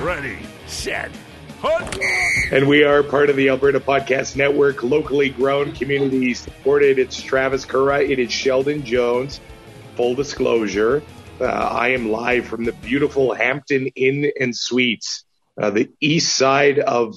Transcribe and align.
Ready, 0.00 0.38
set, 0.68 1.10
hunt! 1.58 1.98
And 2.52 2.68
we 2.68 2.84
are 2.84 3.02
part 3.02 3.30
of 3.30 3.36
the 3.36 3.48
Alberta 3.48 3.80
Podcast 3.80 4.36
Network, 4.36 4.84
locally 4.84 5.28
grown, 5.28 5.72
community 5.72 6.34
supported. 6.34 7.00
It's 7.00 7.20
Travis 7.20 7.64
Kura. 7.64 8.00
It 8.00 8.20
is 8.20 8.30
Sheldon 8.30 8.84
Jones. 8.84 9.40
Full 9.96 10.14
disclosure, 10.14 11.02
uh, 11.40 11.46
I 11.46 11.88
am 11.88 12.10
live 12.10 12.46
from 12.46 12.64
the 12.64 12.70
beautiful 12.70 13.34
Hampton 13.34 13.88
Inn 13.88 14.30
and 14.38 14.54
Suites, 14.56 15.24
uh, 15.60 15.70
the 15.70 15.90
east 16.00 16.36
side 16.36 16.78
of 16.78 17.16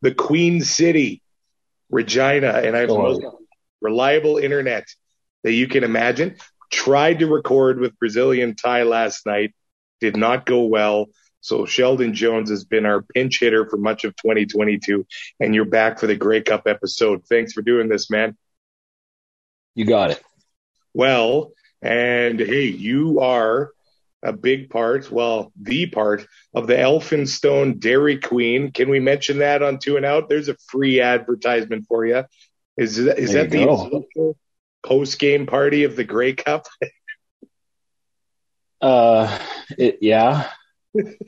the 0.00 0.14
Queen 0.14 0.60
City, 0.60 1.22
Regina, 1.90 2.52
and 2.64 2.76
I 2.76 2.80
have 2.80 2.90
the 2.90 2.96
most 2.96 3.22
reliable 3.80 4.38
internet 4.38 4.84
that 5.42 5.52
you 5.52 5.66
can 5.66 5.82
imagine. 5.82 6.36
Tried 6.70 7.18
to 7.18 7.26
record 7.26 7.80
with 7.80 7.98
Brazilian 7.98 8.54
Tie 8.54 8.84
last 8.84 9.26
night, 9.26 9.52
did 10.00 10.16
not 10.16 10.46
go 10.46 10.62
well. 10.62 11.06
So 11.40 11.64
Sheldon 11.66 12.14
Jones 12.14 12.50
has 12.50 12.64
been 12.64 12.86
our 12.86 13.02
pinch 13.02 13.40
hitter 13.40 13.68
for 13.68 13.76
much 13.76 14.04
of 14.04 14.14
2022, 14.16 15.06
and 15.40 15.54
you're 15.54 15.64
back 15.64 15.98
for 15.98 16.06
the 16.06 16.16
Grey 16.16 16.42
Cup 16.42 16.66
episode. 16.66 17.24
Thanks 17.26 17.52
for 17.52 17.62
doing 17.62 17.88
this, 17.88 18.10
man. 18.10 18.36
You 19.74 19.86
got 19.86 20.10
it. 20.10 20.22
Well, 20.92 21.52
and 21.80 22.38
hey, 22.38 22.64
you 22.64 23.20
are 23.20 23.70
a 24.22 24.32
big 24.32 24.68
part, 24.68 25.10
well, 25.10 25.50
the 25.60 25.86
part 25.86 26.26
of 26.54 26.66
the 26.66 26.74
Elphinstone 26.74 27.78
Dairy 27.78 28.18
Queen. 28.18 28.70
Can 28.70 28.90
we 28.90 29.00
mention 29.00 29.38
that 29.38 29.62
on 29.62 29.78
Two 29.78 29.96
and 29.96 30.04
Out? 30.04 30.28
There's 30.28 30.48
a 30.48 30.56
free 30.68 31.00
advertisement 31.00 31.86
for 31.88 32.04
you. 32.04 32.24
Is 32.76 32.96
that, 32.96 33.18
is 33.18 33.32
There 33.32 33.44
that 33.44 33.50
the 33.50 34.34
post 34.82 35.18
game 35.18 35.46
party 35.46 35.84
of 35.84 35.96
the 35.96 36.04
Grey 36.04 36.34
Cup? 36.34 36.66
Uh, 38.80 39.38
it, 39.76 39.98
yeah, 40.00 40.50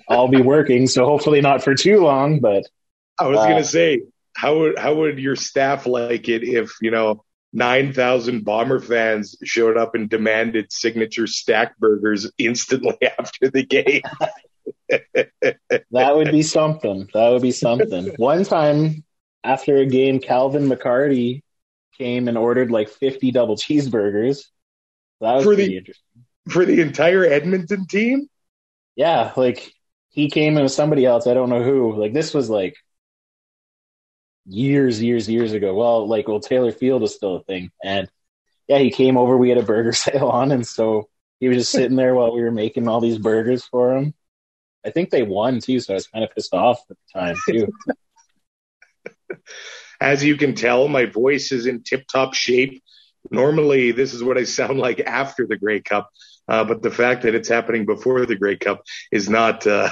I'll 0.09 0.29
be 0.29 0.43
working, 0.43 0.87
so 0.87 1.05
hopefully 1.05 1.41
not 1.41 1.63
for 1.63 1.75
too 1.75 2.01
long. 2.01 2.41
But 2.41 2.65
I 3.19 3.29
was 3.29 3.39
Uh, 3.39 3.47
gonna 3.49 3.65
say, 3.65 4.03
how 4.37 4.59
would 4.59 4.79
how 4.79 4.95
would 4.95 5.19
your 5.19 5.37
staff 5.37 5.87
like 5.87 6.29
it 6.29 6.43
if 6.43 6.73
you 6.81 6.91
know 6.91 7.25
nine 7.53 7.93
thousand 7.93 8.45
Bomber 8.45 8.81
fans 8.81 9.37
showed 9.45 9.77
up 9.77 9.95
and 9.95 10.09
demanded 10.11 10.73
signature 10.73 11.27
stack 11.27 11.79
burgers 11.79 12.31
instantly 12.39 12.97
after 13.19 13.51
the 13.51 13.65
game? 13.65 14.03
that 14.91 16.17
would 16.17 16.31
be 16.31 16.43
something. 16.43 17.09
That 17.15 17.31
would 17.31 17.43
be 17.43 17.53
something. 17.53 18.13
One 18.17 18.45
time 18.45 19.05
after 19.45 19.77
a 19.77 19.87
game, 19.87 20.19
Calvin 20.21 20.69
McCarty 20.69 21.43
came 21.99 22.29
and 22.29 22.39
ordered 22.39 22.71
like 22.71 22.89
50 22.89 23.31
double 23.33 23.57
cheeseburgers. 23.57 24.45
That 25.21 25.35
was 25.37 25.45
For 25.45 25.55
the- 25.57 25.77
interesting. 25.77 26.25
For 26.49 26.65
the 26.65 26.81
entire 26.81 27.25
Edmonton 27.25 27.87
team? 27.87 28.29
Yeah, 28.97 29.33
like 29.37 29.73
he 30.11 30.31
came 30.31 30.57
and 30.57 30.65
with 30.65 30.73
somebody 30.73 31.05
else. 31.07 31.27
I 31.27 31.35
don't 31.35 31.49
know 31.51 31.63
who. 31.63 31.97
Like 31.97 32.13
this 32.13 32.35
was 32.35 32.51
like 32.51 32.77
years, 34.47 35.03
years, 35.03 35.29
years 35.29 35.53
ago. 35.53 35.75
Well, 35.75 36.07
like 36.09 36.29
well, 36.29 36.41
Taylor 36.41 36.73
Field 36.73 37.03
was 37.03 37.15
still 37.15 37.37
a 37.37 37.45
thing, 37.45 37.71
and 37.83 38.09
yeah, 38.69 38.79
he 38.79 38.91
came 38.91 39.17
over. 39.17 39.37
We 39.37 39.49
had 39.49 39.59
a 39.59 39.63
burger 39.63 39.93
sale 39.95 40.29
on, 40.29 40.53
and 40.53 40.67
so 40.67 41.09
he 41.41 41.49
was 41.49 41.59
just 41.59 41.73
sitting 41.73 41.97
there 41.97 42.15
while 42.15 42.35
we 42.35 42.43
were 42.43 42.51
making 42.51 42.89
all 42.89 43.01
these 43.01 43.19
burgers 43.19 43.65
for 43.65 43.97
him. 43.97 44.15
I 44.85 44.91
think 44.91 45.11
they 45.11 45.23
won 45.23 45.61
too, 45.61 45.81
so 45.81 45.95
I 45.95 45.97
was 45.97 46.09
kind 46.09 46.25
of 46.25 46.31
pissed 46.35 46.55
off 46.55 46.81
at 46.91 46.97
the 46.97 47.21
time 47.21 47.37
too. 47.49 47.69
As 50.01 50.25
you 50.25 50.37
can 50.37 50.55
tell, 50.55 50.89
my 50.89 51.07
voice 51.07 51.53
is 51.53 51.67
in 51.67 51.85
tip 51.85 52.05
top 52.13 52.35
shape. 52.35 52.83
Normally, 53.31 53.93
this 53.93 54.15
is 54.15 54.25
what 54.25 54.37
I 54.37 54.43
sound 54.43 54.81
like 54.81 54.99
after 54.99 55.47
the 55.47 55.57
Grey 55.57 55.81
Cup. 55.81 56.11
Uh, 56.49 56.65
but 56.65 56.83
the 56.83 56.91
fact 56.91 57.23
that 57.23 57.35
it's 57.35 57.49
happening 57.49 57.87
before 57.87 58.27
the 58.27 58.37
Grey 58.37 58.57
Cup 58.57 58.83
is 59.11 59.29
not 59.29 59.67
uh, 59.67 59.91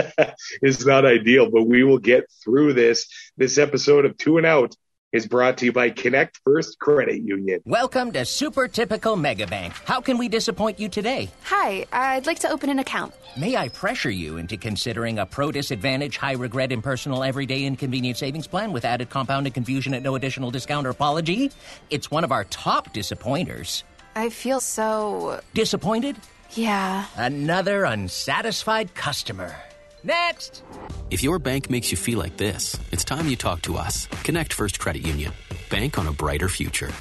is 0.62 0.84
not 0.84 1.04
ideal. 1.04 1.50
But 1.50 1.64
we 1.64 1.84
will 1.84 1.98
get 1.98 2.24
through 2.42 2.74
this. 2.74 3.06
This 3.36 3.58
episode 3.58 4.04
of 4.04 4.16
Two 4.16 4.38
and 4.38 4.46
Out 4.46 4.74
is 5.14 5.28
brought 5.28 5.58
to 5.58 5.66
you 5.66 5.72
by 5.72 5.90
Connect 5.90 6.40
First 6.44 6.80
Credit 6.80 7.22
Union. 7.22 7.60
Welcome 7.64 8.10
to 8.12 8.24
Super 8.24 8.66
Typical 8.66 9.16
Megabank. 9.16 9.70
How 9.84 10.00
can 10.00 10.18
we 10.18 10.28
disappoint 10.28 10.80
you 10.80 10.88
today? 10.88 11.30
Hi, 11.44 11.86
I'd 11.92 12.26
like 12.26 12.40
to 12.40 12.50
open 12.50 12.68
an 12.68 12.80
account. 12.80 13.14
May 13.36 13.56
I 13.56 13.68
pressure 13.68 14.10
you 14.10 14.38
into 14.38 14.56
considering 14.56 15.20
a 15.20 15.26
pro 15.26 15.52
disadvantage, 15.52 16.16
high 16.16 16.32
regret, 16.32 16.72
impersonal, 16.72 17.22
everyday 17.22 17.64
inconvenient 17.64 18.18
savings 18.18 18.48
plan 18.48 18.72
with 18.72 18.84
added 18.84 19.08
compounded 19.08 19.54
confusion 19.54 19.94
at 19.94 20.02
no 20.02 20.16
additional 20.16 20.50
discount 20.50 20.84
or 20.84 20.90
apology? 20.90 21.52
It's 21.90 22.10
one 22.10 22.24
of 22.24 22.32
our 22.32 22.42
top 22.44 22.92
disappointers. 22.92 23.84
I 24.16 24.30
feel 24.30 24.60
so. 24.60 25.40
Disappointed? 25.54 26.16
Yeah. 26.50 27.06
Another 27.16 27.84
unsatisfied 27.84 28.94
customer. 28.94 29.56
Next! 30.04 30.62
If 31.10 31.22
your 31.22 31.38
bank 31.38 31.70
makes 31.70 31.90
you 31.90 31.96
feel 31.96 32.18
like 32.18 32.36
this, 32.36 32.78
it's 32.92 33.04
time 33.04 33.28
you 33.28 33.36
talk 33.36 33.62
to 33.62 33.76
us. 33.76 34.06
Connect 34.22 34.52
First 34.52 34.78
Credit 34.78 35.04
Union. 35.04 35.32
Bank 35.70 35.98
on 35.98 36.06
a 36.06 36.12
brighter 36.12 36.48
future. 36.48 36.92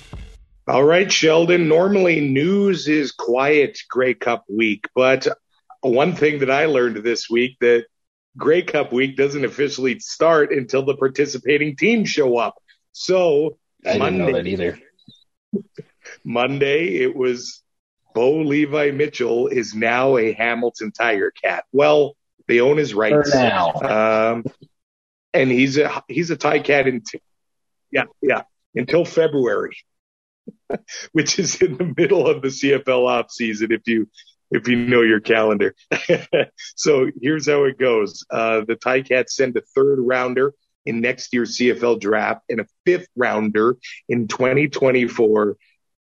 All 0.67 0.83
right, 0.83 1.11
Sheldon. 1.11 1.67
Normally, 1.67 2.21
news 2.21 2.87
is 2.87 3.11
quiet 3.11 3.77
Grey 3.89 4.13
Cup 4.13 4.45
week, 4.47 4.87
but 4.95 5.27
one 5.81 6.15
thing 6.15 6.39
that 6.39 6.49
I 6.49 6.65
learned 6.65 7.03
this 7.03 7.29
week 7.29 7.57
that 7.59 7.85
Grey 8.37 8.61
Cup 8.61 8.93
week 8.93 9.17
doesn't 9.17 9.43
officially 9.43 9.99
start 9.99 10.53
until 10.53 10.83
the 10.83 10.95
participating 10.95 11.75
teams 11.75 12.09
show 12.09 12.37
up. 12.37 12.55
So 12.93 13.57
I 13.85 13.93
didn't 13.93 14.17
know 14.17 14.25
that 14.27 14.31
Monday, 14.31 14.51
either. 14.51 14.79
Monday, 16.23 16.97
it 17.01 17.15
was 17.15 17.61
Bo 18.13 18.41
Levi 18.41 18.91
Mitchell 18.91 19.47
is 19.47 19.73
now 19.73 20.17
a 20.17 20.33
Hamilton 20.33 20.91
Tiger 20.91 21.31
Cat. 21.31 21.65
Well, 21.71 22.15
they 22.47 22.59
own 22.59 22.77
his 22.77 22.91
For 22.91 22.97
rights. 22.97 23.33
now, 23.33 23.73
Um, 23.73 24.45
and 25.33 25.49
he's 25.49 25.77
a 25.77 26.03
he's 26.07 26.29
a 26.29 26.37
Ticat 26.37 26.87
until 26.87 27.19
yeah 27.91 28.05
yeah 28.21 28.43
until 28.75 29.05
February, 29.05 29.77
which 31.11 31.39
is 31.39 31.61
in 31.61 31.77
the 31.77 31.93
middle 31.97 32.27
of 32.27 32.41
the 32.41 32.49
CFL 32.49 33.07
off 33.07 33.31
season. 33.31 33.71
If 33.71 33.81
you 33.87 34.09
if 34.51 34.67
you 34.67 34.75
know 34.75 35.01
your 35.01 35.19
calendar, 35.21 35.73
so 36.75 37.09
here's 37.21 37.47
how 37.47 37.63
it 37.63 37.79
goes: 37.79 38.23
uh, 38.29 38.61
the 38.67 38.75
Ticats 38.75 39.29
send 39.31 39.57
a 39.57 39.61
third 39.75 39.99
rounder 39.99 40.53
in 40.85 41.01
next 41.01 41.33
year's 41.33 41.57
CFL 41.57 41.99
draft 41.99 42.41
and 42.49 42.59
a 42.59 42.67
fifth 42.85 43.07
rounder 43.15 43.77
in 44.09 44.27
2024. 44.27 45.57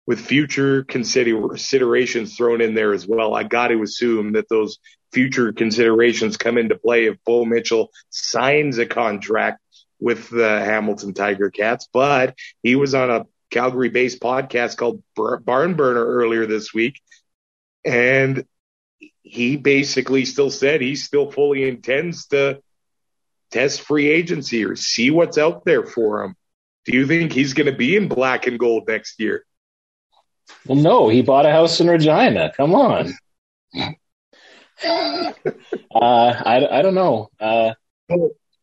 With 0.07 0.21
future 0.21 0.83
consider- 0.83 1.49
considerations 1.49 2.37
thrown 2.37 2.61
in 2.61 2.75
there 2.75 2.93
as 2.93 3.07
well, 3.07 3.35
I 3.35 3.45
got 3.45 3.69
to 3.69 3.83
assume 3.83 4.33
that 4.33 4.49
those 4.49 4.79
future 5.13 5.53
considerations 5.53 6.37
come 6.37 6.59
into 6.59 6.77
play 6.77 7.07
if 7.07 7.19
Bo 7.25 7.45
Mitchell 7.45 7.91
signs 8.11 8.79
a 8.79 8.87
contract 8.87 9.61
with 10.01 10.29
the 10.31 10.49
Hamilton 10.49 11.15
Tiger 11.15 11.51
Cats. 11.51 11.89
But 11.93 12.35
he 12.63 12.75
was 12.75 12.95
on 12.95 13.11
a 13.11 13.27
Calgary 13.51 13.91
based 13.91 14.21
podcast 14.21 14.77
called 14.77 15.03
Bar- 15.15 15.39
Barn 15.39 15.75
Burner 15.75 16.05
earlier 16.05 16.47
this 16.47 16.75
week. 16.75 17.01
And 17.85 18.45
he 19.23 19.57
basically 19.57 20.25
still 20.25 20.51
said 20.51 20.81
he 20.81 20.97
still 20.97 21.31
fully 21.31 21.69
intends 21.69 22.27
to 22.29 22.61
test 23.53 23.83
free 23.83 24.09
agency 24.09 24.65
or 24.65 24.75
see 24.75 25.11
what's 25.11 25.39
out 25.39 25.65
there 25.65 25.85
for 25.85 26.25
him. 26.25 26.35
Do 26.85 26.97
you 26.97 27.07
think 27.07 27.33
he's 27.33 27.55
going 27.55 27.71
to 27.71 27.77
be 27.77 27.95
in 27.95 28.09
black 28.09 28.47
and 28.47 28.59
gold 28.59 28.89
next 28.89 29.21
year? 29.21 29.45
Well, 30.67 30.79
no, 30.79 31.09
he 31.09 31.23
bought 31.23 31.47
a 31.47 31.51
house 31.51 31.81
in 31.81 31.89
Regina. 31.89 32.53
Come 32.57 32.75
on. 32.75 33.13
uh, 33.75 35.33
I, 35.95 36.67
I 36.71 36.83
don't 36.83 36.95
know. 36.95 37.31
Uh, 37.41 37.73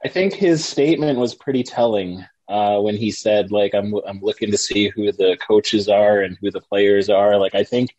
I 0.03 0.07
think 0.07 0.33
his 0.33 0.63
statement 0.63 1.19
was 1.19 1.35
pretty 1.35 1.63
telling 1.63 2.25
uh, 2.47 2.79
when 2.79 2.95
he 2.95 3.11
said, 3.11 3.51
like, 3.51 3.73
I'm, 3.73 3.93
I'm 4.07 4.21
looking 4.21 4.51
to 4.51 4.57
see 4.57 4.89
who 4.89 5.11
the 5.11 5.37
coaches 5.45 5.87
are 5.87 6.21
and 6.21 6.37
who 6.41 6.51
the 6.51 6.61
players 6.61 7.09
are. 7.09 7.37
Like, 7.37 7.55
I 7.55 7.63
think 7.63 7.95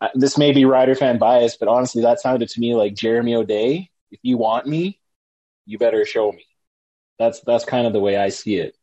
uh, 0.00 0.08
this 0.14 0.36
may 0.36 0.52
be 0.52 0.64
Rider 0.64 0.94
fan 0.94 1.18
bias, 1.18 1.56
but 1.56 1.68
honestly, 1.68 2.02
that 2.02 2.20
sounded 2.20 2.48
to 2.48 2.60
me 2.60 2.74
like 2.74 2.94
Jeremy 2.94 3.36
O'Day. 3.36 3.90
If 4.10 4.20
you 4.22 4.36
want 4.36 4.66
me, 4.66 4.98
you 5.64 5.78
better 5.78 6.04
show 6.04 6.32
me. 6.32 6.44
That's 7.18 7.40
that's 7.42 7.64
kind 7.64 7.86
of 7.86 7.92
the 7.92 8.00
way 8.00 8.16
I 8.16 8.30
see 8.30 8.56
it. 8.56 8.76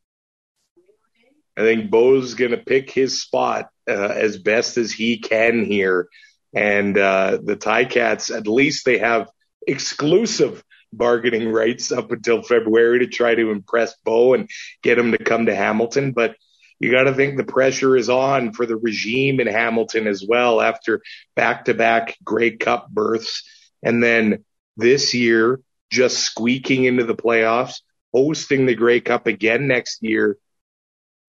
I 1.59 1.63
think 1.63 1.91
Bo's 1.91 2.35
going 2.35 2.51
to 2.51 2.57
pick 2.57 2.89
his 2.89 3.21
spot 3.21 3.69
uh, 3.85 3.91
as 3.91 4.38
best 4.38 4.77
as 4.77 4.94
he 4.94 5.19
can 5.19 5.65
here. 5.65 6.07
And 6.53 6.97
uh, 6.97 7.39
the 7.44 7.57
Ticats, 7.57 8.35
at 8.35 8.47
least 8.47 8.85
they 8.85 9.00
have 9.00 9.29
exclusive 9.67 10.63
bargaining 10.94 11.51
rights 11.51 11.91
up 11.91 12.11
until 12.11 12.44
February 12.44 13.00
to 13.00 13.07
try 13.07 13.35
to 13.35 13.51
impress 13.51 13.94
Bo 14.06 14.35
and 14.35 14.50
get 14.81 14.97
him 14.97 15.11
to 15.11 15.17
come 15.17 15.47
to 15.47 15.56
Hamilton. 15.56 16.13
But 16.13 16.38
you 16.79 16.91
got 16.91 17.03
to 17.03 17.13
think 17.13 17.35
the 17.35 17.44
pressure 17.44 17.97
is 17.97 18.09
on 18.09 18.53
for 18.53 18.65
the 18.65 18.77
regime 18.77 19.41
in 19.41 19.47
Hamilton 19.47 20.07
as 20.07 20.23
well 20.25 20.62
after 20.62 21.01
back 21.35 21.65
to 21.65 21.73
back 21.73 22.17
Grey 22.23 22.51
Cup 22.51 22.89
berths. 22.89 23.44
And 23.83 24.01
then 24.01 24.45
this 24.77 25.13
year, 25.13 25.59
just 25.91 26.19
squeaking 26.19 26.85
into 26.85 27.03
the 27.03 27.15
playoffs, 27.15 27.81
hosting 28.13 28.65
the 28.65 28.75
Grey 28.75 29.01
Cup 29.01 29.27
again 29.27 29.67
next 29.67 30.01
year. 30.03 30.38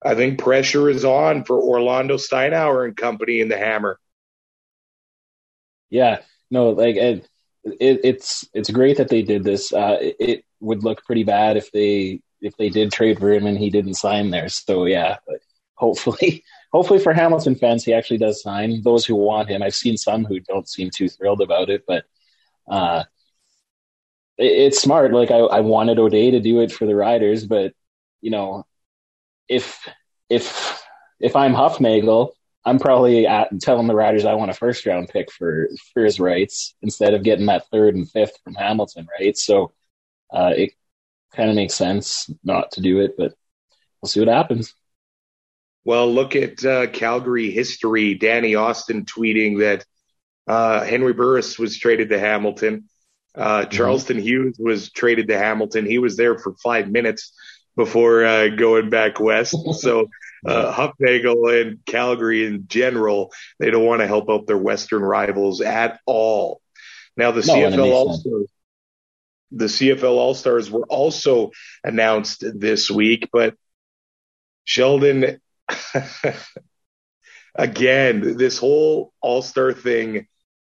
I 0.03 0.15
think 0.15 0.39
pressure 0.39 0.89
is 0.89 1.05
on 1.05 1.43
for 1.43 1.61
Orlando 1.61 2.17
Steinauer 2.17 2.85
and 2.85 2.97
company 2.97 3.39
in 3.39 3.49
the 3.49 3.57
Hammer. 3.57 3.99
Yeah, 5.89 6.21
no, 6.49 6.69
like 6.69 6.95
it, 6.95 7.27
it, 7.63 7.99
it's 8.03 8.47
it's 8.53 8.71
great 8.71 8.97
that 8.97 9.09
they 9.09 9.21
did 9.21 9.43
this. 9.43 9.73
Uh, 9.73 9.97
it, 10.01 10.15
it, 10.19 10.45
would 10.63 10.83
look 10.83 11.03
pretty 11.05 11.23
bad 11.23 11.57
if 11.57 11.71
they 11.71 12.21
if 12.39 12.55
they 12.55 12.69
did 12.69 12.91
trade 12.91 13.17
for 13.17 13.31
him 13.31 13.47
and 13.47 13.57
he 13.57 13.71
didn't 13.71 13.95
sign 13.95 14.29
there. 14.29 14.47
So 14.47 14.85
yeah, 14.85 15.17
hopefully, 15.73 16.43
hopefully 16.71 16.99
for 16.99 17.13
Hamilton 17.13 17.55
fans, 17.55 17.83
he 17.83 17.93
actually 17.93 18.19
does 18.19 18.43
sign. 18.43 18.81
Those 18.83 19.05
who 19.05 19.15
want 19.15 19.49
him, 19.49 19.63
I've 19.63 19.73
seen 19.73 19.97
some 19.97 20.23
who 20.23 20.39
don't 20.39 20.69
seem 20.69 20.91
too 20.91 21.09
thrilled 21.09 21.41
about 21.41 21.71
it, 21.71 21.83
but 21.87 22.05
uh, 22.69 23.05
it, 24.37 24.51
it's 24.51 24.81
smart. 24.81 25.13
Like 25.13 25.31
I, 25.31 25.37
I 25.37 25.59
wanted 25.61 25.97
O'Day 25.97 26.31
to 26.31 26.39
do 26.39 26.61
it 26.61 26.71
for 26.71 26.85
the 26.85 26.95
Riders, 26.95 27.45
but 27.45 27.73
you 28.21 28.29
know, 28.29 28.65
if 29.47 29.87
if 30.29 30.81
if 31.19 31.35
I'm 31.35 31.53
Hufnagel, 31.53 32.31
I'm 32.65 32.79
probably 32.79 33.27
at, 33.27 33.49
telling 33.59 33.87
the 33.87 33.95
Riders 33.95 34.25
I 34.25 34.33
want 34.33 34.51
a 34.51 34.55
first 34.55 34.85
round 34.85 35.09
pick 35.09 35.31
for 35.31 35.69
for 35.93 36.03
his 36.03 36.19
rights 36.19 36.75
instead 36.81 37.13
of 37.13 37.23
getting 37.23 37.47
that 37.47 37.67
third 37.71 37.95
and 37.95 38.09
fifth 38.09 38.37
from 38.43 38.55
Hamilton, 38.55 39.07
right? 39.19 39.37
So 39.37 39.73
uh, 40.31 40.53
it 40.55 40.73
kind 41.33 41.49
of 41.49 41.55
makes 41.55 41.75
sense 41.75 42.29
not 42.43 42.71
to 42.71 42.81
do 42.81 42.99
it, 42.99 43.15
but 43.17 43.33
we'll 44.01 44.09
see 44.09 44.19
what 44.19 44.29
happens. 44.29 44.73
Well, 45.83 46.13
look 46.13 46.35
at 46.35 46.63
uh, 46.63 46.87
Calgary 46.87 47.49
history. 47.49 48.13
Danny 48.13 48.55
Austin 48.55 49.05
tweeting 49.05 49.59
that 49.59 49.85
uh, 50.47 50.83
Henry 50.83 51.13
Burris 51.13 51.57
was 51.57 51.77
traded 51.77 52.09
to 52.09 52.19
Hamilton. 52.19 52.87
Uh, 53.33 53.61
mm-hmm. 53.61 53.69
Charleston 53.71 54.17
mm-hmm. 54.17 54.25
Hughes 54.25 54.57
was 54.59 54.91
traded 54.91 55.29
to 55.29 55.37
Hamilton. 55.37 55.85
He 55.85 55.97
was 55.97 56.17
there 56.17 56.37
for 56.37 56.53
five 56.63 56.91
minutes 56.91 57.33
before 57.75 58.25
uh, 58.25 58.47
going 58.49 58.89
back 58.89 59.19
west. 59.19 59.55
So 59.73 60.09
uh, 60.45 60.89
and 60.99 61.85
Calgary 61.85 62.45
in 62.45 62.65
general, 62.67 63.31
they 63.59 63.69
don't 63.69 63.85
want 63.85 64.01
to 64.01 64.07
help 64.07 64.29
out 64.29 64.47
their 64.47 64.57
Western 64.57 65.03
rivals 65.03 65.61
at 65.61 65.99
all. 66.05 66.61
Now 67.15 67.31
the 67.31 67.45
no, 67.45 67.53
CFL 67.53 67.91
All 67.91 68.45
the 69.51 69.65
CFL 69.65 70.03
All 70.03 70.33
Stars 70.33 70.71
were 70.71 70.85
also 70.87 71.51
announced 71.83 72.43
this 72.55 72.89
week, 72.89 73.29
but 73.31 73.55
Sheldon 74.63 75.39
again, 77.55 78.37
this 78.37 78.57
whole 78.57 79.13
All 79.21 79.41
Star 79.41 79.73
thing 79.73 80.27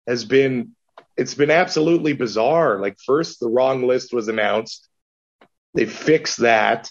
has 0.05 0.25
been 0.25 0.75
it's 1.17 1.33
been 1.33 1.51
absolutely 1.51 2.13
bizarre. 2.13 2.79
Like 2.79 2.97
first 3.05 3.39
the 3.39 3.49
wrong 3.49 3.87
list 3.87 4.13
was 4.13 4.27
announced. 4.27 4.86
They 5.77 5.85
fix 5.85 6.37
that. 6.37 6.89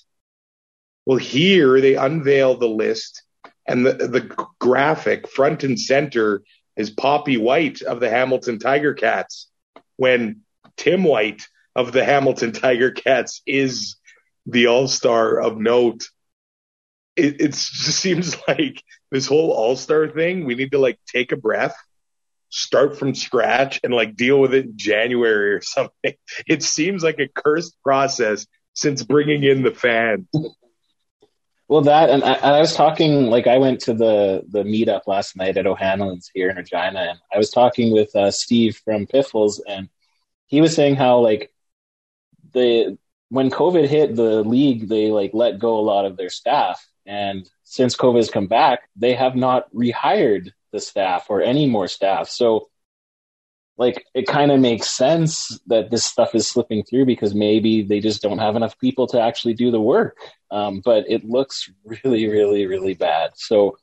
Well, 1.06 1.18
here 1.18 1.80
they 1.80 1.96
unveil 1.96 2.56
the 2.56 2.68
list 2.68 3.24
and 3.66 3.84
the, 3.84 3.94
the 3.94 4.46
graphic 4.60 5.28
front 5.28 5.64
and 5.64 5.78
center 5.78 6.44
is 6.76 6.90
Poppy 6.90 7.36
White 7.36 7.82
of 7.82 7.98
the 7.98 8.08
Hamilton 8.08 8.60
Tiger 8.60 8.94
Cats 8.94 9.48
when 9.96 10.42
Tim 10.76 11.02
White 11.02 11.42
of 11.74 11.90
the 11.90 12.04
Hamilton 12.04 12.52
Tiger 12.52 12.92
Cats 12.92 13.42
is 13.44 13.96
the 14.46 14.68
all-star 14.68 15.40
of 15.40 15.58
note 15.58 16.04
it, 17.16 17.40
it 17.40 17.48
just 17.48 17.74
seems 18.00 18.36
like 18.46 18.84
this 19.10 19.26
whole 19.26 19.50
all 19.50 19.74
star 19.74 20.06
thing, 20.06 20.44
we 20.44 20.54
need 20.54 20.70
to 20.70 20.78
like 20.78 21.00
take 21.12 21.32
a 21.32 21.36
breath, 21.36 21.74
start 22.50 22.96
from 22.96 23.16
scratch, 23.16 23.80
and 23.82 23.92
like 23.92 24.14
deal 24.14 24.38
with 24.38 24.54
it 24.54 24.66
in 24.66 24.76
January 24.78 25.54
or 25.54 25.60
something. 25.62 26.14
It 26.46 26.62
seems 26.62 27.02
like 27.02 27.18
a 27.18 27.26
cursed 27.26 27.76
process 27.82 28.46
since 28.76 29.02
bringing 29.02 29.42
in 29.42 29.62
the 29.62 29.72
fans. 29.72 30.28
Well, 31.68 31.80
that 31.82 32.10
and 32.10 32.22
I, 32.22 32.34
I, 32.34 32.60
was 32.60 32.76
talking 32.76 33.26
like 33.26 33.48
I 33.48 33.58
went 33.58 33.80
to 33.80 33.92
the 33.92 34.44
the 34.48 34.62
meetup 34.62 35.08
last 35.08 35.34
night 35.34 35.56
at 35.56 35.66
O'Hanlon's 35.66 36.30
here 36.32 36.48
in 36.48 36.56
Regina, 36.56 37.00
and 37.00 37.18
I 37.34 37.38
was 37.38 37.50
talking 37.50 37.92
with 37.92 38.14
uh, 38.14 38.30
Steve 38.30 38.80
from 38.84 39.08
Piffles, 39.08 39.60
and 39.66 39.88
he 40.46 40.60
was 40.60 40.76
saying 40.76 40.94
how 40.94 41.18
like 41.18 41.52
the 42.52 42.96
when 43.30 43.50
COVID 43.50 43.88
hit 43.88 44.14
the 44.14 44.44
league, 44.44 44.88
they 44.88 45.10
like 45.10 45.32
let 45.34 45.58
go 45.58 45.76
a 45.76 45.82
lot 45.82 46.04
of 46.04 46.16
their 46.16 46.30
staff, 46.30 46.86
and 47.04 47.50
since 47.64 47.96
COVID 47.96 48.18
has 48.18 48.30
come 48.30 48.46
back, 48.46 48.88
they 48.94 49.14
have 49.14 49.34
not 49.34 49.68
rehired 49.74 50.52
the 50.70 50.78
staff 50.78 51.26
or 51.28 51.42
any 51.42 51.66
more 51.66 51.88
staff. 51.88 52.28
So, 52.28 52.68
like, 53.78 54.06
it 54.14 54.26
kind 54.26 54.50
of 54.50 54.60
makes 54.60 54.90
sense 54.90 55.58
that 55.66 55.90
this 55.90 56.04
stuff 56.04 56.34
is 56.34 56.46
slipping 56.46 56.82
through 56.82 57.04
because 57.04 57.34
maybe 57.34 57.82
they 57.82 58.00
just 58.00 58.22
don't 58.22 58.38
have 58.38 58.56
enough 58.56 58.78
people 58.78 59.06
to 59.08 59.20
actually 59.20 59.54
do 59.54 59.70
the 59.70 59.80
work. 59.80 60.16
Um, 60.50 60.80
but 60.84 61.04
it 61.08 61.24
looks 61.24 61.70
really, 61.84 62.28
really, 62.28 62.66
really 62.66 62.94
bad. 62.94 63.32
So, 63.34 63.76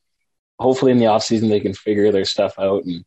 hopefully, 0.60 0.92
in 0.92 0.98
the 0.98 1.08
off 1.08 1.24
season, 1.24 1.50
they 1.50 1.60
can 1.60 1.74
figure 1.74 2.12
their 2.12 2.26
stuff 2.26 2.56
out 2.58 2.86
and 2.86 3.06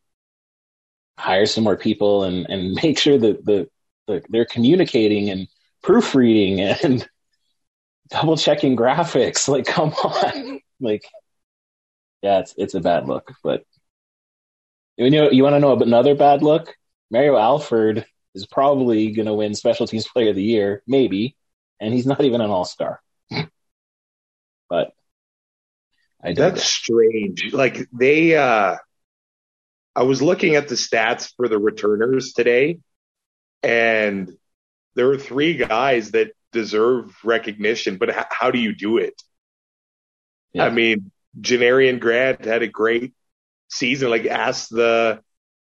hire 1.17 1.45
some 1.45 1.63
more 1.63 1.77
people 1.77 2.23
and, 2.23 2.45
and 2.49 2.73
make 2.83 2.97
sure 2.97 3.17
that 3.17 3.45
the, 3.45 3.69
the 4.07 4.23
they're 4.29 4.45
communicating 4.45 5.29
and 5.29 5.47
proofreading 5.83 6.61
and 6.61 7.07
double 8.09 8.37
checking 8.37 8.77
graphics. 8.77 9.47
Like, 9.47 9.65
come 9.65 9.89
on. 9.89 10.61
like, 10.79 11.03
yeah, 12.21 12.39
it's 12.39 12.53
it's 12.57 12.73
a 12.75 12.79
bad 12.79 13.07
look. 13.07 13.31
But 13.43 13.63
you 14.97 15.11
know, 15.11 15.29
you 15.29 15.43
want 15.43 15.55
to 15.55 15.59
know 15.59 15.79
another 15.79 16.15
bad 16.15 16.41
look? 16.41 16.75
Mario 17.11 17.37
Alford 17.37 18.05
is 18.35 18.45
probably 18.47 19.11
going 19.11 19.27
to 19.27 19.33
win 19.33 19.55
Special 19.55 19.87
Teams 19.87 20.07
Player 20.07 20.29
of 20.29 20.35
the 20.35 20.43
Year, 20.43 20.83
maybe, 20.87 21.35
and 21.79 21.93
he's 21.93 22.05
not 22.05 22.21
even 22.21 22.41
an 22.41 22.49
All 22.49 22.65
Star. 22.65 23.01
but 24.69 24.91
I 26.23 26.33
that's 26.33 26.63
strange. 26.63 27.53
Like 27.53 27.87
they, 27.91 28.35
uh 28.35 28.77
I 29.95 30.03
was 30.03 30.21
looking 30.21 30.55
at 30.55 30.67
the 30.67 30.75
stats 30.75 31.33
for 31.35 31.47
the 31.47 31.57
returners 31.57 32.33
today, 32.33 32.79
and 33.63 34.31
there 34.93 35.09
are 35.09 35.17
three 35.17 35.55
guys 35.57 36.11
that 36.11 36.33
deserve 36.51 37.15
recognition, 37.23 37.97
but 37.97 38.09
h- 38.09 38.25
how 38.29 38.51
do 38.51 38.59
you 38.59 38.75
do 38.75 38.97
it? 38.97 39.19
Yeah. 40.53 40.65
I 40.65 40.69
mean, 40.69 41.11
Janarion 41.39 41.99
Grant 41.99 42.45
had 42.45 42.61
a 42.61 42.67
great 42.67 43.13
season. 43.69 44.09
Like 44.09 44.25
ask 44.25 44.69
the 44.69 45.21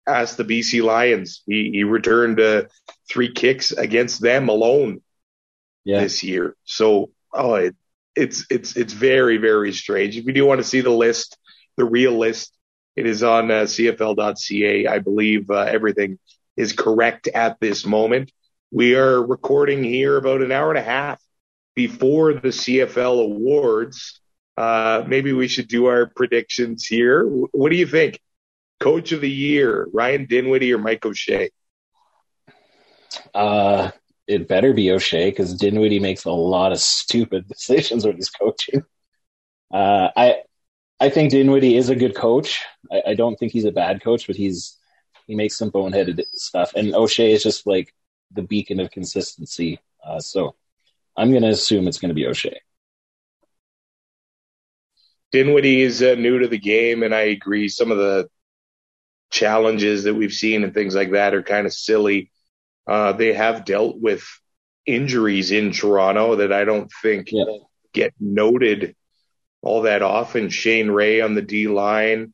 ask 0.06 0.37
the 0.37 0.44
BC 0.44 0.82
Lions. 0.82 1.42
He 1.47 1.70
he 1.73 1.85
returned 1.85 2.40
uh, 2.40 2.64
three 3.09 3.32
kicks 3.32 3.73
against 3.73 4.20
them 4.20 4.49
alone 4.49 5.02
yeah. 5.85 6.00
this 6.00 6.23
year. 6.23 6.56
So 6.64 7.11
oh, 7.32 7.54
it, 7.54 7.76
it's 8.14 8.47
it's 8.50 8.76
it's 8.76 8.92
very 8.92 9.37
very 9.37 9.73
strange. 9.73 10.16
If 10.16 10.26
you 10.26 10.32
do 10.32 10.47
want 10.47 10.61
to 10.61 10.66
see 10.66 10.80
the 10.80 10.90
list, 10.90 11.38
the 11.76 11.85
real 11.85 12.18
list, 12.18 12.56
it 12.97 13.06
is 13.06 13.23
on 13.23 13.50
uh, 13.50 13.62
CFL.ca. 13.62 14.87
I 14.87 14.99
believe 14.99 15.50
uh, 15.50 15.61
everything 15.61 16.18
is 16.56 16.73
correct 16.73 17.28
at 17.28 17.59
this 17.61 17.87
moment. 17.87 18.32
We 18.70 18.94
are 18.94 19.20
recording 19.20 19.82
here 19.82 20.16
about 20.16 20.42
an 20.42 20.52
hour 20.52 20.68
and 20.68 20.78
a 20.78 20.82
half 20.82 21.20
before 21.75 22.35
the 22.35 22.49
CFL 22.49 23.25
awards. 23.25 24.19
Uh, 24.60 25.02
maybe 25.06 25.32
we 25.32 25.48
should 25.48 25.68
do 25.68 25.86
our 25.86 26.04
predictions 26.04 26.84
here. 26.84 27.24
What 27.24 27.70
do 27.70 27.76
you 27.76 27.86
think? 27.86 28.20
Coach 28.78 29.10
of 29.12 29.22
the 29.22 29.30
year, 29.30 29.88
Ryan 29.90 30.26
Dinwiddie 30.26 30.74
or 30.74 30.76
Mike 30.76 31.06
O'Shea? 31.06 31.48
Uh, 33.32 33.90
it 34.26 34.48
better 34.48 34.74
be 34.74 34.90
O'Shea 34.90 35.30
because 35.30 35.54
Dinwiddie 35.54 35.98
makes 35.98 36.26
a 36.26 36.30
lot 36.30 36.72
of 36.72 36.78
stupid 36.78 37.48
decisions 37.54 38.04
when 38.04 38.16
he's 38.16 38.28
coaching. 38.28 38.84
Uh, 39.72 40.10
I 40.14 40.42
I 41.00 41.08
think 41.08 41.30
Dinwiddie 41.30 41.76
is 41.76 41.88
a 41.88 41.96
good 41.96 42.14
coach. 42.14 42.62
I, 42.92 43.02
I, 43.08 43.14
don't 43.14 43.36
think 43.36 43.52
he's 43.52 43.64
a 43.64 43.72
bad 43.72 44.04
coach, 44.04 44.26
but 44.26 44.36
he's 44.36 44.76
he 45.26 45.36
makes 45.36 45.56
some 45.56 45.70
boneheaded 45.70 46.22
stuff. 46.34 46.74
And 46.74 46.94
O'Shea 46.94 47.32
is 47.32 47.42
just 47.42 47.66
like 47.66 47.94
the 48.30 48.42
beacon 48.42 48.78
of 48.78 48.90
consistency. 48.90 49.80
Uh, 50.04 50.20
so 50.20 50.54
I'm 51.16 51.30
going 51.30 51.44
to 51.44 51.48
assume 51.48 51.88
it's 51.88 51.98
going 51.98 52.10
to 52.10 52.14
be 52.14 52.26
O'Shea. 52.26 52.60
Dinwiddie 55.32 55.82
is 55.82 56.02
uh, 56.02 56.14
new 56.14 56.40
to 56.40 56.49
the 56.49 56.58
game, 56.58 57.02
and 57.02 57.14
I 57.14 57.22
agree. 57.22 57.68
Some 57.68 57.90
of 57.90 57.99
the 57.99 58.28
challenges 59.30 60.04
that 60.04 60.14
we've 60.14 60.32
seen 60.32 60.64
and 60.64 60.75
things 60.75 60.94
like 60.94 61.12
that 61.12 61.34
are 61.34 61.42
kind 61.42 61.66
of 61.66 61.72
silly. 61.72 62.30
Uh, 62.87 63.12
they 63.12 63.32
have 63.32 63.64
dealt 63.64 63.99
with 63.99 64.25
injuries 64.87 65.52
in 65.52 65.70
Toronto 65.70 66.37
that 66.37 66.52
I 66.52 66.64
don't 66.64 66.90
think 67.02 67.28
yeah. 67.30 67.44
get 67.92 68.12
noted 68.18 68.96
all 69.62 69.82
that 69.82 70.02
often. 70.02 70.49
Shane 70.49 70.90
Ray 70.90 71.20
on 71.20 71.34
the 71.34 71.42
D 71.42 71.68
line, 71.68 72.32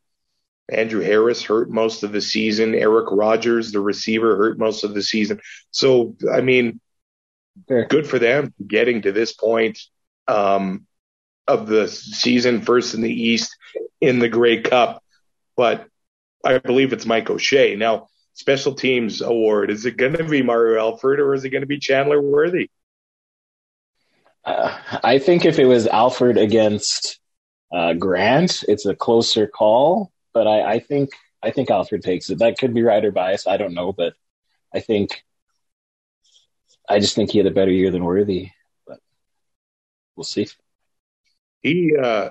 Andrew 0.69 1.01
Harris 1.03 1.43
hurt 1.43 1.71
most 1.71 2.03
of 2.03 2.13
the 2.13 2.21
season. 2.21 2.75
Eric 2.75 3.09
Rogers, 3.11 3.73
the 3.73 3.81
receiver, 3.81 4.37
hurt 4.37 4.59
most 4.59 4.85
of 4.85 4.95
the 4.95 5.03
season. 5.03 5.41
So, 5.71 6.17
I 6.33 6.41
mean, 6.41 6.81
good 7.69 8.07
for 8.07 8.19
them 8.19 8.55
getting 8.67 9.03
to 9.03 9.13
this 9.13 9.33
point 9.33 9.79
um, 10.29 10.87
of 11.49 11.67
the 11.67 11.89
season, 11.89 12.63
first 12.63 12.95
in 12.95 13.03
the 13.03 13.13
East 13.13 13.57
in 14.01 14.19
the 14.19 14.29
Grey 14.29 14.63
Cup. 14.63 15.03
But 15.57 15.87
I 16.45 16.59
believe 16.59 16.93
it's 16.93 17.07
Mike 17.07 17.31
O'Shea. 17.31 17.77
Now, 17.77 18.09
special 18.35 18.75
teams 18.75 19.23
award, 19.23 19.71
is 19.71 19.87
it 19.87 19.97
going 19.97 20.13
to 20.15 20.25
be 20.25 20.43
Mario 20.43 20.79
Alford 20.81 21.21
or 21.21 21.35
is 21.35 21.45
it 21.45 21.51
going 21.51 21.63
to 21.63 21.67
be 21.67 21.79
Chandler 21.79 22.21
Worthy? 22.21 22.71
Uh, 24.45 24.77
I 25.03 25.19
think 25.19 25.45
if 25.45 25.59
it 25.59 25.65
was 25.65 25.87
Alford 25.87 26.39
against 26.39 27.19
uh, 27.73 27.95
Grant, 27.95 28.63
it's 28.69 28.87
a 28.87 28.95
closer 28.95 29.47
call. 29.47 30.13
But 30.33 30.47
I, 30.47 30.75
I 30.75 30.79
think 30.79 31.11
I 31.43 31.51
think 31.51 31.71
Alford 31.71 32.03
takes 32.03 32.31
it. 32.31 32.39
That 32.39 32.59
could 32.59 32.75
be 32.75 32.83
or 32.83 33.11
bias. 33.11 33.47
I 33.47 33.57
don't 33.57 33.75
know, 33.75 33.93
but 33.93 34.15
I 34.75 34.81
think 34.81 35.25
I 36.89 37.01
just 37.01 37.15
think 37.15 37.31
he 37.31 37.39
had 37.39 37.47
a 37.47 37.53
better 37.53 37.71
year 37.71 37.91
than 37.91 38.05
Worthy. 38.05 38.51
But 38.87 38.99
we'll 40.15 40.25
see. 40.25 40.47
He 41.63 41.95
uh, 41.97 42.31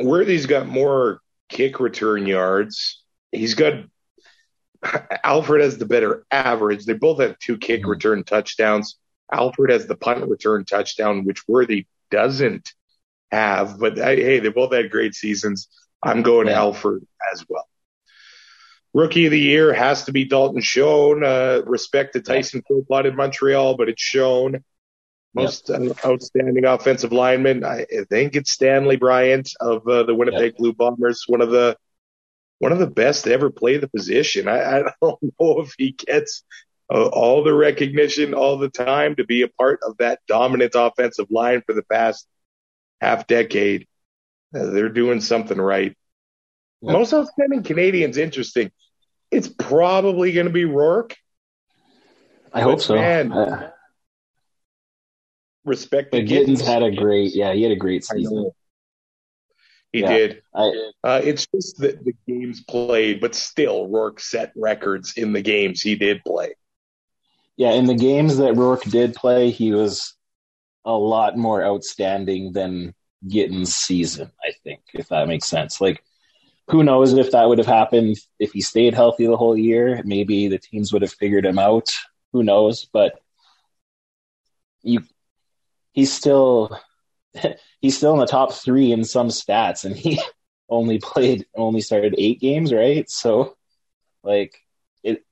Worthy's 0.00 0.46
got 0.46 0.66
more 0.66 1.20
kick 1.48 1.80
return 1.80 2.26
yards. 2.26 3.02
He's 3.32 3.54
got 3.54 3.84
Alford 5.24 5.60
has 5.60 5.78
the 5.78 5.86
better 5.86 6.24
average. 6.30 6.84
They 6.84 6.94
both 6.94 7.20
have 7.20 7.38
two 7.38 7.58
kick 7.58 7.82
Mhm. 7.82 7.88
return 7.88 8.24
touchdowns. 8.24 8.96
Alford 9.32 9.70
has 9.70 9.86
the 9.86 9.96
punt 9.96 10.26
return 10.28 10.64
touchdown, 10.64 11.24
which 11.24 11.46
Worthy 11.48 11.86
doesn't 12.10 12.72
have. 13.30 13.78
But 13.78 13.98
I, 13.98 14.16
hey, 14.16 14.38
they 14.40 14.48
both 14.48 14.72
had 14.72 14.90
great 14.90 15.14
seasons. 15.14 15.68
I'm 16.02 16.22
going 16.22 16.46
Yeah. 16.46 16.58
Alford 16.58 17.06
as 17.32 17.44
well. 17.48 17.68
Rookie 18.94 19.26
of 19.26 19.32
the 19.32 19.38
year 19.40 19.72
has 19.74 20.04
to 20.04 20.12
be 20.12 20.24
Dalton 20.24 20.62
Schoen. 20.62 21.22
Uh, 21.22 21.62
respect 21.66 22.14
to 22.14 22.20
Tyson 22.20 22.62
Philpott 22.66 23.06
in 23.06 23.16
Montreal, 23.16 23.76
but 23.76 23.88
it's 23.88 24.00
Schoen. 24.02 24.64
Most 25.34 25.70
uh, 25.70 25.94
outstanding 26.04 26.64
offensive 26.64 27.12
lineman, 27.12 27.64
I 27.64 27.86
think 28.08 28.34
it's 28.34 28.50
Stanley 28.50 28.96
Bryant 28.96 29.50
of 29.60 29.86
uh, 29.86 30.04
the 30.04 30.14
Winnipeg 30.14 30.56
Blue 30.56 30.72
Bombers, 30.72 31.24
one 31.26 31.40
of 31.40 31.50
the 31.50 31.76
one 32.58 32.72
of 32.72 32.78
the 32.78 32.86
best 32.88 33.24
to 33.24 33.32
ever 33.32 33.50
play 33.50 33.76
the 33.76 33.88
position. 33.88 34.48
I, 34.48 34.78
I 34.78 34.82
don't 35.02 35.22
know 35.22 35.60
if 35.60 35.74
he 35.78 35.92
gets 35.92 36.42
uh, 36.92 37.06
all 37.06 37.44
the 37.44 37.54
recognition 37.54 38.34
all 38.34 38.58
the 38.58 38.70
time 38.70 39.16
to 39.16 39.24
be 39.24 39.42
a 39.42 39.48
part 39.48 39.80
of 39.82 39.96
that 39.98 40.20
dominant 40.26 40.72
offensive 40.74 41.30
line 41.30 41.62
for 41.66 41.74
the 41.74 41.84
past 41.84 42.26
half 43.00 43.26
decade. 43.26 43.86
Uh, 44.54 44.66
they're 44.66 44.88
doing 44.88 45.20
something 45.20 45.60
right. 45.60 45.96
Yeah. 46.80 46.92
Most 46.92 47.12
outstanding 47.12 47.62
Canadians, 47.62 48.16
interesting. 48.16 48.70
It's 49.30 49.48
probably 49.48 50.32
going 50.32 50.46
to 50.46 50.52
be 50.52 50.64
Rourke. 50.64 51.16
I 52.52 52.62
hope 52.62 52.80
so. 52.80 52.94
Man, 52.94 53.70
Respect 55.68 56.10
but 56.10 56.26
Gittens 56.26 56.60
Gittens. 56.60 56.66
had 56.66 56.82
a 56.82 56.90
great, 56.90 57.34
yeah, 57.34 57.52
he 57.52 57.62
had 57.62 57.72
a 57.72 57.76
great 57.76 58.04
season. 58.04 58.50
He 59.92 60.00
Yeah. 60.00 60.08
did. 60.08 60.42
I, 60.54 60.90
Uh, 61.02 61.20
it's 61.22 61.46
just 61.54 61.78
that 61.78 62.04
the 62.04 62.14
games 62.26 62.62
played, 62.62 63.20
but 63.20 63.34
still, 63.34 63.88
Rourke 63.88 64.20
set 64.20 64.52
records 64.56 65.14
in 65.16 65.32
the 65.32 65.40
games 65.42 65.80
he 65.80 65.94
did 65.94 66.22
play. 66.24 66.54
yeah, 67.56 67.72
in 67.72 67.86
the 67.86 67.94
games 67.94 68.36
that 68.38 68.54
Rourke 68.54 68.84
did 68.84 69.14
play, 69.14 69.50
he 69.50 69.72
was 69.72 70.14
a 70.84 70.92
lot 70.92 71.36
more 71.36 71.64
outstanding 71.64 72.52
than 72.52 72.94
Gittens' 73.26 73.74
season. 73.74 74.30
I 74.44 74.52
think, 74.62 74.80
if 74.94 75.08
that 75.08 75.26
makes 75.28 75.46
sense. 75.48 75.80
Like, 75.80 76.02
who 76.68 76.84
knows 76.84 77.14
if 77.14 77.30
that 77.32 77.48
would 77.48 77.58
have 77.58 77.66
happened 77.66 78.16
if 78.38 78.52
he 78.52 78.60
stayed 78.60 78.94
healthy 78.94 79.26
the 79.26 79.36
whole 79.36 79.56
year? 79.56 80.02
Maybe 80.04 80.48
the 80.48 80.58
teams 80.58 80.92
would 80.92 81.02
have 81.02 81.12
figured 81.12 81.46
him 81.46 81.58
out. 81.58 81.88
Who 82.32 82.42
knows? 82.42 82.84
But 82.92 83.20
you, 84.82 85.00
he's 85.98 86.12
still 86.12 86.78
he's 87.80 87.96
still 87.96 88.12
in 88.12 88.20
the 88.20 88.26
top 88.26 88.52
three 88.52 88.92
in 88.92 89.02
some 89.02 89.28
stats, 89.28 89.84
and 89.84 89.96
he 89.96 90.20
only 90.70 90.98
played 90.98 91.44
only 91.56 91.80
started 91.80 92.14
eight 92.16 92.40
games, 92.40 92.72
right? 92.72 93.10
So, 93.10 93.56
like 94.22 94.54
it, 95.02 95.24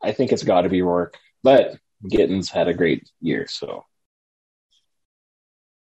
I 0.00 0.12
think 0.12 0.30
it's 0.30 0.44
got 0.44 0.62
to 0.62 0.68
be 0.68 0.82
Rourke, 0.82 1.18
but 1.42 1.78
Gittens 2.08 2.48
had 2.48 2.68
a 2.68 2.74
great 2.74 3.10
year, 3.20 3.48
so 3.48 3.84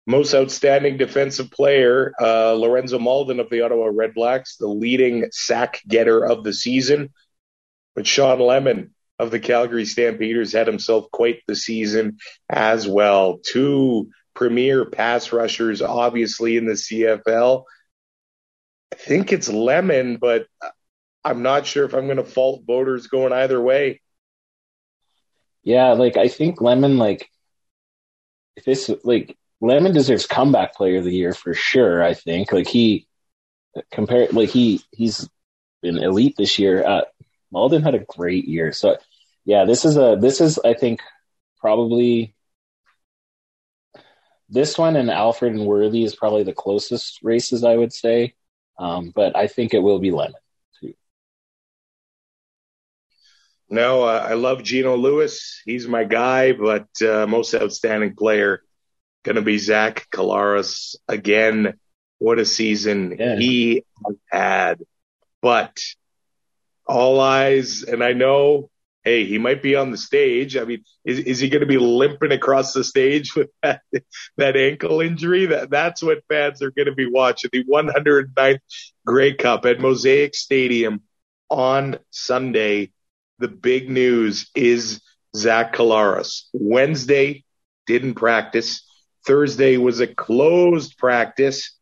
Most 0.07 0.33
outstanding 0.33 0.97
defensive 0.97 1.51
player, 1.51 2.13
uh, 2.21 2.53
Lorenzo 2.53 3.01
Mauldin 3.01 3.41
of 3.41 3.51
the 3.51 3.63
Ottawa 3.63 3.91
Red 3.93 4.15
Blacks, 4.15 4.57
the 4.59 4.69
leading 4.69 5.27
sack 5.33 5.81
getter 5.89 6.25
of 6.25 6.45
the 6.45 6.53
season. 6.53 7.11
But 7.97 8.07
Shawn 8.07 8.39
Lemon 8.39 8.95
of 9.23 9.31
the 9.31 9.41
Calgary 9.41 9.85
Stampeders 9.85 10.53
had 10.53 10.67
himself 10.67 11.11
quite 11.11 11.43
the 11.47 11.57
season 11.57 12.19
as 12.49 12.87
well. 12.87 13.39
Two 13.39 14.11
premier 14.35 14.85
pass 14.85 15.33
rushers, 15.33 15.81
obviously, 15.81 16.57
in 16.57 16.67
the 16.67 16.73
CFL. 16.73 17.65
I 18.93 18.97
think 18.97 19.33
it's 19.33 19.49
Lemon, 19.49 20.17
but 20.17 20.47
I'm 21.25 21.43
not 21.43 21.67
sure 21.67 21.85
if 21.85 21.95
I'm 21.95 22.07
going 22.07 22.17
to 22.19 22.25
fault 22.25 22.65
voters 22.67 23.07
going 23.07 23.33
either 23.33 23.61
way. 23.61 24.01
yeah, 25.63 25.93
like 25.93 26.17
I 26.17 26.29
think 26.29 26.61
Lemon, 26.61 26.99
like 26.99 27.31
if 28.57 28.65
this 28.65 28.91
like 29.05 29.37
Lemon 29.61 29.93
deserves 29.93 30.27
comeback 30.27 30.75
player 30.75 30.99
of 30.99 31.05
the 31.05 31.15
year 31.15 31.33
for 31.33 31.55
sure. 31.55 32.03
I 32.03 32.15
think 32.15 32.53
like 32.53 32.67
he 32.67 33.07
compared 33.93 34.33
like 34.33 34.51
he 34.51 34.83
he's 34.91 35.29
been 35.81 35.99
elite 35.99 36.35
this 36.37 36.59
year. 36.59 36.85
Uh, 36.85 37.03
Mauldin 37.55 37.85
had 37.85 37.95
a 37.95 38.01
great 38.01 38.47
year, 38.47 38.73
so 38.73 38.97
yeah, 39.45 39.65
this 39.65 39.85
is 39.85 39.97
a 39.97 40.17
this 40.21 40.41
is 40.41 40.59
I 40.65 40.75
think 40.75 41.01
probably 41.59 42.35
this 44.49 44.77
one 44.77 44.97
and 44.97 45.11
Alford 45.11 45.55
and 45.55 45.67
Worthy 45.67 46.05
is 46.05 46.15
probably 46.15 46.43
the 46.43 46.53
closest 46.53 47.21
races 47.23 47.65
I 47.65 47.77
would 47.77 47.93
say, 47.93 48.35
um, 48.79 49.13
but 49.15 49.35
I 49.37 49.47
think 49.47 49.73
it 49.75 49.79
will 49.81 49.99
be 49.99 50.11
Lemon. 50.11 50.35
too. 50.81 50.95
No, 53.71 54.03
uh, 54.03 54.27
I 54.29 54.35
love 54.35 54.63
Geno 54.63 54.97
Lewis. 54.97 55.63
He's 55.65 55.89
my 55.89 56.05
guy, 56.05 56.53
but 56.53 56.89
uh, 57.01 57.27
most 57.27 57.55
outstanding 57.55 58.15
player 58.15 58.63
going 59.25 59.37
to 59.37 59.43
be 59.43 59.59
Zach 59.59 60.07
Collaros 60.13 60.97
again. 61.09 61.79
What 62.19 62.39
a 62.39 62.45
season 62.45 63.17
Yeah. 63.19 63.37
he 63.37 63.83
has 64.07 64.17
had. 64.31 64.81
But 65.41 65.81
all 66.87 67.19
eyes, 67.21 67.83
and 67.85 68.05
I 68.05 68.13
know, 68.13 68.71
hey, 69.05 69.25
he 69.25 69.39
might 69.39 69.63
be 69.63 69.75
on 69.77 69.91
the 69.91 69.99
stage. 69.99 70.57
I 70.57 70.65
mean, 70.65 70.85
is, 71.05 71.19
is 71.21 71.41
he 71.41 71.49
going 71.49 71.61
to 71.61 71.67
be 71.67 71.79
limping 71.79 72.33
across 72.33 72.73
the 72.73 72.85
stage 72.85 73.35
with 73.35 73.51
that, 73.63 73.83
that 74.37 74.57
ankle 74.57 75.01
injury? 75.01 75.47
That 75.47 75.71
That's 75.71 76.03
what 76.03 76.25
fans 76.29 76.63
are 76.63 76.71
going 76.71 76.87
to 76.87 76.95
be 76.95 77.11
watching. 77.11 77.51
The 77.53 77.65
109th 77.65 78.61
Grey 79.05 79.35
Cup 79.35 79.67
at 79.67 79.81
Mosaic 79.81 80.35
Stadium 80.35 81.03
on 81.51 81.99
Sunday 82.11 82.93
the 83.43 83.49
big 83.49 83.91
news 83.91 84.49
is 84.55 85.03
Zach 85.37 85.75
Collaros. 85.75 86.45
Wednesday 86.53 87.45
didn't 87.87 88.15
practice. 88.15 88.89
Thursday 89.27 89.77
was 89.77 89.99
a 89.99 90.07
closed 90.07 90.97
practice. 90.97 91.77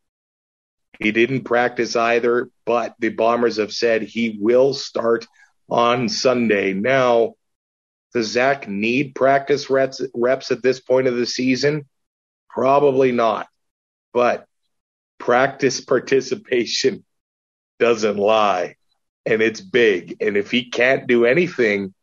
He 0.98 1.12
didn't 1.12 1.44
practice 1.44 1.96
either, 1.96 2.50
but 2.64 2.94
the 2.98 3.10
Bombers 3.10 3.58
have 3.58 3.72
said 3.72 4.02
he 4.02 4.38
will 4.40 4.72
start 4.72 5.26
on 5.70 6.08
Sunday. 6.08 6.72
Now, 6.72 7.34
does 8.12 8.32
Zach 8.32 8.68
need 8.68 9.14
practice 9.14 9.70
reps, 9.70 10.02
reps 10.14 10.50
at 10.50 10.62
this 10.62 10.80
point 10.80 11.06
of 11.06 11.16
the 11.16 11.26
season? 11.26 11.88
Probably 12.48 13.12
not. 13.12 13.48
But 14.12 14.46
practice 15.18 15.80
participation 15.84 17.04
doesn't 17.78 18.16
lie 18.16 18.76
and 19.26 19.42
it's 19.42 19.60
big. 19.60 20.16
And 20.20 20.36
if 20.36 20.50
he 20.50 20.70
can't 20.70 21.06
do 21.06 21.24
anything, 21.24 21.94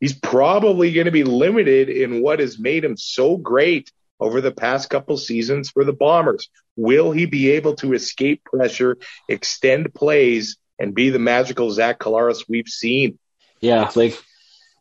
he's 0.00 0.18
probably 0.18 0.92
going 0.92 1.04
to 1.04 1.12
be 1.12 1.24
limited 1.24 1.88
in 1.88 2.22
what 2.22 2.40
has 2.40 2.58
made 2.58 2.84
him 2.84 2.96
so 2.96 3.36
great 3.36 3.92
over 4.18 4.40
the 4.40 4.52
past 4.52 4.88
couple 4.90 5.16
seasons 5.16 5.70
for 5.70 5.84
the 5.84 5.92
Bombers. 5.92 6.48
Will 6.76 7.12
he 7.12 7.26
be 7.26 7.50
able 7.52 7.74
to 7.76 7.92
escape 7.92 8.44
pressure, 8.44 8.96
extend 9.28 9.94
plays, 9.94 10.56
and 10.82 10.94
be 10.94 11.10
the 11.10 11.18
magical 11.18 11.70
Zach 11.70 11.98
Collaros 12.00 12.44
we've 12.48 12.68
seen? 12.68 13.18
Yeah, 13.60 13.90
like 13.94 14.20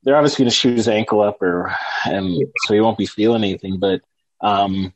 they're 0.03 0.15
obviously 0.15 0.43
going 0.43 0.49
to 0.49 0.55
shoot 0.55 0.75
his 0.75 0.87
ankle 0.87 1.21
up, 1.21 1.41
or 1.41 1.73
and 2.05 2.47
so 2.65 2.73
he 2.73 2.81
won't 2.81 2.97
be 2.97 3.05
feeling 3.05 3.43
anything. 3.43 3.79
But 3.79 4.01
um, 4.41 4.93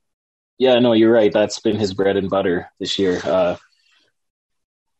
yeah, 0.57 0.79
no, 0.79 0.93
you're 0.93 1.13
right. 1.13 1.31
That's 1.31 1.59
been 1.59 1.77
his 1.77 1.93
bread 1.93 2.17
and 2.17 2.29
butter 2.29 2.71
this 2.79 2.97
year. 2.97 3.21
Uh, 3.23 3.57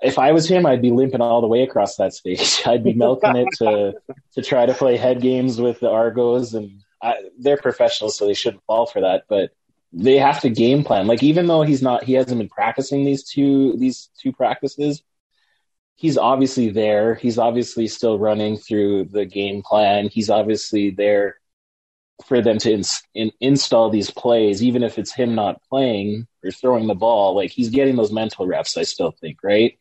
if 0.02 0.20
I 0.20 0.32
was 0.34 0.48
him, 0.48 0.68
I'd 0.68 0.84
be 0.84 0.92
limping 0.92 1.22
all 1.22 1.42
the 1.42 1.48
way 1.48 1.64
across 1.64 1.96
that 1.96 2.14
stage. 2.14 2.62
I'd 2.66 2.84
be 2.84 2.94
milking 2.94 3.36
it 3.36 3.48
to 3.58 3.94
to 4.34 4.42
try 4.44 4.68
to 4.68 4.74
play 4.74 4.98
head 4.98 5.22
games 5.22 5.60
with 5.60 5.80
the 5.80 5.90
Argos, 5.90 6.54
and 6.54 6.84
I, 7.02 7.16
they're 7.40 7.58
professionals, 7.58 8.16
so 8.16 8.28
they 8.28 8.36
shouldn't 8.36 8.64
fall 8.66 8.86
for 8.86 9.02
that. 9.02 9.24
But 9.28 9.52
they 9.92 10.20
have 10.20 10.42
to 10.42 10.50
game 10.50 10.84
plan. 10.84 11.08
Like 11.08 11.24
even 11.24 11.48
though 11.48 11.64
he's 11.64 11.82
not, 11.82 12.04
he 12.04 12.14
hasn't 12.14 12.38
been 12.38 12.50
practicing 12.50 13.06
these 13.06 13.24
two 13.24 13.76
these 13.78 14.10
two 14.22 14.34
practices. 14.34 15.02
He's 15.96 16.18
obviously 16.18 16.70
there. 16.70 17.16
He's 17.16 17.38
obviously 17.38 17.88
still 17.88 18.20
running 18.20 18.58
through 18.58 19.06
the 19.06 19.26
game 19.26 19.62
plan. 19.64 20.10
He's 20.10 20.30
obviously 20.30 20.92
there 20.92 21.38
for 22.26 22.42
them 22.42 22.58
to 22.60 22.84
in, 23.14 23.32
install 23.40 23.90
these 23.90 24.12
plays, 24.12 24.64
even 24.64 24.84
if 24.84 24.98
it's 24.98 25.14
him 25.14 25.36
not 25.36 25.62
playing 25.70 26.28
or 26.44 26.52
throwing 26.52 26.88
the 26.88 26.96
ball. 26.96 27.36
Like 27.36 27.52
he's 27.52 27.70
getting 27.70 27.96
those 27.96 28.12
mental 28.12 28.46
reps. 28.46 28.78
I 28.78 28.84
still 28.84 29.12
think, 29.12 29.40
right? 29.44 29.78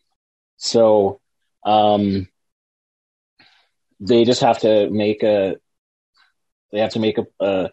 So 0.56 1.20
um, 1.64 2.28
they 4.00 4.24
just 4.24 4.42
have 4.42 4.60
to 4.60 4.90
make 4.90 5.22
a 5.22 5.56
they 6.72 6.80
have 6.80 6.92
to 6.92 7.00
make 7.00 7.18
a, 7.18 7.26
a 7.40 7.70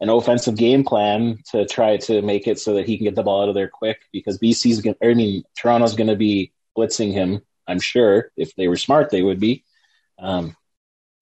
an 0.00 0.08
offensive 0.08 0.56
game 0.56 0.84
plan 0.84 1.38
to 1.50 1.66
try 1.66 1.96
to 1.96 2.22
make 2.22 2.46
it 2.46 2.58
so 2.58 2.74
that 2.74 2.86
he 2.86 2.96
can 2.96 3.04
get 3.04 3.14
the 3.14 3.22
ball 3.22 3.42
out 3.42 3.48
of 3.48 3.54
there 3.54 3.68
quick 3.68 4.00
because 4.12 4.38
BC's 4.38 4.80
going 4.80 4.96
I 5.02 5.14
mean 5.14 5.42
Toronto's 5.56 5.96
going 5.96 6.08
to 6.08 6.16
be 6.16 6.52
blitzing 6.76 7.12
him 7.12 7.42
I'm 7.68 7.80
sure 7.80 8.32
if 8.36 8.54
they 8.56 8.66
were 8.66 8.76
smart 8.76 9.10
they 9.10 9.22
would 9.22 9.38
be 9.38 9.64
um, 10.18 10.56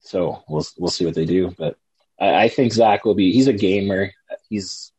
so 0.01 0.43
we'll 0.49 0.65
we'll 0.79 0.91
see 0.91 1.05
what 1.05 1.15
they 1.15 1.27
do 1.27 1.55
but 1.59 1.77
I, 2.19 2.45
I, 2.45 2.49
think 2.49 2.73
Zach 2.73 3.05
will 3.05 3.15
be 3.15 3.33
he's 3.33 3.49
a 3.49 3.53
gamer 3.53 4.13
he's 4.49 4.93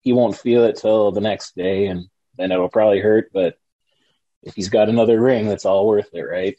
he 0.00 0.12
won't 0.12 0.38
feel 0.38 0.64
it 0.64 0.76
till 0.76 1.12
the 1.12 1.20
next 1.20 1.54
day 1.54 1.86
and 1.86 2.08
then 2.38 2.52
it'll 2.52 2.68
probably 2.68 3.00
hurt 3.00 3.30
but 3.34 3.56
if 4.42 4.54
he's 4.54 4.70
got 4.70 4.88
another 4.88 5.20
ring 5.20 5.48
that's 5.48 5.66
all 5.66 5.86
worth 5.86 6.14
it 6.14 6.22
right 6.22 6.56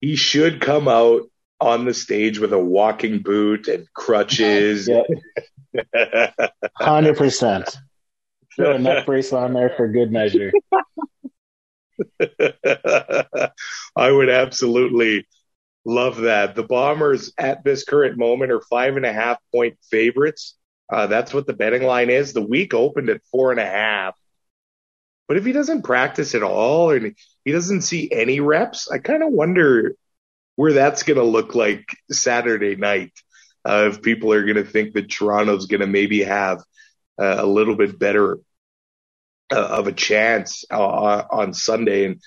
he 0.00 0.16
should 0.16 0.60
come 0.60 0.88
out 0.88 1.22
on 1.62 1.84
the 1.84 1.94
stage 1.94 2.40
with 2.40 2.52
a 2.52 2.58
walking 2.58 3.20
boot 3.20 3.68
and 3.68 3.86
crutches. 3.94 4.90
Hundred 6.76 7.16
percent. 7.16 7.74
Throw 8.54 8.72
a 8.72 8.78
neck 8.78 9.06
brace 9.06 9.32
on 9.32 9.54
there 9.54 9.72
for 9.76 9.88
good 9.88 10.12
measure. 10.12 10.52
I 13.96 14.10
would 14.10 14.28
absolutely 14.28 15.26
love 15.84 16.18
that. 16.18 16.54
The 16.54 16.62
Bombers 16.62 17.32
at 17.38 17.64
this 17.64 17.84
current 17.84 18.18
moment 18.18 18.52
are 18.52 18.60
five 18.60 18.96
and 18.96 19.06
a 19.06 19.12
half 19.12 19.38
point 19.52 19.78
favorites. 19.90 20.56
Uh, 20.92 21.06
that's 21.06 21.32
what 21.32 21.46
the 21.46 21.52
betting 21.52 21.82
line 21.82 22.10
is. 22.10 22.32
The 22.32 22.42
week 22.42 22.74
opened 22.74 23.08
at 23.08 23.24
four 23.30 23.50
and 23.50 23.60
a 23.60 23.66
half. 23.66 24.16
But 25.28 25.36
if 25.36 25.44
he 25.46 25.52
doesn't 25.52 25.82
practice 25.82 26.34
at 26.34 26.42
all 26.42 26.90
and 26.90 27.14
he 27.44 27.52
doesn't 27.52 27.82
see 27.82 28.10
any 28.12 28.40
reps, 28.40 28.90
I 28.90 28.98
kind 28.98 29.22
of 29.22 29.32
wonder 29.32 29.94
where 30.56 30.74
that's 30.74 31.04
going 31.04 31.18
to 31.18 31.24
look 31.24 31.54
like 31.54 31.86
Saturday 32.10 32.76
night. 32.76 33.12
Uh, 33.64 33.88
if 33.90 34.02
people 34.02 34.32
are 34.32 34.44
going 34.44 34.56
to 34.56 34.64
think 34.64 34.92
that 34.94 35.10
Toronto's 35.10 35.66
going 35.66 35.80
to 35.80 35.86
maybe 35.86 36.24
have 36.24 36.58
uh, 37.18 37.36
a 37.38 37.46
little 37.46 37.76
bit 37.76 37.98
better 37.98 38.38
of 39.50 39.86
a 39.86 39.92
chance 39.92 40.64
uh, 40.70 41.22
on 41.30 41.54
Sunday. 41.54 42.06
And 42.06 42.20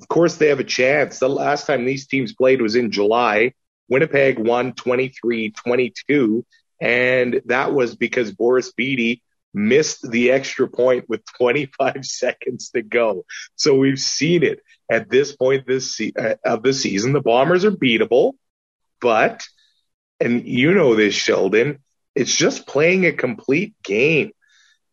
of 0.00 0.08
course, 0.08 0.36
they 0.36 0.48
have 0.48 0.60
a 0.60 0.64
chance. 0.64 1.18
The 1.18 1.28
last 1.28 1.66
time 1.66 1.84
these 1.84 2.06
teams 2.06 2.34
played 2.34 2.60
was 2.60 2.76
in 2.76 2.90
July. 2.90 3.52
Winnipeg 3.88 4.38
won 4.38 4.74
23 4.74 5.50
22. 5.50 6.44
And 6.80 7.42
that 7.46 7.72
was 7.72 7.96
because 7.96 8.32
Boris 8.32 8.72
Bede 8.72 9.20
missed 9.54 10.08
the 10.08 10.30
extra 10.30 10.68
point 10.68 11.08
with 11.08 11.22
25 11.38 12.04
seconds 12.04 12.70
to 12.70 12.82
go. 12.82 13.24
So 13.56 13.74
we've 13.74 13.98
seen 13.98 14.42
it 14.42 14.60
at 14.90 15.10
this 15.10 15.34
point 15.34 15.66
this 15.66 15.96
se- 15.96 16.12
uh, 16.18 16.34
of 16.44 16.62
the 16.62 16.72
season. 16.72 17.12
The 17.12 17.20
Bombers 17.20 17.64
are 17.64 17.72
beatable, 17.72 18.34
but 19.00 19.42
and 20.20 20.46
you 20.46 20.74
know 20.74 20.94
this, 20.94 21.14
Sheldon. 21.14 21.78
It's 22.14 22.34
just 22.34 22.66
playing 22.66 23.06
a 23.06 23.12
complete 23.12 23.74
game. 23.84 24.32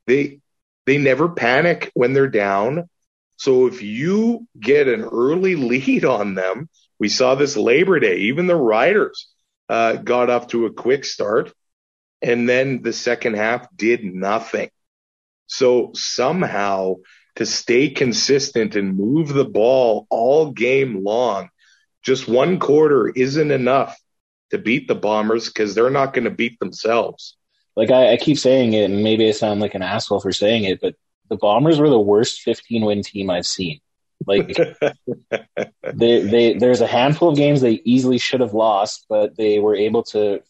They 0.06 0.40
they 0.86 0.98
never 0.98 1.30
panic 1.30 1.92
when 1.94 2.14
they're 2.14 2.28
down. 2.28 2.90
So 3.38 3.68
if 3.68 3.82
you 3.82 4.48
get 4.60 4.88
an 4.88 5.04
early 5.04 5.56
lead 5.72 6.06
on 6.06 6.36
them, 6.36 6.70
we 7.00 7.10
saw 7.10 7.36
this 7.36 7.58
Labor 7.58 8.00
Day. 8.00 8.18
Even 8.18 8.48
the 8.48 8.56
Riders 8.56 9.28
uh, 9.68 9.94
got 9.98 10.30
off 10.30 10.48
to 10.48 10.66
a 10.66 10.74
quick 10.74 11.06
start, 11.06 11.54
and 12.22 12.48
then 12.48 12.82
the 12.82 12.94
second 12.94 13.36
half 13.36 13.68
did 13.76 14.04
nothing. 14.04 14.70
So 15.48 15.92
somehow 15.94 16.96
to 17.36 17.46
stay 17.46 17.90
consistent 17.90 18.76
and 18.76 18.98
move 18.98 19.34
the 19.34 19.46
ball 19.46 20.08
all 20.10 20.52
game 20.52 21.04
long, 21.04 21.50
just 22.02 22.28
one 22.28 22.60
quarter 22.60 23.10
isn't 23.10 23.52
enough 23.52 24.00
to 24.52 24.58
beat 24.58 24.88
the 24.88 24.96
Bombers 24.96 25.48
because 25.48 25.76
they're 25.76 25.90
not 25.90 26.14
going 26.14 26.24
to 26.26 26.32
beat 26.32 26.60
themselves. 26.60 27.36
Like 27.76 27.92
I, 27.92 28.14
I, 28.14 28.18
keep 28.18 28.38
saying 28.38 28.74
it, 28.74 28.90
and 28.90 29.04
maybe 29.04 29.28
I 29.28 29.32
sound 29.32 29.60
like 29.60 29.76
an 29.76 29.82
asshole 29.82 30.22
for 30.22 30.32
saying 30.32 30.64
it, 30.64 30.80
but 30.80 30.96
the 31.30 31.36
Bombers 31.36 31.80
were 31.80 31.90
the 31.90 32.00
worst 32.00 32.42
15 32.42 32.86
win 32.86 33.02
team 33.04 33.30
I've 33.30 33.46
seen. 33.46 33.82
Like 34.26 34.48
they, 35.94 36.22
they, 36.22 36.54
there's 36.54 36.82
a 36.82 36.88
handful 36.88 37.30
of 37.30 37.38
games 37.38 37.62
they 37.62 37.82
easily 37.84 38.18
should 38.18 38.40
have 38.40 38.54
lost, 38.54 39.06
but 39.10 39.36
they 39.36 39.60
were 39.60 39.76
able 39.76 40.04
to 40.04 40.42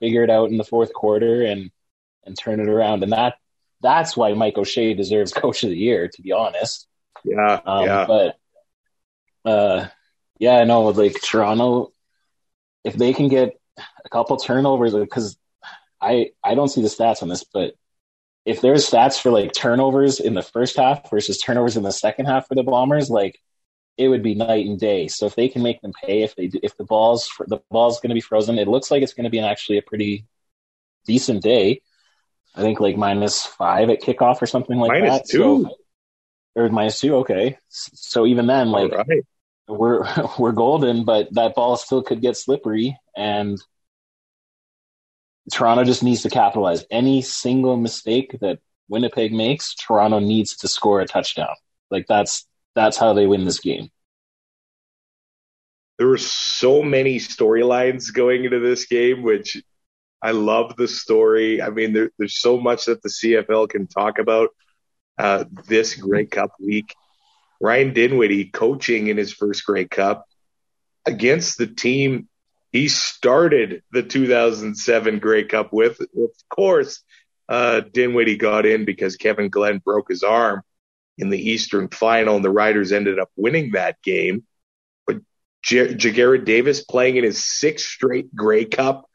figure 0.00 0.24
it 0.24 0.30
out 0.30 0.50
in 0.50 0.56
the 0.56 0.64
fourth 0.64 0.92
quarter 0.92 1.42
and 1.42 1.70
and 2.24 2.38
turn 2.38 2.60
it 2.60 2.68
around. 2.68 3.02
And 3.02 3.12
that 3.12 3.34
that's 3.82 4.16
why 4.16 4.32
Mike 4.32 4.56
O'Shea 4.56 4.94
deserves 4.94 5.32
Coach 5.34 5.62
of 5.62 5.70
the 5.70 5.76
Year, 5.76 6.08
to 6.08 6.22
be 6.22 6.32
honest. 6.32 6.86
Yeah, 7.24 7.60
um, 7.64 7.84
yeah. 7.84 8.06
But 8.06 8.36
uh, 9.44 9.86
yeah, 10.38 10.56
I 10.56 10.64
know. 10.64 10.84
Like 10.84 11.20
Toronto, 11.22 11.92
if 12.82 12.94
they 12.94 13.12
can 13.12 13.28
get 13.28 13.58
a 14.04 14.08
couple 14.08 14.36
turnovers, 14.36 14.94
because 14.94 15.36
I 16.04 16.30
I 16.42 16.54
don't 16.54 16.68
see 16.68 16.82
the 16.82 16.88
stats 16.88 17.22
on 17.22 17.28
this, 17.28 17.44
but 17.44 17.74
if 18.44 18.60
there's 18.60 18.88
stats 18.88 19.20
for 19.20 19.30
like 19.30 19.52
turnovers 19.52 20.20
in 20.20 20.34
the 20.34 20.42
first 20.42 20.76
half 20.76 21.08
versus 21.10 21.38
turnovers 21.38 21.76
in 21.76 21.82
the 21.82 21.92
second 21.92 22.26
half 22.26 22.46
for 22.46 22.54
the 22.54 22.62
Bombers, 22.62 23.08
like 23.08 23.40
it 23.96 24.08
would 24.08 24.22
be 24.22 24.34
night 24.34 24.66
and 24.66 24.78
day. 24.78 25.08
So 25.08 25.26
if 25.26 25.34
they 25.34 25.48
can 25.48 25.62
make 25.62 25.80
them 25.80 25.92
pay, 26.04 26.22
if 26.22 26.36
they 26.36 26.50
if 26.62 26.76
the 26.76 26.84
balls 26.84 27.30
the 27.46 27.60
ball's 27.70 28.00
going 28.00 28.10
to 28.10 28.14
be 28.14 28.20
frozen, 28.20 28.58
it 28.58 28.68
looks 28.68 28.90
like 28.90 29.02
it's 29.02 29.14
going 29.14 29.24
to 29.24 29.30
be 29.30 29.38
an, 29.38 29.44
actually 29.44 29.78
a 29.78 29.82
pretty 29.82 30.26
decent 31.06 31.42
day. 31.42 31.80
I 32.54 32.62
think 32.62 32.80
like 32.80 32.96
minus 32.96 33.44
five 33.44 33.90
at 33.90 34.02
kickoff 34.02 34.42
or 34.42 34.46
something 34.46 34.78
like 34.78 34.92
minus 34.92 35.22
that. 35.22 35.28
Two. 35.28 35.64
So, 35.64 35.76
or 36.62 36.68
minus 36.68 37.00
two. 37.00 37.16
Okay. 37.16 37.58
So 37.68 38.26
even 38.26 38.46
then, 38.46 38.70
like 38.70 38.92
right. 38.92 39.24
we're, 39.66 40.06
we're 40.38 40.52
golden, 40.52 41.04
but 41.04 41.32
that 41.34 41.54
ball 41.54 41.76
still 41.76 42.02
could 42.02 42.20
get 42.20 42.36
slippery 42.36 42.96
and 43.16 43.58
Toronto 45.52 45.84
just 45.84 46.02
needs 46.02 46.22
to 46.22 46.30
capitalize. 46.30 46.84
Any 46.90 47.22
single 47.22 47.76
mistake 47.76 48.36
that 48.40 48.60
Winnipeg 48.88 49.32
makes, 49.32 49.74
Toronto 49.74 50.18
needs 50.18 50.56
to 50.58 50.68
score 50.68 51.00
a 51.00 51.06
touchdown. 51.06 51.54
Like 51.90 52.06
that's, 52.06 52.46
that's 52.74 52.96
how 52.96 53.12
they 53.12 53.26
win 53.26 53.44
this 53.44 53.60
game. 53.60 53.90
There 55.98 56.08
were 56.08 56.18
so 56.18 56.82
many 56.82 57.18
storylines 57.18 58.12
going 58.12 58.44
into 58.44 58.58
this 58.58 58.86
game, 58.86 59.22
which 59.22 59.62
I 60.20 60.32
love 60.32 60.76
the 60.76 60.88
story. 60.88 61.62
I 61.62 61.70
mean, 61.70 61.92
there, 61.92 62.10
there's 62.18 62.38
so 62.38 62.58
much 62.58 62.86
that 62.86 63.02
the 63.02 63.10
CFL 63.10 63.68
can 63.68 63.86
talk 63.86 64.18
about 64.18 64.50
uh, 65.18 65.44
this 65.66 65.94
Grey 65.94 66.26
Cup 66.26 66.50
week. 66.58 66.94
Ryan 67.60 67.92
Dinwiddie 67.92 68.46
coaching 68.46 69.06
in 69.06 69.16
his 69.16 69.32
first 69.32 69.64
Grey 69.64 69.84
Cup 69.84 70.26
against 71.06 71.58
the 71.58 71.66
team 71.66 72.28
he 72.74 72.88
started 72.88 73.84
the 73.92 74.02
2007 74.02 75.20
Grey 75.20 75.44
Cup 75.44 75.72
with. 75.72 76.00
Of 76.00 76.30
course, 76.50 77.02
uh, 77.48 77.80
Dinwiddie 77.80 78.36
got 78.36 78.66
in 78.66 78.84
because 78.84 79.14
Kevin 79.14 79.48
Glenn 79.48 79.78
broke 79.78 80.08
his 80.08 80.24
arm 80.24 80.62
in 81.16 81.30
the 81.30 81.38
Eastern 81.38 81.88
Final, 81.88 82.34
and 82.34 82.44
the 82.44 82.50
Riders 82.50 82.90
ended 82.90 83.20
up 83.20 83.30
winning 83.36 83.70
that 83.72 84.02
game. 84.02 84.42
But 85.06 85.18
J- 85.62 85.94
Ja'Gared 85.94 86.44
Davis 86.44 86.82
playing 86.82 87.16
in 87.16 87.22
his 87.22 87.44
sixth 87.44 87.86
straight 87.86 88.34
Grey 88.34 88.64
Cup 88.64 89.08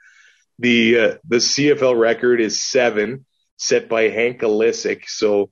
the 0.60 1.00
uh, 1.00 1.16
the 1.28 1.38
CFL 1.38 2.00
record 2.00 2.40
is 2.40 2.62
seven, 2.62 3.26
set 3.58 3.90
by 3.90 4.04
Hank 4.04 4.42
Ilesic. 4.42 5.08
So 5.08 5.52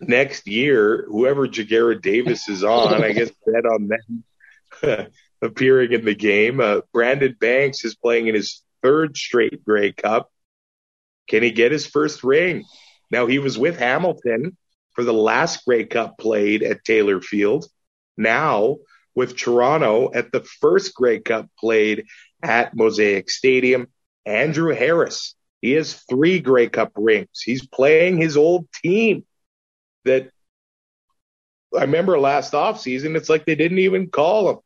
next 0.00 0.46
year, 0.46 1.06
whoever 1.08 1.46
Ja'Gared 1.46 2.00
Davis 2.02 2.48
is 2.48 2.64
on, 2.64 3.02
I 3.02 3.12
guess 3.12 3.30
bet 3.46 3.66
on 3.66 3.88
them 3.88 4.24
appearing 5.42 5.92
in 5.92 6.04
the 6.04 6.14
game. 6.14 6.60
Uh, 6.60 6.80
Brandon 6.92 7.36
Banks 7.38 7.84
is 7.84 7.94
playing 7.94 8.28
in 8.28 8.34
his 8.34 8.62
third 8.82 9.16
straight 9.16 9.64
Grey 9.64 9.92
Cup. 9.92 10.30
Can 11.28 11.42
he 11.42 11.50
get 11.50 11.72
his 11.72 11.86
first 11.86 12.22
ring? 12.24 12.64
Now 13.10 13.26
he 13.26 13.38
was 13.38 13.58
with 13.58 13.78
Hamilton 13.78 14.56
for 14.92 15.04
the 15.04 15.12
last 15.12 15.64
Grey 15.64 15.84
Cup 15.84 16.18
played 16.18 16.62
at 16.62 16.84
Taylor 16.84 17.20
Field. 17.20 17.66
Now 18.16 18.78
with 19.14 19.36
Toronto 19.36 20.12
at 20.14 20.32
the 20.32 20.40
first 20.60 20.94
Grey 20.94 21.20
Cup 21.20 21.48
played 21.58 22.06
at 22.42 22.76
Mosaic 22.76 23.30
Stadium. 23.30 23.88
Andrew 24.24 24.74
Harris, 24.74 25.34
he 25.60 25.72
has 25.72 25.94
three 26.08 26.40
Grey 26.40 26.68
Cup 26.68 26.92
rings. 26.96 27.40
He's 27.42 27.66
playing 27.66 28.18
his 28.18 28.36
old 28.36 28.68
team 28.82 29.24
that 30.04 30.30
I 31.76 31.82
remember 31.82 32.18
last 32.18 32.52
offseason, 32.52 33.16
it's 33.16 33.28
like 33.28 33.44
they 33.44 33.54
didn't 33.54 33.78
even 33.78 34.08
call 34.08 34.50
him. 34.50 34.58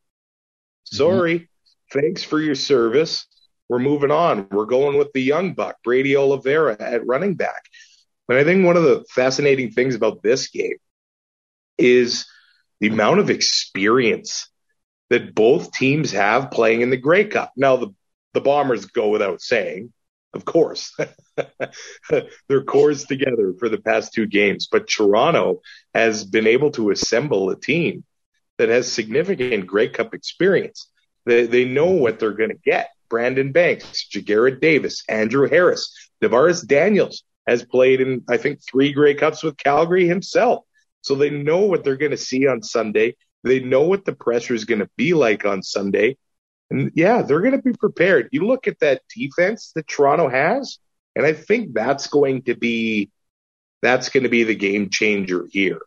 Sorry. 0.83 1.39
Mm-hmm. 1.39 1.99
Thanks 1.99 2.23
for 2.23 2.39
your 2.39 2.55
service. 2.55 3.25
We're 3.69 3.79
moving 3.79 4.11
on. 4.11 4.47
We're 4.51 4.65
going 4.65 4.97
with 4.97 5.13
the 5.13 5.21
young 5.21 5.53
buck, 5.53 5.77
Brady 5.83 6.15
Oliveira 6.15 6.75
at 6.79 7.05
running 7.05 7.35
back. 7.35 7.63
But 8.27 8.37
I 8.37 8.43
think 8.43 8.65
one 8.65 8.77
of 8.77 8.83
the 8.83 9.05
fascinating 9.09 9.71
things 9.71 9.95
about 9.95 10.23
this 10.23 10.49
game 10.49 10.77
is 11.77 12.25
the 12.79 12.87
amount 12.87 13.19
of 13.19 13.29
experience 13.29 14.49
that 15.09 15.35
both 15.35 15.73
teams 15.73 16.11
have 16.11 16.51
playing 16.51 16.81
in 16.81 16.89
the 16.89 16.97
Grey 16.97 17.25
Cup. 17.25 17.51
Now, 17.57 17.77
the, 17.77 17.93
the 18.33 18.41
Bombers 18.41 18.85
go 18.85 19.09
without 19.09 19.41
saying, 19.41 19.91
of 20.33 20.45
course. 20.45 20.95
They're 22.47 22.63
cores 22.63 23.05
together 23.05 23.53
for 23.59 23.69
the 23.69 23.81
past 23.81 24.13
two 24.13 24.27
games, 24.27 24.67
but 24.71 24.87
Toronto 24.87 25.61
has 25.93 26.23
been 26.23 26.47
able 26.47 26.71
to 26.71 26.91
assemble 26.91 27.49
a 27.49 27.59
team 27.59 28.03
that 28.61 28.69
has 28.69 28.91
significant 28.91 29.65
Grey 29.65 29.89
Cup 29.89 30.13
experience. 30.13 30.87
They, 31.25 31.47
they 31.47 31.65
know 31.65 31.87
what 31.87 32.19
they're 32.19 32.31
going 32.31 32.51
to 32.51 32.59
get. 32.63 32.91
Brandon 33.09 33.51
Banks, 33.51 34.07
Ja'Gared 34.13 34.61
Davis, 34.61 35.03
Andrew 35.09 35.49
Harris, 35.49 35.91
DaVaris 36.21 36.65
Daniels 36.67 37.23
has 37.47 37.65
played 37.65 38.01
in, 38.01 38.23
I 38.29 38.37
think, 38.37 38.59
three 38.63 38.93
Grey 38.93 39.15
Cups 39.15 39.41
with 39.41 39.57
Calgary 39.57 40.07
himself. 40.07 40.63
So 41.01 41.15
they 41.15 41.31
know 41.31 41.61
what 41.61 41.83
they're 41.83 41.97
going 41.97 42.11
to 42.11 42.17
see 42.17 42.45
on 42.45 42.61
Sunday. 42.61 43.15
They 43.43 43.61
know 43.61 43.81
what 43.81 44.05
the 44.05 44.13
pressure 44.13 44.53
is 44.53 44.65
going 44.65 44.81
to 44.81 44.89
be 44.95 45.15
like 45.15 45.43
on 45.43 45.63
Sunday. 45.63 46.17
And 46.69 46.91
yeah, 46.93 47.23
they're 47.23 47.41
going 47.41 47.57
to 47.57 47.63
be 47.63 47.73
prepared. 47.73 48.29
You 48.31 48.45
look 48.45 48.67
at 48.67 48.79
that 48.81 49.01
defense 49.13 49.71
that 49.73 49.87
Toronto 49.87 50.29
has, 50.29 50.77
and 51.15 51.25
I 51.25 51.33
think 51.33 51.73
that's 51.73 52.05
going 52.07 52.43
to 52.43 52.55
be 52.55 53.09
that's 53.81 54.09
going 54.09 54.23
to 54.23 54.29
be 54.29 54.43
the 54.43 54.53
game 54.53 54.91
changer 54.91 55.47
here. 55.49 55.81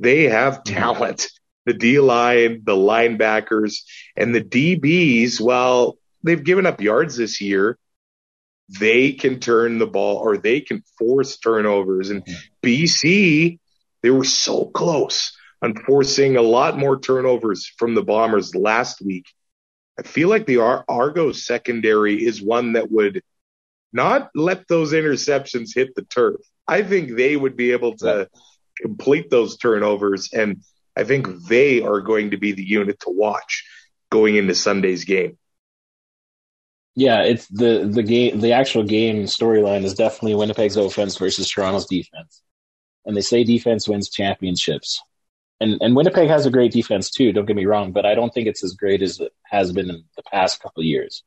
They 0.00 0.24
have 0.24 0.64
mm-hmm. 0.64 0.74
talent. 0.74 1.28
The 1.66 1.74
D 1.74 2.00
line, 2.00 2.62
the 2.64 2.74
linebackers, 2.74 3.82
and 4.16 4.34
the 4.34 4.42
DBs, 4.42 5.40
well, 5.40 5.96
they've 6.22 6.42
given 6.42 6.66
up 6.66 6.80
yards 6.80 7.16
this 7.16 7.40
year. 7.40 7.78
They 8.80 9.12
can 9.12 9.38
turn 9.38 9.78
the 9.78 9.86
ball 9.86 10.16
or 10.16 10.38
they 10.38 10.60
can 10.60 10.82
force 10.98 11.36
turnovers. 11.36 12.10
And 12.10 12.24
mm-hmm. 12.24 12.66
BC, 12.66 13.58
they 14.02 14.10
were 14.10 14.24
so 14.24 14.66
close 14.66 15.36
on 15.60 15.74
forcing 15.76 16.36
a 16.36 16.42
lot 16.42 16.76
more 16.76 16.98
turnovers 16.98 17.70
from 17.78 17.94
the 17.94 18.02
Bombers 18.02 18.54
last 18.54 19.00
week. 19.00 19.26
I 19.98 20.02
feel 20.02 20.28
like 20.28 20.46
the 20.46 20.58
Ar- 20.58 20.84
Argos 20.88 21.46
secondary 21.46 22.24
is 22.24 22.42
one 22.42 22.72
that 22.72 22.90
would 22.90 23.22
not 23.92 24.30
let 24.34 24.66
those 24.66 24.92
interceptions 24.92 25.74
hit 25.74 25.94
the 25.94 26.02
turf. 26.02 26.40
I 26.66 26.82
think 26.82 27.16
they 27.16 27.36
would 27.36 27.56
be 27.56 27.72
able 27.72 27.96
to 27.98 28.28
complete 28.80 29.30
those 29.30 29.56
turnovers, 29.58 30.30
and 30.32 30.62
I 30.96 31.04
think 31.04 31.46
they 31.48 31.82
are 31.82 32.00
going 32.00 32.30
to 32.30 32.36
be 32.36 32.52
the 32.52 32.64
unit 32.64 33.00
to 33.00 33.10
watch 33.10 33.64
going 34.10 34.36
into 34.36 34.54
Sunday's 34.54 35.04
game. 35.04 35.38
Yeah, 36.94 37.22
it's 37.22 37.46
the 37.48 37.88
the 37.90 38.02
game. 38.02 38.40
The 38.40 38.52
actual 38.52 38.84
game 38.84 39.24
storyline 39.24 39.84
is 39.84 39.94
definitely 39.94 40.34
Winnipeg's 40.34 40.76
offense 40.76 41.16
versus 41.16 41.48
Toronto's 41.48 41.86
defense, 41.86 42.42
and 43.06 43.16
they 43.16 43.22
say 43.22 43.44
defense 43.44 43.88
wins 43.88 44.10
championships. 44.10 45.02
And 45.58 45.80
and 45.80 45.96
Winnipeg 45.96 46.28
has 46.28 46.44
a 46.44 46.50
great 46.50 46.72
defense 46.72 47.10
too. 47.10 47.32
Don't 47.32 47.46
get 47.46 47.56
me 47.56 47.64
wrong, 47.64 47.92
but 47.92 48.04
I 48.04 48.14
don't 48.14 48.32
think 48.34 48.46
it's 48.46 48.62
as 48.62 48.74
great 48.74 49.00
as 49.00 49.20
it 49.20 49.32
has 49.44 49.72
been 49.72 49.88
in 49.88 50.04
the 50.16 50.22
past 50.30 50.60
couple 50.60 50.82
of 50.82 50.86
years. 50.86 51.24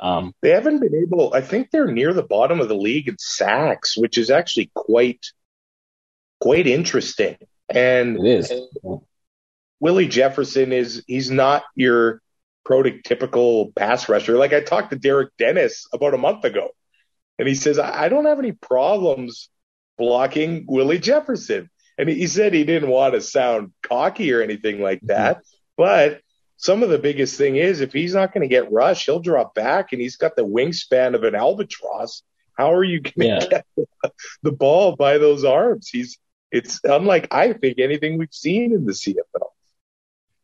Um, 0.00 0.34
they 0.42 0.50
haven't 0.50 0.80
been 0.80 0.96
able. 0.96 1.32
I 1.32 1.42
think 1.42 1.70
they're 1.70 1.86
near 1.86 2.12
the 2.12 2.24
bottom 2.24 2.60
of 2.60 2.68
the 2.68 2.74
league 2.74 3.06
in 3.06 3.16
sacks, 3.20 3.96
which 3.96 4.18
is 4.18 4.30
actually 4.30 4.72
quite 4.74 5.24
quite 6.40 6.66
interesting. 6.66 7.36
And 7.68 8.18
it 8.18 8.26
is. 8.26 8.52
Willie 9.80 10.08
Jefferson 10.08 10.72
is 10.72 11.02
he's 11.06 11.30
not 11.30 11.64
your 11.74 12.22
prototypical 12.66 13.74
pass 13.74 14.08
rusher. 14.08 14.36
Like 14.36 14.52
I 14.52 14.60
talked 14.60 14.90
to 14.90 14.98
Derek 14.98 15.30
Dennis 15.38 15.86
about 15.92 16.14
a 16.14 16.18
month 16.18 16.44
ago, 16.44 16.70
and 17.38 17.48
he 17.48 17.54
says 17.54 17.78
I 17.78 18.08
don't 18.08 18.26
have 18.26 18.38
any 18.38 18.52
problems 18.52 19.48
blocking 19.98 20.64
Willie 20.68 20.98
Jefferson. 20.98 21.68
And 21.98 22.08
he 22.08 22.26
said 22.26 22.54
he 22.54 22.64
didn't 22.64 22.88
want 22.88 23.14
to 23.14 23.20
sound 23.20 23.72
cocky 23.82 24.32
or 24.32 24.40
anything 24.40 24.80
like 24.80 25.00
that, 25.02 25.38
mm-hmm. 25.38 25.56
but 25.76 26.20
some 26.62 26.84
of 26.84 26.90
the 26.90 26.98
biggest 26.98 27.36
thing 27.36 27.56
is 27.56 27.80
if 27.80 27.92
he's 27.92 28.14
not 28.14 28.32
going 28.32 28.42
to 28.42 28.48
get 28.48 28.70
rushed, 28.70 29.06
he'll 29.06 29.18
drop 29.18 29.52
back 29.52 29.92
and 29.92 30.00
he's 30.00 30.14
got 30.14 30.36
the 30.36 30.46
wingspan 30.46 31.16
of 31.16 31.24
an 31.24 31.34
albatross. 31.34 32.22
How 32.56 32.72
are 32.72 32.84
you 32.84 33.00
going 33.00 33.40
to 33.40 33.48
yeah. 33.50 33.62
get 33.76 34.12
the 34.44 34.52
ball 34.52 34.94
by 34.94 35.18
those 35.18 35.44
arms? 35.44 35.88
He's 35.88 36.18
it's 36.52 36.80
unlike 36.84 37.28
I 37.30 37.54
think 37.54 37.78
anything 37.78 38.18
we've 38.18 38.32
seen 38.32 38.72
in 38.72 38.84
the 38.84 38.92
CFL. 38.92 39.48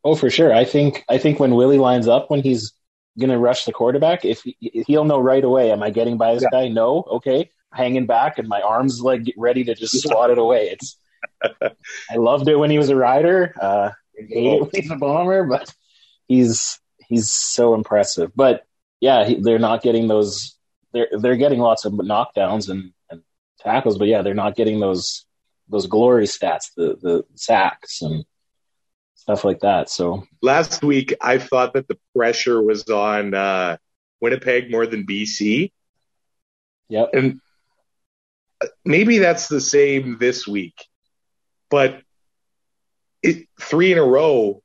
Oh, 0.03 0.15
for 0.15 0.29
sure. 0.29 0.53
I 0.53 0.65
think 0.65 1.05
I 1.07 1.17
think 1.17 1.39
when 1.39 1.55
Willie 1.55 1.77
lines 1.77 2.07
up, 2.07 2.29
when 2.29 2.41
he's 2.41 2.73
going 3.17 3.29
to 3.29 3.37
rush 3.37 3.65
the 3.65 3.73
quarterback, 3.73 4.25
if 4.25 4.41
he, 4.41 4.57
he'll 4.87 5.05
know 5.05 5.19
right 5.19 5.43
away, 5.43 5.71
am 5.71 5.83
I 5.83 5.91
getting 5.91 6.17
by 6.17 6.33
this 6.33 6.43
yeah. 6.43 6.49
guy? 6.51 6.67
No. 6.67 7.03
Okay, 7.07 7.51
hanging 7.71 8.07
back, 8.07 8.39
and 8.39 8.47
my 8.47 8.61
arms 8.61 9.01
like 9.01 9.33
ready 9.37 9.63
to 9.65 9.75
just 9.75 10.01
swat 10.01 10.31
it 10.31 10.37
away. 10.37 10.69
It's. 10.71 10.97
I 12.11 12.15
loved 12.15 12.47
it 12.47 12.55
when 12.55 12.71
he 12.71 12.77
was 12.77 12.89
a 12.89 12.95
rider. 12.95 13.53
Uh, 13.59 13.89
hate 14.15 14.53
it 14.53 14.61
when 14.61 14.69
he's 14.73 14.91
a 14.91 14.95
bomber, 14.95 15.43
but 15.43 15.73
he's 16.27 16.79
he's 16.97 17.29
so 17.29 17.75
impressive. 17.75 18.31
But 18.35 18.65
yeah, 18.99 19.25
he, 19.25 19.35
they're 19.35 19.59
not 19.59 19.83
getting 19.83 20.07
those. 20.07 20.55
They're 20.93 21.09
they're 21.11 21.35
getting 21.35 21.59
lots 21.59 21.85
of 21.85 21.93
knockdowns 21.93 22.69
and, 22.69 22.93
and 23.09 23.21
tackles, 23.59 23.97
but 23.97 24.07
yeah, 24.07 24.21
they're 24.21 24.33
not 24.33 24.55
getting 24.55 24.79
those 24.79 25.25
those 25.69 25.87
glory 25.87 26.25
stats, 26.25 26.71
the 26.75 26.97
the 27.01 27.25
sacks 27.35 28.01
and 28.01 28.25
stuff 29.15 29.43
like 29.43 29.59
that. 29.59 29.89
So 29.89 30.23
last 30.41 30.83
week, 30.83 31.13
I 31.21 31.37
thought 31.37 31.73
that 31.73 31.87
the 31.87 31.97
pressure 32.15 32.61
was 32.61 32.87
on 32.89 33.33
uh, 33.33 33.77
Winnipeg 34.21 34.71
more 34.71 34.87
than 34.87 35.05
BC. 35.05 35.71
Yep. 36.89 37.09
And 37.13 37.39
maybe 38.83 39.19
that's 39.19 39.47
the 39.47 39.61
same 39.61 40.17
this 40.19 40.47
week, 40.47 40.73
but 41.69 42.01
it, 43.21 43.47
three 43.59 43.91
in 43.91 43.97
a 43.97 44.03
row. 44.03 44.61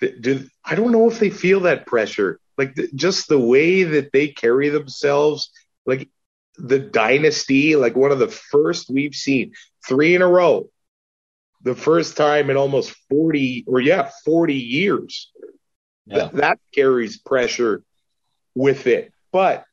Do, 0.00 0.46
I 0.64 0.74
don't 0.74 0.92
know 0.92 1.08
if 1.08 1.18
they 1.18 1.30
feel 1.30 1.60
that 1.60 1.86
pressure. 1.86 2.40
Like 2.58 2.74
the, 2.74 2.88
just 2.94 3.28
the 3.28 3.38
way 3.38 3.84
that 3.84 4.12
they 4.12 4.28
carry 4.28 4.68
themselves, 4.68 5.50
like 5.86 6.08
the 6.56 6.78
dynasty, 6.78 7.76
like 7.76 7.96
one 7.96 8.12
of 8.12 8.18
the 8.18 8.28
first 8.28 8.90
we've 8.90 9.14
seen. 9.14 9.52
Three 9.86 10.14
in 10.14 10.22
a 10.22 10.26
row. 10.26 10.68
The 11.62 11.74
first 11.74 12.16
time 12.16 12.50
in 12.50 12.56
almost 12.56 12.94
40 13.08 13.64
or 13.66 13.80
yeah 13.80 14.10
40 14.24 14.54
years. 14.54 15.30
Yeah. 16.06 16.28
Th- 16.28 16.32
that 16.32 16.58
carries 16.74 17.18
pressure 17.18 17.82
with 18.54 18.86
it. 18.86 19.12
But 19.32 19.64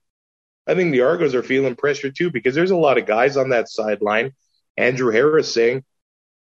i 0.67 0.75
think 0.75 0.91
the 0.91 1.01
argos 1.01 1.33
are 1.33 1.43
feeling 1.43 1.77
pressure 1.77 2.11
too 2.11 2.29
because 2.29 2.53
there's 2.53 2.71
a 2.71 2.75
lot 2.75 2.97
of 2.97 3.05
guys 3.05 3.37
on 3.37 3.49
that 3.49 3.69
sideline. 3.69 4.33
Andrew 4.75 5.11
harris 5.11 5.53
saying 5.53 5.83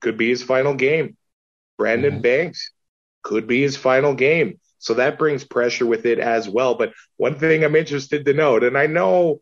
could 0.01 0.17
be 0.17 0.31
his 0.31 0.43
final 0.43 0.75
game. 0.75 1.17
Brandon 1.77 2.15
mm-hmm. 2.15 2.23
banks 2.23 2.73
could 3.23 3.47
be 3.47 3.61
his 3.61 3.77
final 3.77 4.15
game. 4.15 4.59
So 4.79 4.95
that 4.95 5.19
brings 5.19 5.45
pressure 5.45 5.87
with 5.87 6.07
it 6.07 6.19
as 6.19 6.49
well. 6.49 6.75
But 6.75 6.93
one 7.17 7.39
thing 7.39 7.65
i'm 7.65 7.77
interested 7.77 8.25
to 8.25 8.33
note 8.33 8.65
and 8.65 8.79
i 8.79 8.87
know 8.87 9.41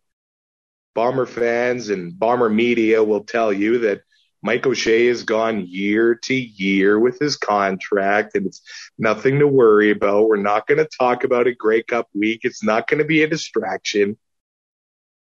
bomber 0.96 1.26
fans 1.26 1.90
and 1.90 2.18
bomber 2.18 2.48
media 2.48 3.04
will 3.04 3.22
tell 3.22 3.52
you 3.52 3.78
that 3.80 4.00
Mike 4.42 4.66
O'Shea 4.66 5.06
has 5.06 5.22
gone 5.22 5.66
year 5.66 6.14
to 6.24 6.34
year 6.34 6.98
with 6.98 7.18
his 7.18 7.36
contract, 7.36 8.34
and 8.34 8.46
it's 8.46 8.62
nothing 8.98 9.38
to 9.38 9.46
worry 9.46 9.90
about. 9.90 10.28
We're 10.28 10.36
not 10.36 10.66
going 10.66 10.78
to 10.78 10.88
talk 10.98 11.22
about 11.22 11.46
it 11.46 11.58
Grey 11.58 11.82
Cup 11.82 12.08
week. 12.14 12.40
It's 12.42 12.64
not 12.64 12.88
going 12.88 12.98
to 12.98 13.04
be 13.04 13.22
a 13.22 13.28
distraction. 13.28 14.16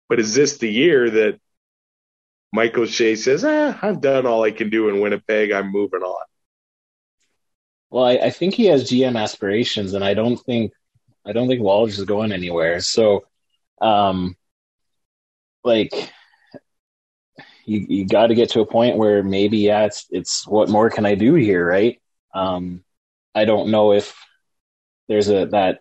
But 0.07 0.19
is 0.19 0.33
this 0.33 0.57
the 0.57 0.71
year 0.71 1.09
that 1.09 1.39
Mike 2.53 2.77
O'Shea 2.77 3.15
says, 3.15 3.43
eh, 3.43 3.73
I've 3.81 4.01
done 4.01 4.25
all 4.25 4.43
I 4.43 4.51
can 4.51 4.69
do 4.69 4.89
in 4.89 5.01
Winnipeg. 5.01 5.51
I'm 5.51 5.71
moving 5.71 6.01
on? 6.01 6.25
Well, 7.89 8.05
I, 8.05 8.13
I 8.13 8.29
think 8.29 8.53
he 8.53 8.65
has 8.65 8.89
GM 8.89 9.19
aspirations, 9.19 9.93
and 9.93 10.03
I 10.05 10.13
don't 10.13 10.37
think 10.37 10.71
I 11.25 11.31
don't 11.33 11.47
think 11.47 11.61
Walsh 11.61 11.97
is 11.97 12.05
going 12.05 12.31
anywhere. 12.31 12.79
So, 12.79 13.25
um, 13.81 14.35
like 15.63 15.93
you 17.65 17.85
you 17.87 18.05
got 18.07 18.27
to 18.27 18.35
get 18.35 18.51
to 18.51 18.61
a 18.61 18.65
point 18.65 18.97
where 18.97 19.23
maybe 19.23 19.59
yeah, 19.59 19.85
it's 19.85 20.07
it's 20.09 20.47
what 20.47 20.69
more 20.69 20.89
can 20.89 21.05
I 21.05 21.15
do 21.15 21.35
here, 21.35 21.65
right? 21.65 22.01
Um, 22.33 22.83
I 23.35 23.45
don't 23.45 23.69
know 23.69 23.93
if 23.93 24.15
there's 25.07 25.29
a 25.29 25.45
that 25.47 25.79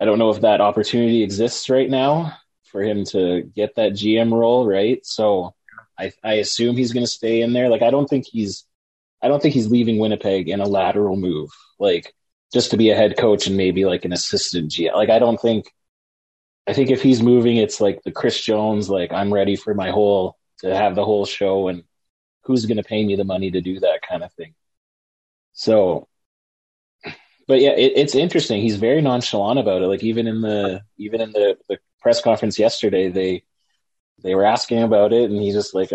I 0.00 0.04
don't 0.06 0.18
know 0.18 0.30
if 0.30 0.40
that 0.40 0.60
opportunity 0.60 1.22
exists 1.22 1.68
right 1.68 1.88
now 1.88 2.36
for 2.64 2.82
him 2.82 3.04
to 3.06 3.42
get 3.42 3.74
that 3.76 3.92
GM 3.92 4.32
role, 4.32 4.66
right? 4.66 5.04
So 5.04 5.54
I 5.98 6.12
I 6.24 6.34
assume 6.34 6.76
he's 6.76 6.92
going 6.92 7.04
to 7.04 7.10
stay 7.10 7.42
in 7.42 7.52
there. 7.52 7.68
Like 7.68 7.82
I 7.82 7.90
don't 7.90 8.08
think 8.08 8.26
he's 8.26 8.64
I 9.22 9.28
don't 9.28 9.42
think 9.42 9.54
he's 9.54 9.68
leaving 9.68 9.98
Winnipeg 9.98 10.48
in 10.48 10.60
a 10.60 10.66
lateral 10.66 11.16
move, 11.16 11.50
like 11.78 12.14
just 12.52 12.70
to 12.70 12.76
be 12.76 12.90
a 12.90 12.96
head 12.96 13.16
coach 13.18 13.46
and 13.46 13.56
maybe 13.56 13.84
like 13.84 14.04
an 14.04 14.12
assistant 14.12 14.70
GM. 14.70 14.94
Like 14.94 15.10
I 15.10 15.18
don't 15.18 15.40
think 15.40 15.70
I 16.70 16.72
think 16.72 16.90
if 16.90 17.02
he's 17.02 17.20
moving, 17.20 17.56
it's 17.56 17.80
like 17.80 18.00
the 18.04 18.12
Chris 18.12 18.40
Jones, 18.40 18.88
like 18.88 19.12
I'm 19.12 19.34
ready 19.34 19.56
for 19.56 19.74
my 19.74 19.90
whole 19.90 20.36
to 20.58 20.72
have 20.72 20.94
the 20.94 21.04
whole 21.04 21.26
show 21.26 21.66
and 21.66 21.82
who's 22.44 22.64
going 22.64 22.76
to 22.76 22.84
pay 22.84 23.04
me 23.04 23.16
the 23.16 23.24
money 23.24 23.50
to 23.50 23.60
do 23.60 23.80
that 23.80 24.02
kind 24.08 24.22
of 24.22 24.32
thing. 24.34 24.54
So, 25.52 26.06
but 27.48 27.60
yeah, 27.60 27.70
it, 27.70 27.94
it's 27.96 28.14
interesting. 28.14 28.62
He's 28.62 28.76
very 28.76 29.02
nonchalant 29.02 29.58
about 29.58 29.82
it. 29.82 29.88
Like 29.88 30.04
even 30.04 30.28
in 30.28 30.42
the 30.42 30.82
even 30.96 31.20
in 31.20 31.32
the, 31.32 31.58
the 31.68 31.80
press 32.00 32.22
conference 32.22 32.56
yesterday, 32.56 33.08
they 33.08 33.42
they 34.22 34.36
were 34.36 34.44
asking 34.44 34.84
about 34.84 35.12
it, 35.12 35.28
and 35.28 35.42
he's 35.42 35.54
just 35.54 35.74
like, 35.74 35.90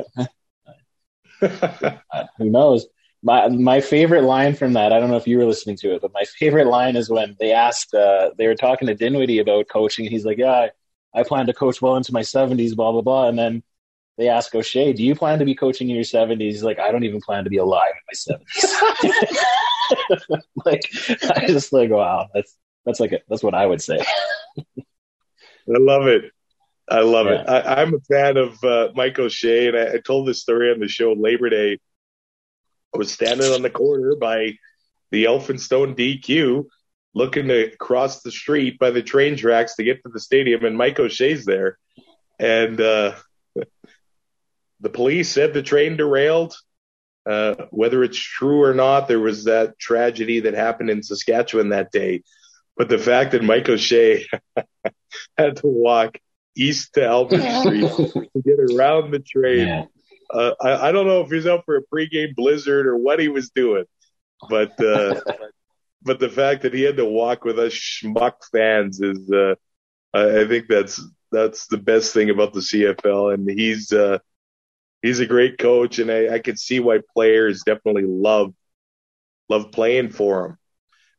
eh, 1.42 1.98
who 2.38 2.50
knows? 2.50 2.86
My 3.26 3.48
my 3.50 3.82
favorite 3.82 4.24
line 4.24 4.54
from 4.56 4.74
that, 4.74 4.94
I 4.94 5.00
don't 5.00 5.10
know 5.10 5.18
if 5.18 5.28
you 5.28 5.38
were 5.40 5.46
listening 5.46 5.76
to 5.78 5.96
it, 5.96 6.02
but 6.02 6.14
my 6.14 6.24
favorite 6.26 6.68
line 6.68 6.96
is 6.96 7.10
when 7.10 7.36
they 7.40 7.52
asked, 7.54 7.94
uh, 7.94 8.30
they 8.38 8.46
were 8.48 8.56
talking 8.56 8.88
to 8.88 8.94
Dinwiddie 8.94 9.40
about 9.40 9.68
coaching, 9.68 10.06
and 10.06 10.14
he's 10.14 10.26
like, 10.26 10.38
"Yeah, 10.38 10.68
I, 11.16 11.20
I 11.20 11.24
plan 11.24 11.48
to 11.48 11.54
coach 11.54 11.82
well 11.82 11.96
into 11.98 12.14
my 12.14 12.22
seventies, 12.22 12.76
blah 12.76 12.92
blah 12.92 13.02
blah." 13.02 13.28
And 13.28 13.38
then 13.38 13.64
they 14.18 14.30
ask 14.30 14.54
O'Shea, 14.54 14.94
"Do 14.94 15.04
you 15.04 15.16
plan 15.16 15.40
to 15.40 15.46
be 15.46 15.56
coaching 15.56 15.90
in 15.90 15.96
your 15.96 16.06
70s? 16.06 16.52
He's 16.52 16.64
like, 16.64 16.78
"I 16.80 16.92
don't 16.92 17.04
even 17.04 17.20
plan 17.20 17.44
to 17.46 17.50
be 17.50 17.58
alive 17.58 17.92
in 17.98 18.04
my 18.08 18.14
seventies. 18.14 18.76
like, 20.66 20.82
I 21.36 21.48
just 21.48 21.74
like, 21.74 21.90
wow, 21.90 22.30
that's 22.34 22.56
that's 22.86 23.00
like 23.00 23.12
a, 23.14 23.22
that's 23.28 23.42
what 23.44 23.56
I 23.56 23.66
would 23.66 23.82
say. 23.82 23.98
I 25.68 25.80
love 25.80 26.06
it. 26.08 26.32
I 26.88 27.00
love 27.00 27.26
Yeah. 27.26 27.42
it. 27.42 27.50
I, 27.50 27.82
I'm 27.82 27.96
a 27.96 28.00
fan 28.02 28.38
of 28.38 28.64
uh, 28.64 28.90
Mike 28.96 29.18
O'Shea, 29.18 29.68
and 29.70 29.76
I, 29.78 29.94
I 29.94 29.98
told 29.98 30.28
this 30.28 30.42
story 30.42 30.72
on 30.72 30.80
the 30.80 30.88
show 30.88 31.14
Labor 31.14 31.50
Day. 31.50 31.80
I 32.94 32.98
was 32.98 33.12
standing 33.12 33.52
on 33.52 33.62
the 33.62 33.70
corner 33.70 34.16
by 34.16 34.54
the 35.12 35.26
Elphinstone 35.26 35.96
DQ, 35.96 36.66
looking 37.14 37.48
to 37.48 37.76
cross 37.78 38.22
the 38.22 38.32
street 38.32 38.80
by 38.80 38.92
the 38.92 39.02
train 39.02 39.38
tracks 39.38 39.76
to 39.76 39.84
get 39.84 40.04
to 40.04 40.10
the 40.10 40.20
stadium, 40.20 40.66
and 40.66 40.78
Mike 40.78 41.00
O'Shea's 41.00 41.46
there. 41.46 41.78
And 42.40 42.80
uh, 42.80 43.16
the 44.80 44.90
police 44.90 45.30
said 45.30 45.54
the 45.54 45.64
train 45.64 45.98
derailed. 45.98 46.56
Uh, 47.26 47.56
whether 47.72 48.04
it's 48.04 48.20
true 48.20 48.62
or 48.62 48.76
not, 48.76 49.08
there 49.08 49.20
was 49.20 49.46
that 49.46 49.80
tragedy 49.80 50.42
that 50.42 50.54
happened 50.54 50.92
in 50.92 51.02
Saskatchewan 51.02 51.70
that 51.70 51.92
day. 51.92 52.22
But 52.78 52.90
the 52.90 53.00
fact 53.00 53.32
that 53.32 53.44
Mike 53.44 53.68
O'Shea 53.68 54.28
had 55.38 55.58
to 55.58 55.68
walk 55.68 56.20
east 56.56 56.94
to 56.94 57.06
Albert 57.06 57.42
Street 57.62 57.90
to 58.14 58.42
get 58.44 58.60
around 58.60 59.12
the 59.12 59.20
train. 59.20 59.68
Yeah. 59.68 59.86
Uh, 60.32 60.54
I, 60.62 60.90
I 60.90 60.92
don't 60.92 61.08
know 61.08 61.22
if 61.22 61.30
he's 61.30 61.48
out 61.48 61.66
for 61.66 61.78
a 61.78 61.84
pregame 61.84 62.36
blizzard 62.36 62.88
or 62.88 62.98
what 62.98 63.20
he 63.20 63.28
was 63.28 63.50
doing, 63.50 63.86
but 64.50 64.80
uh, 64.84 65.22
but 66.02 66.20
the 66.20 66.30
fact 66.30 66.64
that 66.64 66.74
he 66.74 66.82
had 66.82 66.98
to 66.98 67.06
walk 67.06 67.44
with 67.44 67.60
us 67.60 67.74
schmuck 67.74 68.36
fans 68.52 69.02
is, 69.02 69.30
uh, 69.32 69.56
I 70.14 70.46
think 70.46 70.68
that's 70.68 71.02
that's 71.32 71.68
the 71.68 71.78
best 71.78 72.14
thing 72.14 72.30
about 72.30 72.54
the 72.54 72.62
CFL, 72.62 73.34
and 73.34 73.50
he's 73.50 73.92
uh, 73.92 74.20
he's 75.02 75.20
a 75.20 75.26
great 75.26 75.58
coach, 75.58 76.00
and 76.00 76.12
I, 76.12 76.36
I 76.36 76.40
could 76.40 76.60
see 76.60 76.80
why 76.80 77.00
players 77.14 77.64
definitely 77.64 78.06
love 78.06 78.54
love 79.50 79.72
playing 79.72 80.10
for 80.10 80.46
him. 80.46 80.58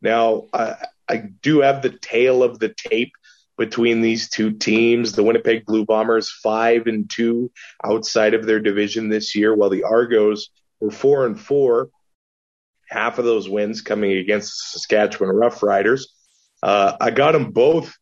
Now, 0.02 0.44
I, 0.52 0.76
I 1.08 1.16
do 1.42 1.60
have 1.60 1.82
the 1.82 1.90
tail 1.90 2.42
of 2.42 2.58
the 2.58 2.74
tape 2.76 3.12
between 3.56 4.00
these 4.00 4.28
two 4.28 4.52
teams. 4.52 5.12
The 5.12 5.22
Winnipeg 5.22 5.64
Blue 5.64 5.84
Bombers 5.84 6.30
five 6.30 6.86
and 6.86 7.08
two 7.08 7.50
outside 7.84 8.34
of 8.34 8.46
their 8.46 8.60
division 8.60 9.08
this 9.08 9.34
year, 9.34 9.54
while 9.54 9.70
the 9.70 9.84
Argos 9.84 10.50
were 10.80 10.90
four 10.90 11.26
and 11.26 11.40
four. 11.40 11.90
Half 12.88 13.18
of 13.18 13.24
those 13.24 13.48
wins 13.48 13.82
coming 13.82 14.12
against 14.12 14.72
the 14.72 14.78
Saskatchewan 14.78 15.34
Roughriders. 15.34 16.02
Uh, 16.62 16.96
I 17.00 17.10
got 17.10 17.32
them 17.32 17.50
both 17.50 17.96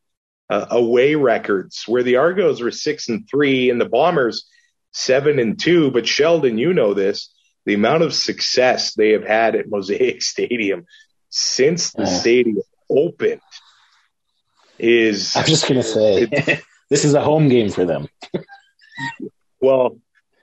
uh, 0.50 0.66
away 0.70 1.14
records, 1.14 1.84
where 1.86 2.02
the 2.02 2.16
Argos 2.16 2.60
were 2.60 2.70
six 2.70 3.08
and 3.08 3.26
three 3.28 3.70
and 3.70 3.80
the 3.80 3.88
Bombers 3.88 4.46
seven 4.92 5.38
and 5.38 5.58
two. 5.58 5.90
But 5.90 6.06
Sheldon, 6.06 6.58
you 6.58 6.74
know 6.74 6.92
this: 6.92 7.32
the 7.64 7.74
amount 7.74 8.02
of 8.02 8.12
success 8.12 8.94
they 8.94 9.10
have 9.10 9.24
had 9.24 9.54
at 9.54 9.70
Mosaic 9.70 10.22
Stadium 10.22 10.84
since 11.30 11.90
the 11.90 12.06
stadium 12.06 12.62
opened 12.88 13.40
is 14.78 15.34
I 15.37 15.40
was 15.40 15.48
just 15.50 15.68
gonna 15.68 15.82
say, 15.82 16.26
this 16.90 17.04
is 17.04 17.14
a 17.14 17.22
home 17.22 17.48
game 17.48 17.70
for 17.70 17.84
them. 17.84 18.08
Well, 19.60 19.98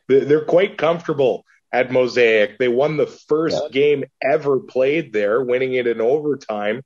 they- 0.08 0.22
they're 0.22 0.46
quite 0.46 0.78
comfortable 0.78 1.46
at 1.72 1.92
Mosaic. 1.92 2.58
They 2.58 2.68
won 2.68 2.98
the 2.98 3.08
first 3.08 3.56
Yeah. 3.64 3.70
game 3.72 4.04
ever 4.22 4.60
played 4.60 5.14
there, 5.14 5.42
winning 5.42 5.74
it 5.74 5.88
in 5.88 6.02
overtime. 6.02 6.82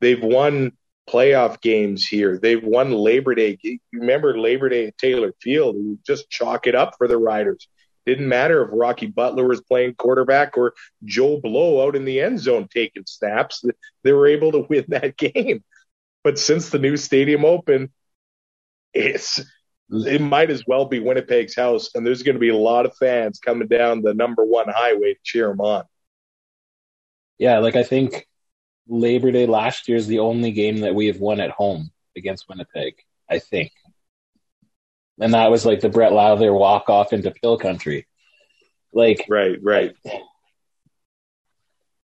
They've 0.00 0.22
won 0.22 0.72
playoff 1.08 1.60
games 1.60 2.04
here. 2.06 2.38
They've 2.38 2.62
won 2.62 2.90
Labor 2.90 3.34
Day. 3.34 3.56
You 3.62 3.78
remember 3.92 4.36
Labor 4.38 4.68
Day 4.68 4.88
at 4.88 4.98
Taylor 4.98 5.32
Field? 5.40 5.76
You 5.76 5.98
just 6.06 6.28
chalk 6.28 6.66
it 6.66 6.74
up 6.74 6.96
for 6.98 7.06
the 7.08 7.16
Riders. 7.16 7.68
Didn't 8.04 8.28
matter 8.28 8.62
if 8.64 8.70
Rocky 8.72 9.06
Butler 9.06 9.46
was 9.46 9.60
playing 9.62 9.94
quarterback 9.94 10.58
or 10.58 10.74
Joe 11.04 11.40
Blow 11.40 11.86
out 11.86 11.96
in 11.96 12.04
the 12.04 12.20
end 12.20 12.40
zone 12.40 12.68
taking 12.72 13.04
snaps. 13.06 13.64
They 14.04 14.12
were 14.12 14.26
able 14.26 14.52
to 14.52 14.66
win 14.68 14.84
that 14.88 15.16
game. 15.16 15.64
But 16.26 16.40
since 16.40 16.70
the 16.70 16.80
new 16.80 16.96
stadium 16.96 17.44
opened, 17.44 17.90
it's 18.92 19.40
it 19.90 20.20
might 20.20 20.50
as 20.50 20.64
well 20.66 20.84
be 20.84 20.98
Winnipeg's 20.98 21.54
house, 21.54 21.90
and 21.94 22.04
there's 22.04 22.24
going 22.24 22.34
to 22.34 22.40
be 22.40 22.48
a 22.48 22.56
lot 22.56 22.84
of 22.84 22.96
fans 22.96 23.38
coming 23.38 23.68
down 23.68 24.02
the 24.02 24.12
number 24.12 24.44
one 24.44 24.66
highway 24.68 25.14
to 25.14 25.20
cheer 25.22 25.46
them 25.46 25.60
on. 25.60 25.84
Yeah, 27.38 27.60
like 27.60 27.76
I 27.76 27.84
think 27.84 28.26
Labor 28.88 29.30
Day 29.30 29.46
last 29.46 29.86
year 29.86 29.96
is 29.96 30.08
the 30.08 30.18
only 30.18 30.50
game 30.50 30.78
that 30.78 30.96
we 30.96 31.06
have 31.06 31.20
won 31.20 31.38
at 31.38 31.52
home 31.52 31.92
against 32.16 32.48
Winnipeg. 32.48 32.96
I 33.30 33.38
think, 33.38 33.70
and 35.20 35.32
that 35.32 35.52
was 35.52 35.64
like 35.64 35.78
the 35.78 35.90
Brett 35.90 36.10
Lauther 36.10 36.52
walk 36.52 36.90
off 36.90 37.12
into 37.12 37.30
Pil 37.30 37.56
Country. 37.56 38.08
Like 38.92 39.24
Right, 39.28 39.62
right. 39.62 39.94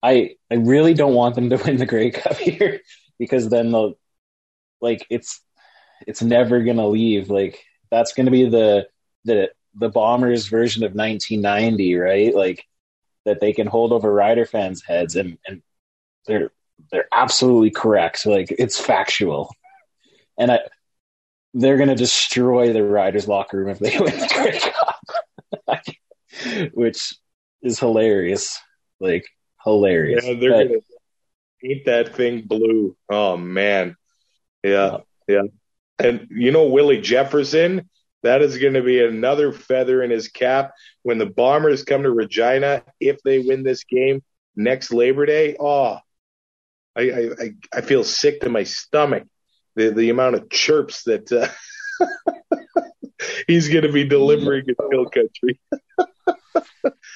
I 0.01 0.37
I 0.49 0.55
really 0.55 0.95
don't 0.95 1.15
want 1.15 1.35
them 1.35 1.51
to 1.51 1.57
win 1.57 1.79
the 1.79 1.87
Grey 1.87 2.13
Cup 2.13 2.37
here 2.37 2.83
because 3.19 3.49
then 3.49 3.73
they'll 3.73 3.97
like 4.83 5.07
it's 5.09 5.41
it's 6.07 6.21
never 6.21 6.63
gonna 6.63 6.87
leave. 6.89 7.31
Like 7.31 7.65
that's 7.91 8.13
gonna 8.13 8.31
be 8.31 8.47
the 8.49 8.89
the 9.25 9.51
the 9.75 9.89
Bombers 9.89 10.49
version 10.49 10.85
of 10.85 10.95
1990, 10.95 11.95
right? 11.95 12.35
Like 12.35 12.67
that 13.25 13.41
they 13.41 13.55
can 13.55 13.67
hold 13.67 13.93
over 13.93 14.13
Rider 14.13 14.45
fans' 14.45 14.83
heads, 14.83 15.17
and 15.17 15.39
and 15.47 15.63
they're 16.27 16.51
they're 16.91 17.09
absolutely 17.13 17.71
correct. 17.71 18.27
Like 18.27 18.51
it's 18.51 18.79
factual, 18.79 19.55
and 20.37 20.51
I 20.53 20.61
they're 21.55 21.79
gonna 21.79 21.95
destroy 21.95 22.73
the 22.73 22.83
Riders' 22.85 23.29
locker 23.29 23.59
room 23.59 23.69
if 23.71 23.79
they 23.79 23.91
win 23.99 24.19
the 24.19 24.31
Grey 24.35 24.59
Cup, 24.59 25.01
which 26.75 27.15
is 27.63 27.79
hilarious. 27.79 28.59
Like 29.01 29.27
hilarious. 29.65 30.25
Yeah, 30.27 30.35
they're 30.35 30.51
But- 30.51 30.69
going 30.69 30.81
to 30.81 30.83
paint 31.63 31.85
that 31.87 32.15
thing 32.17 32.43
blue. 32.43 32.97
Oh 33.09 33.37
man, 33.37 33.97
yeah, 34.63 34.99
yeah. 35.29 35.43
And 35.99 36.29
you 36.31 36.53
know 36.53 36.67
Willie 36.67 37.01
Jefferson, 37.01 37.89
that 38.23 38.43
is 38.43 38.59
going 38.59 38.75
to 38.75 38.83
be 38.83 39.05
another 39.05 39.53
feather 39.53 40.03
in 40.03 40.11
his 40.11 40.29
cap 40.29 40.73
when 41.03 41.19
the 41.19 41.27
Bombers 41.27 41.85
come 41.85 42.03
to 42.03 42.11
Regina 42.11 42.83
if 43.01 43.23
they 43.23 43.41
win 43.41 43.63
this 43.63 43.85
game 43.85 44.23
next 44.57 44.93
Labor 44.93 45.27
Day. 45.27 45.57
Oh, 45.59 45.99
I 46.97 47.03
I, 47.03 47.51
I, 47.73 47.81
feel 47.81 48.05
sick 48.05 48.41
to 48.43 48.49
my 48.49 48.65
stomach. 48.65 49.25
The 49.77 49.91
the 49.91 50.11
amount 50.11 50.37
of 50.37 50.51
chirps 50.51 51.05
that 51.05 51.33
uh, 51.33 51.49
he's 53.47 53.69
going 53.69 53.85
to 53.85 53.93
be 53.93 54.05
delivering 54.05 54.65
in 54.69 54.75
Pil 54.91 55.07
Country. 55.07 55.61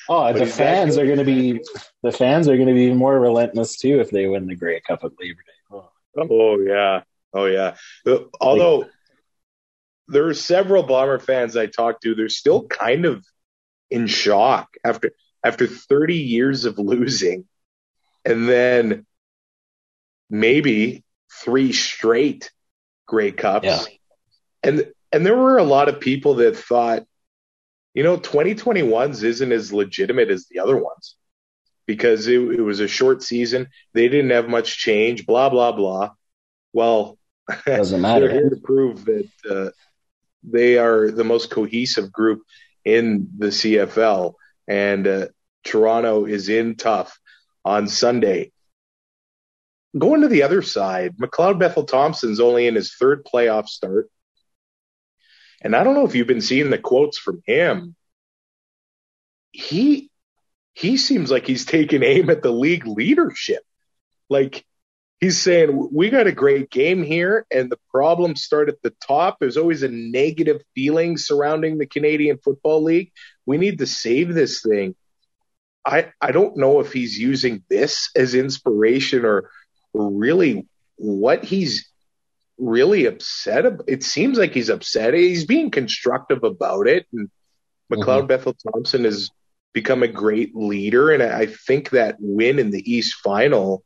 Oh, 0.09 0.33
the 0.33 0.47
fans 0.47 0.99
are 0.99 1.05
going 1.05 1.19
to 1.19 1.25
be 1.25 1.61
the 2.03 2.13
fans 2.13 2.49
are 2.49 2.57
going 2.57 2.69
to 2.69 2.75
be 2.75 2.93
more 2.93 3.19
relentless 3.19 3.77
too 3.77 4.01
if 4.01 4.11
they 4.11 4.29
win 4.29 4.47
the 4.47 4.55
Grey 4.55 4.81
Cup 4.81 5.03
at 5.03 5.11
Labor 5.19 5.43
Day. 5.45 5.77
Oh. 5.77 5.91
Oh 6.31 6.59
yeah, 6.61 7.03
oh 7.37 7.47
yeah. 7.47 7.77
Uh, 8.07 8.19
Although 8.41 8.87
there 10.09 10.27
are 10.27 10.35
several 10.35 10.83
Bomber 10.83 11.19
fans 11.19 11.57
I 11.57 11.67
talked 11.67 12.03
to, 12.03 12.15
they're 12.15 12.29
still 12.29 12.67
kind 12.67 13.05
of 13.05 13.25
in 13.91 14.07
shock 14.07 14.69
after 14.85 15.13
after 15.45 15.67
30 15.67 16.17
years 16.17 16.65
of 16.65 16.79
losing, 16.79 17.47
and 18.25 18.49
then 18.49 19.07
maybe 20.29 21.05
three 21.33 21.73
straight 21.73 22.51
Grey 23.07 23.31
Cups, 23.33 23.67
Yeah. 23.67 23.85
and 24.63 24.93
and 25.13 25.25
there 25.25 25.37
were 25.37 25.59
a 25.59 25.65
lot 25.65 25.89
of 25.89 26.01
people 26.01 26.35
that 26.37 26.57
thought, 26.57 27.05
you 27.95 28.03
know, 28.03 28.17
2021s 28.17 29.23
isn't 29.23 29.53
as 29.53 29.73
legitimate 29.73 30.31
as 30.31 30.47
the 30.51 30.59
other 30.59 30.77
ones 30.77 31.17
because 31.87 32.27
it, 32.27 32.41
it 32.41 32.61
was 32.61 32.81
a 32.81 32.89
short 32.89 33.23
season. 33.23 33.69
They 33.95 34.09
didn't 34.09 34.31
have 34.31 34.49
much 34.49 34.77
change, 34.77 35.25
blah, 35.25 35.49
blah, 35.49 35.73
blah. 35.73 36.11
Well, 36.73 37.17
Doesn't 37.67 38.01
matter. 38.01 38.29
they're 38.29 38.41
here 38.41 38.51
to 38.51 38.57
prove 38.57 39.05
that 39.05 39.29
uh, 39.49 39.71
they 40.43 40.79
are 40.79 41.11
the 41.11 41.25
most 41.25 41.51
cohesive 41.51 42.13
group 42.13 42.43
in 42.85 43.29
the 43.37 43.49
CFL. 43.49 44.35
And 44.69 45.07
uh, 45.07 45.27
Toronto 45.65 46.25
is 46.27 46.49
in 46.49 46.77
tough 46.77 47.19
on 47.65 47.89
Sunday. 47.89 48.53
Going 49.97 50.23
to 50.23 50.29
the 50.29 50.43
other 50.43 50.63
side, 50.63 51.17
McLeod 51.17 51.59
Bethel 51.59 51.85
Thompson's 51.85 52.41
only 52.41 52.67
in 52.67 52.75
his 52.75 52.95
third 52.95 53.25
playoff 53.25 53.67
start. 53.69 54.11
And 55.63 55.75
I 55.75 55.85
don't 55.85 55.95
know 55.95 56.07
if 56.07 56.15
you've 56.15 56.27
been 56.27 56.43
seeing 56.43 56.71
the 56.71 56.79
quotes 56.79 57.19
from 57.19 57.43
him. 57.47 57.97
He 59.53 60.11
he 60.75 60.99
seems 60.99 61.31
like 61.31 61.47
he's 61.47 61.65
taking 61.65 62.03
aim 62.03 62.29
at 62.29 62.43
the 62.43 62.51
league 62.51 62.87
leadership. 62.87 63.63
Like 64.29 64.67
he's 65.21 65.41
saying, 65.41 65.89
we 65.93 66.11
got 66.11 66.27
a 66.27 66.33
great 66.33 66.71
game 66.71 67.03
here, 67.03 67.47
and 67.51 67.71
the 67.71 67.79
problems 67.91 68.43
start 68.43 68.69
at 68.69 68.83
the 68.83 68.95
top. 69.07 69.39
There's 69.39 69.57
always 69.57 69.83
a 69.83 69.89
negative 69.89 70.63
feeling 70.75 71.17
surrounding 71.17 71.79
the 71.79 71.87
Canadian 71.87 72.39
Football 72.39 72.83
League. 72.83 73.13
We 73.47 73.59
need 73.59 73.79
to 73.79 73.87
save 73.87 74.35
this 74.35 74.63
thing. 74.63 74.95
I 75.85 76.13
I 76.21 76.33
don't 76.33 76.57
know 76.57 76.81
if 76.81 76.93
he's 76.93 77.17
using 77.17 77.63
this 77.71 78.11
as 78.17 78.35
inspiration 78.35 79.25
or, 79.25 79.51
really 79.99 80.67
what 80.97 81.43
he's 81.43 81.91
really 82.59 83.07
upset 83.07 83.65
about. 83.65 83.89
It 83.89 84.03
seems 84.03 84.37
like 84.37 84.53
he's 84.53 84.69
upset. 84.69 85.15
He's 85.15 85.47
being 85.47 85.71
constructive 85.71 86.45
about 86.45 86.87
it, 86.87 87.07
and 87.15 87.31
McLeod 87.91 88.19
mm-hmm. 88.19 88.27
Bethel 88.27 88.55
Thompson 88.75 89.05
has 89.05 89.31
become 89.73 90.03
a 90.03 90.09
great 90.09 90.55
leader, 90.55 91.13
and 91.13 91.23
I 91.23 91.47
think 91.47 91.91
that 91.91 92.17
win 92.19 92.59
in 92.59 92.73
the 92.73 92.93
East 92.93 93.15
Final 93.25 93.83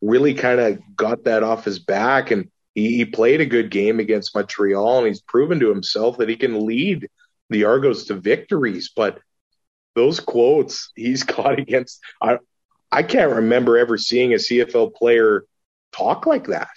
really 0.00 0.34
kind 0.34 0.60
of 0.60 0.78
got 0.96 1.24
that 1.24 1.42
off 1.42 1.64
his 1.64 1.78
back 1.78 2.30
and 2.30 2.50
he, 2.74 2.96
he, 2.96 3.04
played 3.04 3.40
a 3.40 3.46
good 3.46 3.70
game 3.70 4.00
against 4.00 4.34
Montreal 4.34 4.98
and 4.98 5.06
he's 5.06 5.20
proven 5.20 5.60
to 5.60 5.68
himself 5.68 6.18
that 6.18 6.28
he 6.28 6.36
can 6.36 6.66
lead 6.66 7.08
the 7.50 7.64
Argos 7.64 8.06
to 8.06 8.14
victories. 8.14 8.90
But 8.94 9.20
those 9.94 10.20
quotes 10.20 10.90
he's 10.96 11.22
caught 11.22 11.58
against, 11.58 12.00
I, 12.20 12.38
I 12.90 13.02
can't 13.02 13.36
remember 13.36 13.78
ever 13.78 13.96
seeing 13.96 14.32
a 14.32 14.36
CFL 14.36 14.94
player 14.94 15.44
talk 15.92 16.26
like 16.26 16.48
that. 16.48 16.68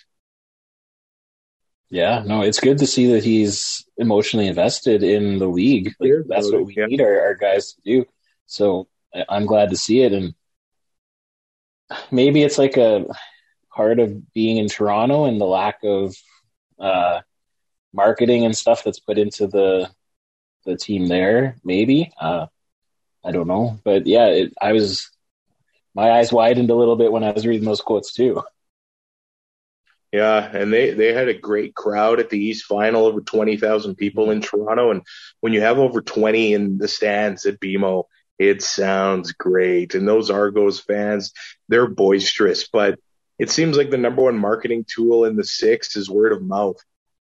Yeah, 1.89 2.21
no, 2.25 2.41
it's 2.41 2.59
good 2.59 2.79
to 2.79 2.87
see 2.87 3.13
that 3.13 3.23
he's 3.23 3.85
emotionally 3.97 4.47
invested 4.47 5.03
in 5.03 5.39
the 5.39 5.47
league. 5.47 5.93
Like, 5.99 6.11
that's 6.27 6.51
what 6.51 6.65
we 6.65 6.75
yeah. 6.75 6.85
need 6.85 7.01
our, 7.01 7.21
our 7.21 7.35
guys 7.35 7.73
to 7.73 7.81
do. 7.85 8.05
So 8.45 8.87
I'm 9.29 9.45
glad 9.45 9.69
to 9.69 9.77
see 9.77 10.01
it. 10.01 10.11
And 10.11 10.35
maybe 12.11 12.43
it's 12.43 12.57
like 12.57 12.77
a 12.77 13.05
part 13.73 13.99
of 13.99 14.33
being 14.33 14.57
in 14.57 14.67
Toronto 14.67 15.25
and 15.25 15.39
the 15.39 15.45
lack 15.45 15.79
of 15.83 16.15
uh, 16.79 17.21
marketing 17.93 18.45
and 18.45 18.55
stuff 18.55 18.83
that's 18.83 18.99
put 18.99 19.17
into 19.17 19.47
the 19.47 19.89
the 20.65 20.75
team 20.75 21.07
there. 21.07 21.55
Maybe 21.63 22.11
uh, 22.19 22.47
I 23.23 23.31
don't 23.31 23.47
know, 23.47 23.79
but 23.83 24.05
yeah, 24.07 24.27
it, 24.27 24.53
I 24.61 24.73
was 24.73 25.09
my 25.95 26.11
eyes 26.11 26.31
widened 26.31 26.69
a 26.69 26.75
little 26.75 26.95
bit 26.95 27.11
when 27.11 27.23
I 27.23 27.31
was 27.31 27.45
reading 27.45 27.65
those 27.65 27.81
quotes 27.81 28.13
too. 28.13 28.43
Yeah, 30.13 30.39
and 30.53 30.71
they 30.71 30.91
they 30.91 31.11
had 31.11 31.27
a 31.27 31.37
great 31.37 31.75
crowd 31.75 32.21
at 32.21 32.29
the 32.29 32.39
East 32.39 32.63
Final, 32.63 33.05
over 33.05 33.19
twenty 33.19 33.57
thousand 33.57 33.95
people 33.95 34.31
in 34.31 34.39
Toronto, 34.39 34.89
and 34.89 35.01
when 35.41 35.51
you 35.51 35.59
have 35.59 35.79
over 35.79 35.99
twenty 36.01 36.53
in 36.53 36.77
the 36.77 36.87
stands 36.87 37.45
at 37.45 37.59
BMO, 37.59 38.05
it 38.39 38.61
sounds 38.61 39.31
great. 39.31 39.95
And 39.95 40.07
those 40.07 40.29
Argos 40.29 40.79
fans, 40.79 41.33
they're 41.67 41.87
boisterous, 41.87 42.67
but 42.67 42.99
it 43.39 43.49
seems 43.49 43.77
like 43.77 43.89
the 43.89 43.97
number 43.97 44.23
one 44.23 44.37
marketing 44.37 44.85
tool 44.87 45.25
in 45.25 45.35
the 45.35 45.43
six 45.43 45.95
is 45.95 46.09
word 46.09 46.31
of 46.31 46.41
mouth. 46.41 46.77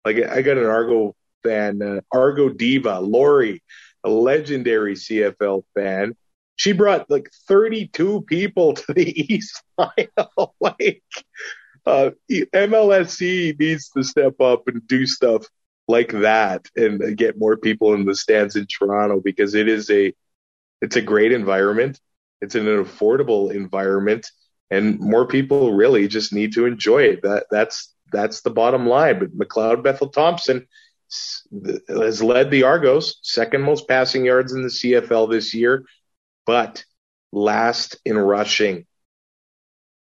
Like 0.06 0.18
I 0.18 0.42
got 0.42 0.58
an 0.58 0.66
Argo 0.66 1.16
fan, 1.44 1.82
uh, 1.82 2.02
Argo 2.12 2.50
diva, 2.50 3.00
Lori, 3.00 3.62
a 4.04 4.10
legendary 4.10 4.96
CFL 4.96 5.64
fan. 5.74 6.16
She 6.56 6.74
brought 6.74 7.10
like 7.10 7.30
32 7.48 8.22
people 8.24 8.74
to 8.74 8.94
the 8.94 9.34
East 9.34 9.62
Final. 9.76 10.56
like, 10.60 11.04
uh, 11.86 12.12
MLSE 12.30 13.60
needs 13.60 13.90
to 13.90 14.04
step 14.04 14.40
up 14.40 14.68
and 14.68 14.86
do 14.88 15.06
stuff 15.06 15.46
like 15.88 16.12
that 16.12 16.68
and 16.76 17.18
get 17.18 17.40
more 17.40 17.58
people 17.58 17.94
in 17.94 18.06
the 18.06 18.16
stands 18.16 18.56
in 18.56 18.68
Toronto 18.68 19.20
because 19.20 19.56
it 19.56 19.68
is 19.68 19.90
a 19.90 20.14
it's 20.82 20.96
a 20.96 21.02
great 21.02 21.32
environment. 21.32 22.00
It's 22.42 22.56
an 22.56 22.66
affordable 22.66 23.54
environment, 23.54 24.28
and 24.70 25.00
more 25.00 25.28
people 25.28 25.74
really 25.74 26.08
just 26.08 26.34
need 26.34 26.54
to 26.54 26.66
enjoy 26.66 27.04
it. 27.04 27.22
That 27.22 27.46
that's 27.52 27.94
that's 28.12 28.42
the 28.42 28.50
bottom 28.50 28.88
line. 28.88 29.20
But 29.20 29.38
McLeod 29.38 29.84
Bethel 29.84 30.10
Thompson 30.10 30.68
has 31.90 32.24
led 32.24 32.52
the 32.52 32.64
Argos, 32.64 33.20
second 33.22 33.62
most 33.62 33.88
passing 33.88 34.26
yards 34.26 34.54
in 34.54 34.64
the 34.64 34.70
CFL 34.70 35.30
this 35.30 35.54
year, 35.54 35.86
but 36.46 36.84
last 37.32 37.98
in 38.06 38.18
rushing. 38.18 38.86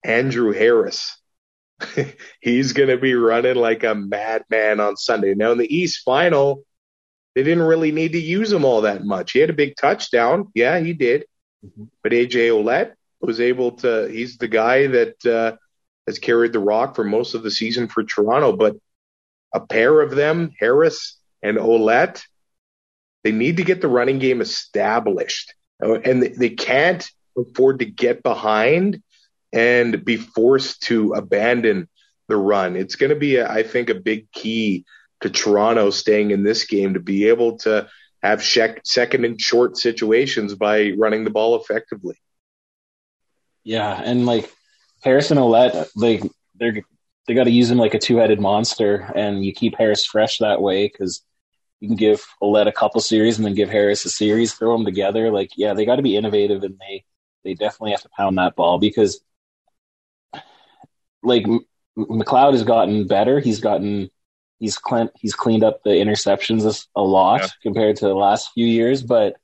Andrew 0.03 0.51
Harris. 0.51 1.17
He's 2.39 2.73
going 2.73 2.89
to 2.89 2.97
be 2.97 3.13
running 3.13 3.55
like 3.55 3.83
a 3.83 3.95
madman 3.95 4.79
on 4.79 4.97
Sunday. 4.97 5.33
Now, 5.33 5.51
in 5.51 5.57
the 5.57 5.75
East 5.75 6.03
Final, 6.03 6.63
they 7.35 7.43
didn't 7.43 7.63
really 7.63 7.91
need 7.91 8.13
to 8.13 8.21
use 8.21 8.51
him 8.51 8.65
all 8.65 8.81
that 8.81 9.03
much. 9.05 9.31
He 9.31 9.39
had 9.39 9.49
a 9.49 9.53
big 9.53 9.75
touchdown. 9.75 10.49
Yeah, 10.53 10.79
he 10.79 10.93
did. 10.93 11.25
Mm-hmm. 11.65 11.85
But 12.03 12.11
AJ 12.11 12.49
Ouellette 12.49 12.93
was 13.21 13.39
able 13.39 13.71
to, 13.77 14.07
he's 14.07 14.37
the 14.37 14.47
guy 14.47 14.87
that 14.87 15.25
uh, 15.25 15.55
has 16.07 16.19
carried 16.19 16.53
the 16.53 16.59
rock 16.59 16.95
for 16.95 17.03
most 17.03 17.33
of 17.33 17.43
the 17.43 17.51
season 17.51 17.87
for 17.87 18.03
Toronto. 18.03 18.55
But 18.55 18.77
a 19.53 19.59
pair 19.59 20.01
of 20.01 20.11
them, 20.11 20.51
Harris 20.59 21.17
and 21.41 21.57
Ouellette, 21.57 22.21
they 23.23 23.31
need 23.31 23.57
to 23.57 23.63
get 23.63 23.81
the 23.81 23.87
running 23.87 24.19
game 24.19 24.41
established. 24.41 25.53
Uh, 25.83 25.99
and 25.99 26.21
they 26.21 26.49
can't 26.49 27.07
afford 27.37 27.79
to 27.79 27.85
get 27.85 28.23
behind 28.23 29.01
and 29.53 30.03
be 30.03 30.17
forced 30.17 30.83
to 30.83 31.13
abandon 31.13 31.87
the 32.27 32.37
run. 32.37 32.75
It's 32.75 32.95
going 32.95 33.09
to 33.09 33.15
be, 33.15 33.41
I 33.41 33.63
think, 33.63 33.89
a 33.89 33.95
big 33.95 34.31
key 34.31 34.85
to 35.21 35.29
Toronto 35.29 35.89
staying 35.89 36.31
in 36.31 36.43
this 36.43 36.65
game 36.65 36.93
to 36.93 36.99
be 36.99 37.27
able 37.27 37.57
to 37.59 37.87
have 38.21 38.43
second 38.43 39.25
and 39.25 39.39
short 39.39 39.77
situations 39.77 40.55
by 40.55 40.91
running 40.97 41.23
the 41.23 41.29
ball 41.29 41.55
effectively. 41.59 42.15
Yeah, 43.63 43.99
and 44.03 44.25
like 44.25 44.51
Harrison 45.03 45.37
Ouellette, 45.37 45.89
like 45.95 46.23
they're 46.55 46.81
they 47.27 47.35
got 47.35 47.43
to 47.43 47.51
use 47.51 47.69
him 47.69 47.77
like 47.77 47.93
a 47.93 47.99
two 47.99 48.17
headed 48.17 48.39
monster, 48.39 49.11
and 49.15 49.45
you 49.45 49.53
keep 49.53 49.77
Harris 49.77 50.05
fresh 50.05 50.39
that 50.39 50.61
way 50.61 50.87
because 50.87 51.21
you 51.79 51.87
can 51.87 51.97
give 51.97 52.25
Ouellette 52.41 52.67
a 52.67 52.71
couple 52.71 53.01
series 53.01 53.37
and 53.37 53.45
then 53.45 53.53
give 53.53 53.69
Harris 53.69 54.05
a 54.05 54.09
series, 54.09 54.53
throw 54.53 54.75
them 54.75 54.85
together. 54.85 55.31
Like, 55.31 55.51
yeah, 55.55 55.73
they 55.73 55.85
got 55.85 55.97
to 55.97 56.01
be 56.01 56.15
innovative, 56.15 56.63
and 56.63 56.79
they 56.79 57.03
they 57.43 57.53
definitely 57.53 57.91
have 57.91 58.01
to 58.01 58.09
pound 58.15 58.37
that 58.37 58.55
ball 58.55 58.79
because 58.79 59.21
like 61.23 61.45
McLeod 61.97 62.53
has 62.53 62.63
gotten 62.63 63.07
better. 63.07 63.39
He's 63.39 63.59
gotten 63.59 64.09
he's 64.61 64.77
clean, 64.77 65.09
he's 65.15 65.33
cleaned 65.33 65.63
up 65.63 65.83
the 65.83 65.89
interceptions 65.89 66.87
a 66.95 67.01
lot 67.01 67.41
yeah. 67.41 67.47
compared 67.63 67.97
to 67.97 68.05
the 68.05 68.13
last 68.13 68.51
few 68.53 68.65
years. 68.65 69.01
But 69.01 69.35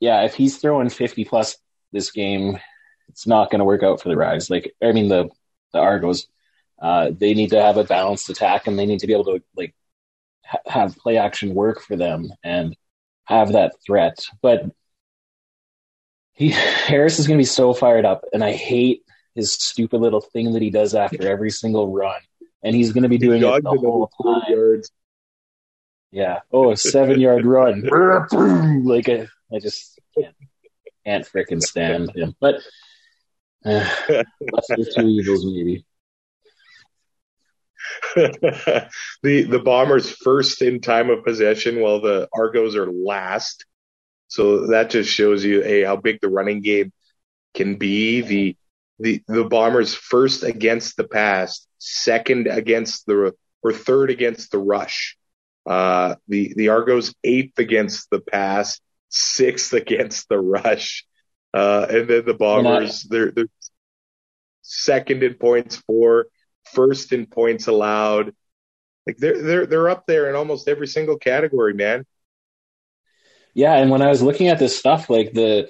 yeah, 0.00 0.22
if 0.24 0.34
he's 0.34 0.58
throwing 0.58 0.90
50 0.90 1.24
plus 1.24 1.56
this 1.92 2.12
game, 2.12 2.60
it's 3.08 3.26
not 3.26 3.50
going 3.50 3.60
to 3.60 3.64
work 3.64 3.82
out 3.82 4.02
for 4.02 4.10
the 4.10 4.18
Rags. 4.18 4.50
Like, 4.50 4.74
I 4.82 4.92
mean, 4.92 5.08
the, 5.08 5.30
the 5.72 5.78
Argos, 5.78 6.26
uh, 6.80 7.10
they 7.10 7.32
need 7.32 7.50
to 7.50 7.62
have 7.62 7.78
a 7.78 7.84
balanced 7.84 8.28
attack 8.28 8.66
and 8.66 8.78
they 8.78 8.84
need 8.84 9.00
to 9.00 9.06
be 9.06 9.14
able 9.14 9.24
to 9.24 9.42
like 9.56 9.74
ha- 10.44 10.58
have 10.66 10.98
play 10.98 11.16
action 11.16 11.54
work 11.54 11.80
for 11.80 11.96
them 11.96 12.28
and 12.44 12.76
have 13.24 13.52
that 13.52 13.76
threat. 13.84 14.26
But 14.42 14.66
he, 16.34 16.50
Harris 16.50 17.18
is 17.18 17.26
going 17.26 17.38
to 17.38 17.42
be 17.42 17.46
so 17.46 17.72
fired 17.72 18.04
up 18.04 18.26
and 18.34 18.44
I 18.44 18.52
hate 18.52 19.04
his 19.34 19.54
stupid 19.54 20.02
little 20.02 20.20
thing 20.20 20.52
that 20.52 20.62
he 20.62 20.68
does 20.68 20.94
after 20.94 21.26
every 21.26 21.50
single 21.50 21.90
run 21.90 22.20
and 22.62 22.74
he's 22.74 22.92
going 22.92 23.02
to 23.02 23.08
be 23.08 23.18
doing 23.18 23.42
it 23.42 23.62
the 23.62 23.70
whole 23.70 24.10
time. 24.22 24.42
Yards. 24.48 24.90
Yeah. 26.10 26.40
Oh, 26.52 26.72
a 26.72 26.76
seven 26.76 27.20
yard 27.20 27.44
run. 27.46 27.82
like 28.84 29.08
a, 29.08 29.28
I 29.52 29.58
just 29.60 29.98
can't, 30.16 30.34
can't 31.06 31.26
freaking 31.26 31.62
stand 31.62 32.10
him. 32.14 32.34
But 32.40 32.62
uh, 33.64 33.88
two 34.94 35.06
evils, 35.06 35.44
maybe. 35.44 35.84
the 38.14 38.88
the 39.22 39.60
Bombers 39.64 40.10
first 40.10 40.62
in 40.62 40.80
time 40.80 41.10
of 41.10 41.24
possession, 41.24 41.80
while 41.80 42.00
the 42.00 42.28
Argos 42.32 42.76
are 42.76 42.90
last. 42.90 43.64
So 44.28 44.66
that 44.68 44.90
just 44.90 45.10
shows 45.10 45.42
you, 45.42 45.62
hey, 45.62 45.84
how 45.84 45.96
big 45.96 46.20
the 46.20 46.28
running 46.28 46.60
game 46.60 46.92
can 47.54 47.76
be. 47.76 48.20
The 48.20 48.56
the 48.98 49.22
the 49.28 49.44
Bombers 49.44 49.94
first 49.94 50.42
against 50.42 50.96
the 50.96 51.04
pass, 51.04 51.66
second 51.78 52.46
against 52.46 53.06
the 53.06 53.34
or 53.62 53.72
third 53.72 54.10
against 54.10 54.50
the 54.50 54.58
rush. 54.58 55.16
Uh, 55.66 56.16
the 56.28 56.54
the 56.56 56.68
Argos 56.68 57.14
eighth 57.24 57.58
against 57.58 58.10
the 58.10 58.20
pass, 58.20 58.80
sixth 59.08 59.72
against 59.72 60.28
the 60.28 60.38
rush, 60.38 61.04
uh, 61.54 61.86
and 61.88 62.08
then 62.08 62.24
the 62.24 62.34
Bombers 62.34 63.02
they're, 63.02 63.30
they're 63.30 63.46
second 64.62 65.22
in 65.22 65.34
points 65.34 65.76
for, 65.86 66.26
first 66.64 67.12
in 67.12 67.26
points 67.26 67.66
allowed. 67.66 68.34
Like 69.06 69.16
they're 69.18 69.42
they're 69.42 69.66
they're 69.66 69.88
up 69.88 70.06
there 70.06 70.28
in 70.28 70.36
almost 70.36 70.68
every 70.68 70.86
single 70.86 71.18
category, 71.18 71.74
man. 71.74 72.04
Yeah, 73.54 73.74
and 73.74 73.90
when 73.90 74.02
I 74.02 74.08
was 74.08 74.22
looking 74.22 74.48
at 74.48 74.58
this 74.58 74.78
stuff, 74.78 75.10
like 75.10 75.32
the 75.32 75.68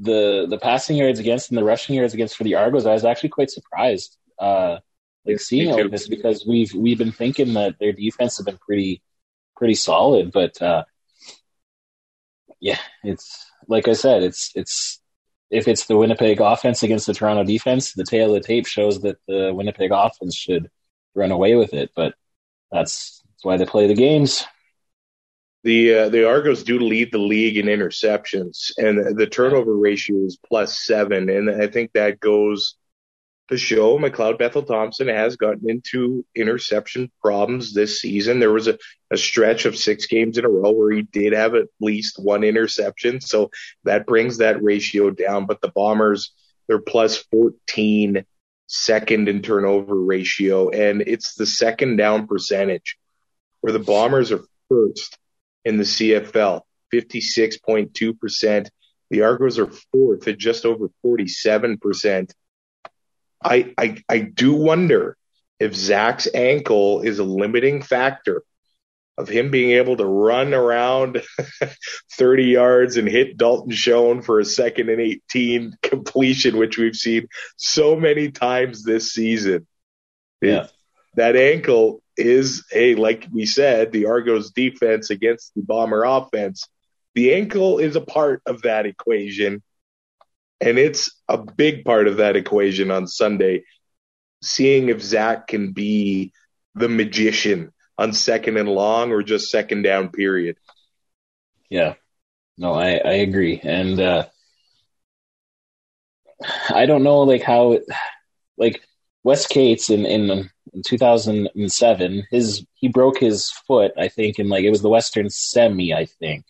the 0.00 0.46
the 0.48 0.58
passing 0.58 0.96
yards 0.96 1.20
against 1.20 1.50
and 1.50 1.58
the 1.58 1.64
rushing 1.64 1.94
yards 1.94 2.14
against 2.14 2.36
for 2.36 2.44
the 2.44 2.54
Argos, 2.54 2.86
I 2.86 2.92
was 2.92 3.04
actually 3.04 3.28
quite 3.30 3.50
surprised. 3.50 4.16
Uh, 4.38 4.78
like 5.26 5.40
seeing 5.40 5.70
like 5.70 5.90
this 5.90 6.08
because 6.08 6.46
we've 6.46 6.72
we've 6.74 6.98
been 6.98 7.12
thinking 7.12 7.54
that 7.54 7.78
their 7.78 7.92
defense 7.92 8.38
have 8.38 8.46
been 8.46 8.58
pretty 8.58 9.02
pretty 9.56 9.74
solid, 9.74 10.32
but 10.32 10.60
uh, 10.62 10.84
yeah, 12.60 12.78
it's 13.04 13.50
like 13.68 13.86
I 13.86 13.92
said, 13.92 14.22
it's 14.22 14.50
it's 14.54 15.00
if 15.50 15.68
it's 15.68 15.86
the 15.86 15.96
Winnipeg 15.96 16.40
offense 16.40 16.82
against 16.82 17.06
the 17.06 17.14
Toronto 17.14 17.44
defense, 17.44 17.92
the 17.92 18.04
tale 18.04 18.34
of 18.34 18.40
the 18.40 18.46
tape 18.46 18.66
shows 18.66 19.02
that 19.02 19.18
the 19.26 19.52
Winnipeg 19.54 19.90
offense 19.92 20.34
should 20.34 20.70
run 21.14 21.32
away 21.32 21.56
with 21.56 21.74
it, 21.74 21.90
but 21.94 22.14
that's 22.72 23.22
that's 23.30 23.44
why 23.44 23.56
they 23.56 23.66
play 23.66 23.86
the 23.86 23.94
games. 23.94 24.44
The 25.62 25.94
uh, 25.94 26.08
the 26.08 26.26
Argos 26.26 26.62
do 26.62 26.78
lead 26.78 27.12
the 27.12 27.18
league 27.18 27.58
in 27.58 27.66
interceptions, 27.66 28.72
and 28.78 29.16
the 29.16 29.26
turnover 29.26 29.76
ratio 29.76 30.24
is 30.24 30.38
plus 30.46 30.84
seven, 30.84 31.28
and 31.28 31.50
I 31.50 31.66
think 31.66 31.92
that 31.92 32.20
goes 32.20 32.76
to 33.48 33.58
show 33.58 33.98
McLeod 33.98 34.38
Bethel 34.38 34.62
Thompson 34.62 35.08
has 35.08 35.36
gotten 35.36 35.68
into 35.68 36.24
interception 36.36 37.10
problems 37.20 37.74
this 37.74 38.00
season. 38.00 38.38
There 38.38 38.52
was 38.52 38.68
a, 38.68 38.78
a 39.10 39.16
stretch 39.16 39.64
of 39.64 39.76
six 39.76 40.06
games 40.06 40.38
in 40.38 40.44
a 40.44 40.48
row 40.48 40.70
where 40.70 40.92
he 40.92 41.02
did 41.02 41.32
have 41.32 41.56
at 41.56 41.66
least 41.80 42.18
one 42.18 42.44
interception, 42.44 43.20
so 43.20 43.50
that 43.84 44.06
brings 44.06 44.38
that 44.38 44.62
ratio 44.62 45.10
down. 45.10 45.46
But 45.46 45.60
the 45.60 45.72
Bombers, 45.74 46.32
they're 46.68 46.78
plus 46.78 47.18
14 47.32 48.24
second 48.66 49.28
in 49.28 49.42
turnover 49.42 49.96
ratio, 49.96 50.70
and 50.70 51.02
it's 51.02 51.34
the 51.34 51.46
second 51.46 51.96
down 51.96 52.26
percentage 52.28 52.96
where 53.60 53.72
the 53.74 53.78
Bombers 53.78 54.32
are 54.32 54.40
first 54.70 55.18
in 55.64 55.76
the 55.76 55.84
CFL, 55.84 56.62
56.2%. 56.92 58.68
The 59.10 59.22
Argos 59.22 59.58
are 59.58 59.70
fourth 59.92 60.28
at 60.28 60.38
just 60.38 60.64
over 60.64 60.88
47%. 61.04 62.32
I, 63.42 63.74
I, 63.76 64.02
I 64.08 64.18
do 64.20 64.54
wonder 64.54 65.16
if 65.58 65.74
Zach's 65.74 66.28
ankle 66.32 67.02
is 67.02 67.18
a 67.18 67.24
limiting 67.24 67.82
factor 67.82 68.42
of 69.18 69.28
him 69.28 69.50
being 69.50 69.72
able 69.72 69.96
to 69.96 70.04
run 70.04 70.54
around 70.54 71.22
30 72.12 72.44
yards 72.44 72.96
and 72.96 73.06
hit 73.06 73.36
Dalton 73.36 73.72
Schoen 73.72 74.22
for 74.22 74.40
a 74.40 74.44
second 74.44 74.88
and 74.88 75.00
18 75.00 75.76
completion, 75.82 76.56
which 76.56 76.78
we've 76.78 76.96
seen 76.96 77.28
so 77.56 77.96
many 77.96 78.30
times 78.30 78.82
this 78.82 79.12
season. 79.12 79.66
Yeah. 80.40 80.68
that 81.16 81.36
ankle 81.36 81.99
is, 82.20 82.64
a 82.74 82.94
like 82.94 83.26
we 83.32 83.46
said, 83.46 83.92
the 83.92 84.06
Argos 84.06 84.50
defense 84.50 85.10
against 85.10 85.54
the 85.54 85.62
Bomber 85.62 86.04
offense. 86.04 86.68
The 87.14 87.34
ankle 87.34 87.78
is 87.78 87.96
a 87.96 88.00
part 88.00 88.42
of 88.46 88.62
that 88.62 88.86
equation. 88.86 89.62
And 90.60 90.78
it's 90.78 91.10
a 91.28 91.38
big 91.38 91.84
part 91.84 92.06
of 92.06 92.18
that 92.18 92.36
equation 92.36 92.90
on 92.90 93.06
Sunday, 93.06 93.64
seeing 94.42 94.90
if 94.90 95.02
Zach 95.02 95.46
can 95.46 95.72
be 95.72 96.32
the 96.74 96.88
magician 96.88 97.72
on 97.98 98.12
second 98.12 98.56
and 98.56 98.68
long 98.68 99.10
or 99.12 99.22
just 99.22 99.50
second 99.50 99.82
down 99.82 100.10
period. 100.10 100.56
Yeah. 101.68 101.94
No, 102.56 102.74
I, 102.74 102.92
I 102.96 103.12
agree. 103.14 103.60
And 103.62 104.00
uh 104.00 104.26
I 106.70 106.86
don't 106.86 107.02
know 107.02 107.20
like 107.20 107.42
how 107.42 107.78
like 108.56 108.82
Wes 109.22 109.46
Cates 109.46 109.90
in, 109.90 110.06
in 110.06 110.50
in 110.74 110.82
2007, 110.82 112.26
his 112.30 112.66
he 112.74 112.88
broke 112.88 113.18
his 113.18 113.50
foot, 113.50 113.92
I 113.98 114.08
think, 114.08 114.38
in 114.38 114.48
like 114.48 114.64
it 114.64 114.70
was 114.70 114.82
the 114.82 114.88
Western 114.88 115.30
Semi, 115.30 115.94
I 115.94 116.06
think. 116.06 116.44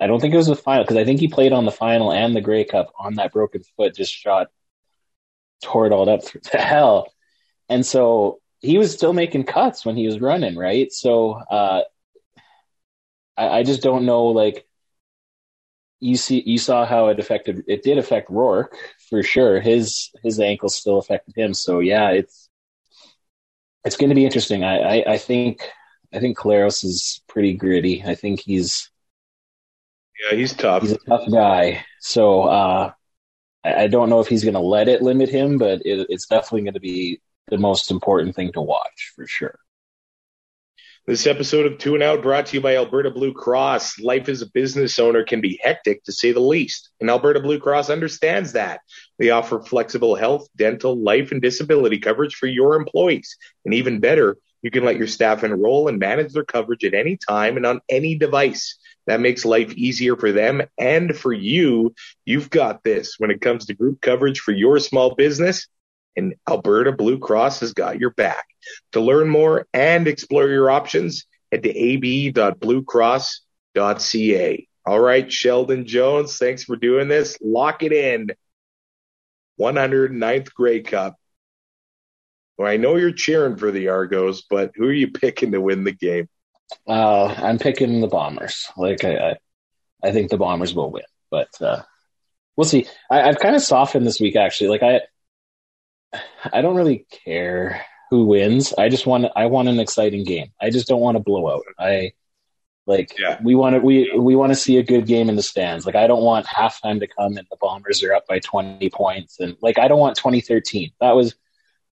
I 0.00 0.06
don't 0.06 0.20
think 0.20 0.32
it 0.32 0.38
was 0.38 0.46
the 0.46 0.56
final 0.56 0.84
because 0.84 0.96
I 0.96 1.04
think 1.04 1.20
he 1.20 1.28
played 1.28 1.52
on 1.52 1.66
the 1.66 1.70
final 1.70 2.12
and 2.12 2.34
the 2.34 2.40
Grey 2.40 2.64
Cup 2.64 2.92
on 2.98 3.14
that 3.14 3.32
broken 3.32 3.62
foot, 3.76 3.94
just 3.94 4.12
shot, 4.12 4.48
tore 5.62 5.86
it 5.86 5.92
all 5.92 6.08
up 6.08 6.22
to 6.22 6.58
hell, 6.58 7.12
and 7.68 7.84
so 7.84 8.40
he 8.60 8.78
was 8.78 8.92
still 8.94 9.12
making 9.12 9.44
cuts 9.44 9.84
when 9.84 9.96
he 9.96 10.06
was 10.06 10.20
running, 10.20 10.56
right? 10.56 10.90
So 10.90 11.32
uh, 11.32 11.82
I, 13.36 13.48
I 13.48 13.62
just 13.62 13.82
don't 13.82 14.06
know, 14.06 14.26
like 14.26 14.66
you 16.00 16.16
see, 16.16 16.42
you 16.44 16.58
saw 16.58 16.84
how 16.84 17.08
it 17.08 17.18
affected. 17.18 17.64
It 17.66 17.82
did 17.82 17.98
affect 17.98 18.28
Rourke 18.30 18.76
for 19.08 19.22
sure. 19.22 19.60
His 19.60 20.10
his 20.22 20.38
ankle 20.38 20.68
still 20.68 20.98
affected 20.98 21.34
him. 21.36 21.54
So 21.54 21.80
yeah, 21.80 22.10
it's 22.10 22.43
it's 23.84 23.96
going 23.96 24.08
to 24.10 24.14
be 24.14 24.24
interesting. 24.24 24.64
I, 24.64 24.78
I, 24.78 25.12
I 25.14 25.18
think 25.18 25.68
I 26.12 26.20
think 26.20 26.38
Collaros 26.38 26.84
is 26.84 27.20
pretty 27.28 27.54
gritty. 27.54 28.02
I 28.04 28.14
think 28.14 28.40
he's 28.40 28.90
yeah, 30.22 30.36
he's 30.36 30.54
tough. 30.54 30.82
He's 30.82 30.92
a 30.92 30.98
tough 31.08 31.30
guy. 31.30 31.84
So 32.00 32.42
uh, 32.42 32.92
I, 33.64 33.74
I 33.84 33.86
don't 33.88 34.10
know 34.10 34.20
if 34.20 34.28
he's 34.28 34.44
going 34.44 34.54
to 34.54 34.60
let 34.60 34.88
it 34.88 35.02
limit 35.02 35.28
him, 35.28 35.58
but 35.58 35.82
it, 35.84 36.06
it's 36.08 36.26
definitely 36.26 36.62
going 36.62 36.74
to 36.74 36.80
be 36.80 37.20
the 37.48 37.58
most 37.58 37.90
important 37.90 38.34
thing 38.34 38.52
to 38.52 38.60
watch 38.60 39.12
for 39.16 39.26
sure. 39.26 39.58
This 41.06 41.26
episode 41.26 41.66
of 41.66 41.76
Two 41.76 41.92
and 41.92 42.02
Out 42.02 42.22
brought 42.22 42.46
to 42.46 42.56
you 42.56 42.62
by 42.62 42.76
Alberta 42.76 43.10
Blue 43.10 43.34
Cross. 43.34 44.00
Life 44.00 44.30
as 44.30 44.40
a 44.40 44.50
business 44.50 44.98
owner 44.98 45.22
can 45.22 45.42
be 45.42 45.60
hectic 45.62 46.02
to 46.04 46.12
say 46.12 46.32
the 46.32 46.40
least, 46.40 46.88
and 46.98 47.10
Alberta 47.10 47.40
Blue 47.40 47.58
Cross 47.58 47.90
understands 47.90 48.52
that. 48.52 48.80
They 49.18 49.28
offer 49.28 49.60
flexible 49.60 50.14
health, 50.14 50.48
dental, 50.56 50.98
life, 50.98 51.30
and 51.30 51.42
disability 51.42 51.98
coverage 51.98 52.36
for 52.36 52.46
your 52.46 52.74
employees. 52.74 53.36
And 53.66 53.74
even 53.74 54.00
better, 54.00 54.38
you 54.62 54.70
can 54.70 54.82
let 54.82 54.96
your 54.96 55.06
staff 55.06 55.44
enroll 55.44 55.88
and 55.88 55.98
manage 55.98 56.32
their 56.32 56.42
coverage 56.42 56.86
at 56.86 56.94
any 56.94 57.18
time 57.18 57.58
and 57.58 57.66
on 57.66 57.82
any 57.90 58.16
device. 58.16 58.78
That 59.06 59.20
makes 59.20 59.44
life 59.44 59.74
easier 59.74 60.16
for 60.16 60.32
them 60.32 60.62
and 60.78 61.14
for 61.14 61.34
you. 61.34 61.94
You've 62.24 62.48
got 62.48 62.82
this 62.82 63.16
when 63.18 63.30
it 63.30 63.42
comes 63.42 63.66
to 63.66 63.74
group 63.74 64.00
coverage 64.00 64.40
for 64.40 64.52
your 64.52 64.78
small 64.78 65.14
business 65.14 65.68
and 66.16 66.34
Alberta 66.48 66.92
Blue 66.92 67.18
Cross 67.18 67.60
has 67.60 67.72
got 67.72 68.00
your 68.00 68.10
back. 68.10 68.46
To 68.92 69.00
learn 69.00 69.28
more 69.28 69.66
and 69.72 70.08
explore 70.08 70.48
your 70.48 70.70
options, 70.70 71.26
head 71.50 71.64
to 71.64 71.70
ab.bluecross.ca. 71.70 74.68
All 74.86 75.00
right, 75.00 75.32
Sheldon 75.32 75.86
Jones, 75.86 76.36
thanks 76.36 76.64
for 76.64 76.76
doing 76.76 77.08
this. 77.08 77.38
Lock 77.40 77.82
it 77.82 77.92
in. 77.92 78.30
109th 79.60 80.52
Grey 80.52 80.82
Cup. 80.82 81.16
Well, 82.58 82.68
I 82.68 82.76
know 82.76 82.96
you're 82.96 83.12
cheering 83.12 83.56
for 83.56 83.70
the 83.70 83.88
Argos, 83.88 84.42
but 84.42 84.72
who 84.74 84.86
are 84.86 84.92
you 84.92 85.10
picking 85.10 85.52
to 85.52 85.60
win 85.60 85.84
the 85.84 85.92
game? 85.92 86.28
Uh, 86.86 87.26
I'm 87.26 87.58
picking 87.58 88.00
the 88.00 88.08
Bombers. 88.08 88.68
Like 88.76 89.04
I, 89.04 89.30
I, 89.30 89.36
I 90.02 90.12
think 90.12 90.30
the 90.30 90.36
Bombers 90.36 90.74
will 90.74 90.90
win, 90.90 91.04
but 91.30 91.48
uh, 91.60 91.82
we'll 92.56 92.64
see. 92.64 92.86
I, 93.10 93.22
I've 93.22 93.38
kind 93.38 93.56
of 93.56 93.62
softened 93.62 94.06
this 94.06 94.20
week, 94.20 94.36
actually. 94.36 94.68
Like 94.68 94.82
I, 94.82 95.00
I 96.52 96.62
don't 96.62 96.76
really 96.76 97.06
care 97.24 97.84
who 98.10 98.26
wins. 98.26 98.72
I 98.76 98.88
just 98.88 99.06
want 99.06 99.26
I 99.36 99.46
want 99.46 99.68
an 99.68 99.80
exciting 99.80 100.24
game. 100.24 100.52
I 100.60 100.70
just 100.70 100.86
don't 100.88 101.00
want 101.00 101.16
a 101.16 101.20
blowout. 101.20 101.64
I 101.78 102.12
like 102.86 103.14
Yeah. 103.18 103.38
we 103.42 103.54
want 103.54 103.74
to 103.76 103.80
we 103.80 104.12
we 104.16 104.36
want 104.36 104.50
to 104.52 104.56
see 104.56 104.76
a 104.78 104.82
good 104.82 105.06
game 105.06 105.28
in 105.28 105.36
the 105.36 105.42
stands. 105.42 105.86
Like 105.86 105.94
I 105.94 106.06
don't 106.06 106.22
want 106.22 106.46
halftime 106.46 107.00
to 107.00 107.06
come 107.06 107.36
and 107.36 107.46
the 107.50 107.56
Bombers 107.60 108.02
are 108.02 108.14
up 108.14 108.26
by 108.26 108.38
20 108.40 108.88
points 108.90 109.40
and 109.40 109.56
like 109.62 109.78
I 109.78 109.88
don't 109.88 109.98
want 110.00 110.16
2013. 110.16 110.92
That 111.00 111.16
was 111.16 111.34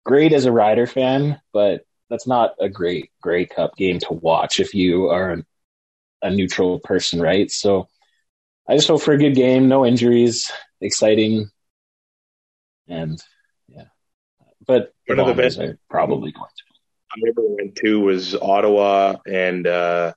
great 0.05 0.33
as 0.33 0.47
a 0.47 0.53
Rider 0.53 0.87
fan, 0.87 1.41
but 1.53 1.87
that's 2.09 2.27
not 2.27 2.55
a 2.61 2.69
great 2.69 3.11
Grey 3.23 3.47
Cup 3.47 3.77
game 3.77 4.01
to 4.01 4.13
watch 4.13 4.59
if 4.59 4.75
you 4.75 5.11
are 5.11 5.33
a, 5.33 5.45
a 6.23 6.31
neutral 6.31 6.81
person, 6.81 7.21
right? 7.21 7.51
So 7.51 7.89
I 8.69 8.75
just 8.77 8.89
hope 8.89 9.03
for 9.03 9.13
a 9.13 9.19
good 9.19 9.35
game, 9.35 9.69
no 9.69 9.87
injuries, 9.87 10.51
exciting, 10.81 11.51
and. 12.89 13.23
But 14.71 14.95
One 15.09 15.19
of 15.19 15.27
the 15.27 15.35
best- 15.35 15.61
probably 15.89 16.31
going 16.31 16.47
to. 16.47 16.65
I 17.13 17.29
ever 17.29 17.43
went 17.45 17.75
to 17.77 18.01
was 18.01 18.37
Ottawa 18.37 19.17
and 19.27 19.67
uh, 19.67 20.13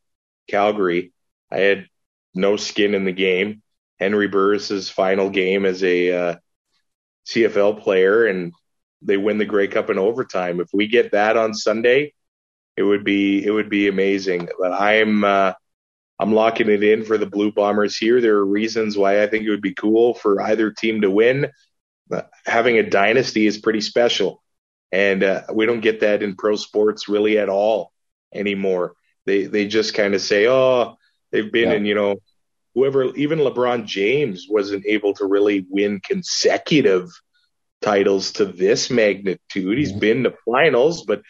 Calgary. 0.48 1.12
I 1.52 1.58
had 1.58 1.88
no 2.36 2.56
skin 2.56 2.94
in 2.94 3.04
the 3.04 3.12
game. 3.12 3.64
Henry 4.00 4.28
Burris's 4.28 4.90
final 4.90 5.32
game 5.32 5.66
as 5.66 5.84
a 5.84 6.12
uh, 6.12 6.36
CFL 7.28 7.82
player, 7.82 8.28
and 8.28 8.54
they 9.02 9.18
win 9.18 9.40
the 9.40 9.46
Grey 9.46 9.68
Cup 9.68 9.90
in 9.90 9.98
overtime. 9.98 10.60
If 10.60 10.70
we 10.72 10.86
get 10.88 11.14
that 11.14 11.36
on 11.36 11.56
Sunday, 11.56 12.14
it 12.78 12.84
would 12.84 13.04
be 13.04 13.44
it 13.44 13.50
would 13.50 13.70
be 13.70 13.88
amazing. 13.88 14.50
But 14.60 14.74
I'm 14.74 15.24
uh, 15.24 15.54
I'm 16.20 16.34
locking 16.34 16.70
it 16.70 16.84
in 16.84 17.06
for 17.06 17.18
the 17.18 17.26
Blue 17.26 17.52
Bombers 17.52 17.98
here. 17.98 18.22
There 18.22 18.36
are 18.36 18.46
reasons 18.46 18.96
why 18.96 19.24
I 19.24 19.28
think 19.28 19.46
it 19.46 19.50
would 19.50 19.64
be 19.64 19.74
cool 19.74 20.14
for 20.14 20.40
either 20.42 20.70
team 20.70 21.02
to 21.02 21.10
win. 21.10 21.50
But 22.08 22.30
having 22.46 22.78
a 22.78 22.88
dynasty 22.88 23.48
is 23.48 23.58
pretty 23.58 23.82
special 23.82 24.43
and 24.94 25.24
uh, 25.24 25.44
we 25.54 25.66
don't 25.68 25.82
get 25.82 26.02
that 26.02 26.24
in 26.24 26.38
pro 26.38 26.56
sports 26.56 27.10
really 27.10 27.40
at 27.40 27.50
all 27.50 27.92
anymore. 28.34 28.94
They 29.26 29.46
they 29.46 29.68
just 29.68 29.96
kind 29.96 30.16
of 30.16 30.22
say, 30.22 30.48
oh, 30.48 30.96
they've 31.32 31.52
been 31.52 31.72
Yeah. 31.72 31.78
in, 31.78 31.86
you 31.86 31.96
know, 31.96 32.18
whoever, 32.76 33.16
even 33.16 33.40
LeBron 33.40 33.86
James 33.86 34.48
wasn't 34.50 34.86
able 34.88 35.14
to 35.16 35.26
really 35.26 35.66
win 35.70 36.02
consecutive 36.02 37.10
titles 37.82 38.34
to 38.34 38.46
this 38.46 38.90
magnitude. 38.90 39.78
He's 39.78 39.94
Mhm. 39.94 40.00
been 40.00 40.24
to 40.24 40.34
finals, 40.46 41.04
but 41.06 41.22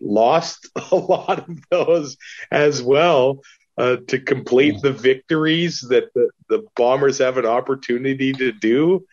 lost 0.00 0.68
a 0.92 0.96
lot 0.96 1.48
of 1.48 1.58
those 1.70 2.16
as 2.50 2.82
well. 2.82 3.42
Uh, 3.76 3.96
to 4.08 4.18
complete 4.18 4.82
the 4.82 4.92
victories 4.92 5.86
that 5.90 6.12
the, 6.14 6.30
the 6.48 6.66
Bombers 6.76 7.18
have 7.18 7.38
an 7.38 7.46
opportunity 7.46 8.32
to 8.32 8.50
do, 8.52 9.06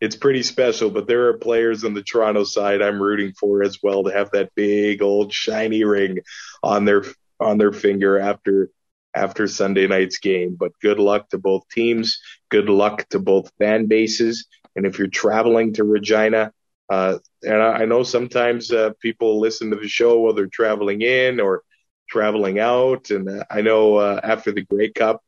it's 0.00 0.16
pretty 0.16 0.42
special. 0.42 0.90
But 0.90 1.06
there 1.06 1.28
are 1.28 1.38
players 1.38 1.84
on 1.84 1.94
the 1.94 2.02
Toronto 2.02 2.44
side 2.44 2.82
I'm 2.82 3.02
rooting 3.02 3.32
for 3.32 3.62
as 3.62 3.78
well 3.82 4.04
to 4.04 4.12
have 4.12 4.30
that 4.32 4.54
big 4.54 5.02
old 5.02 5.32
shiny 5.32 5.84
ring 5.84 6.20
on 6.62 6.84
their 6.84 7.04
on 7.40 7.58
their 7.58 7.72
finger 7.72 8.18
after 8.18 8.70
after 9.14 9.48
Sunday 9.48 9.86
night's 9.86 10.18
game. 10.18 10.56
But 10.58 10.72
good 10.80 10.98
luck 10.98 11.28
to 11.30 11.38
both 11.38 11.68
teams. 11.70 12.20
Good 12.50 12.68
luck 12.68 13.08
to 13.10 13.18
both 13.18 13.50
fan 13.58 13.86
bases. 13.86 14.46
And 14.76 14.86
if 14.86 14.98
you're 14.98 15.08
traveling 15.08 15.72
to 15.74 15.84
Regina, 15.84 16.52
uh, 16.88 17.18
and 17.42 17.62
I, 17.62 17.82
I 17.82 17.84
know 17.84 18.02
sometimes 18.02 18.70
uh, 18.72 18.90
people 19.00 19.40
listen 19.40 19.70
to 19.70 19.76
the 19.76 19.88
show 19.88 20.20
while 20.20 20.34
they're 20.34 20.46
traveling 20.46 21.02
in 21.02 21.40
or 21.40 21.62
traveling 22.08 22.58
out. 22.58 23.10
And 23.10 23.28
uh, 23.28 23.44
I 23.50 23.60
know 23.60 23.96
uh, 23.96 24.20
after 24.22 24.52
the 24.52 24.62
Grey 24.62 24.90
Cup, 24.90 25.22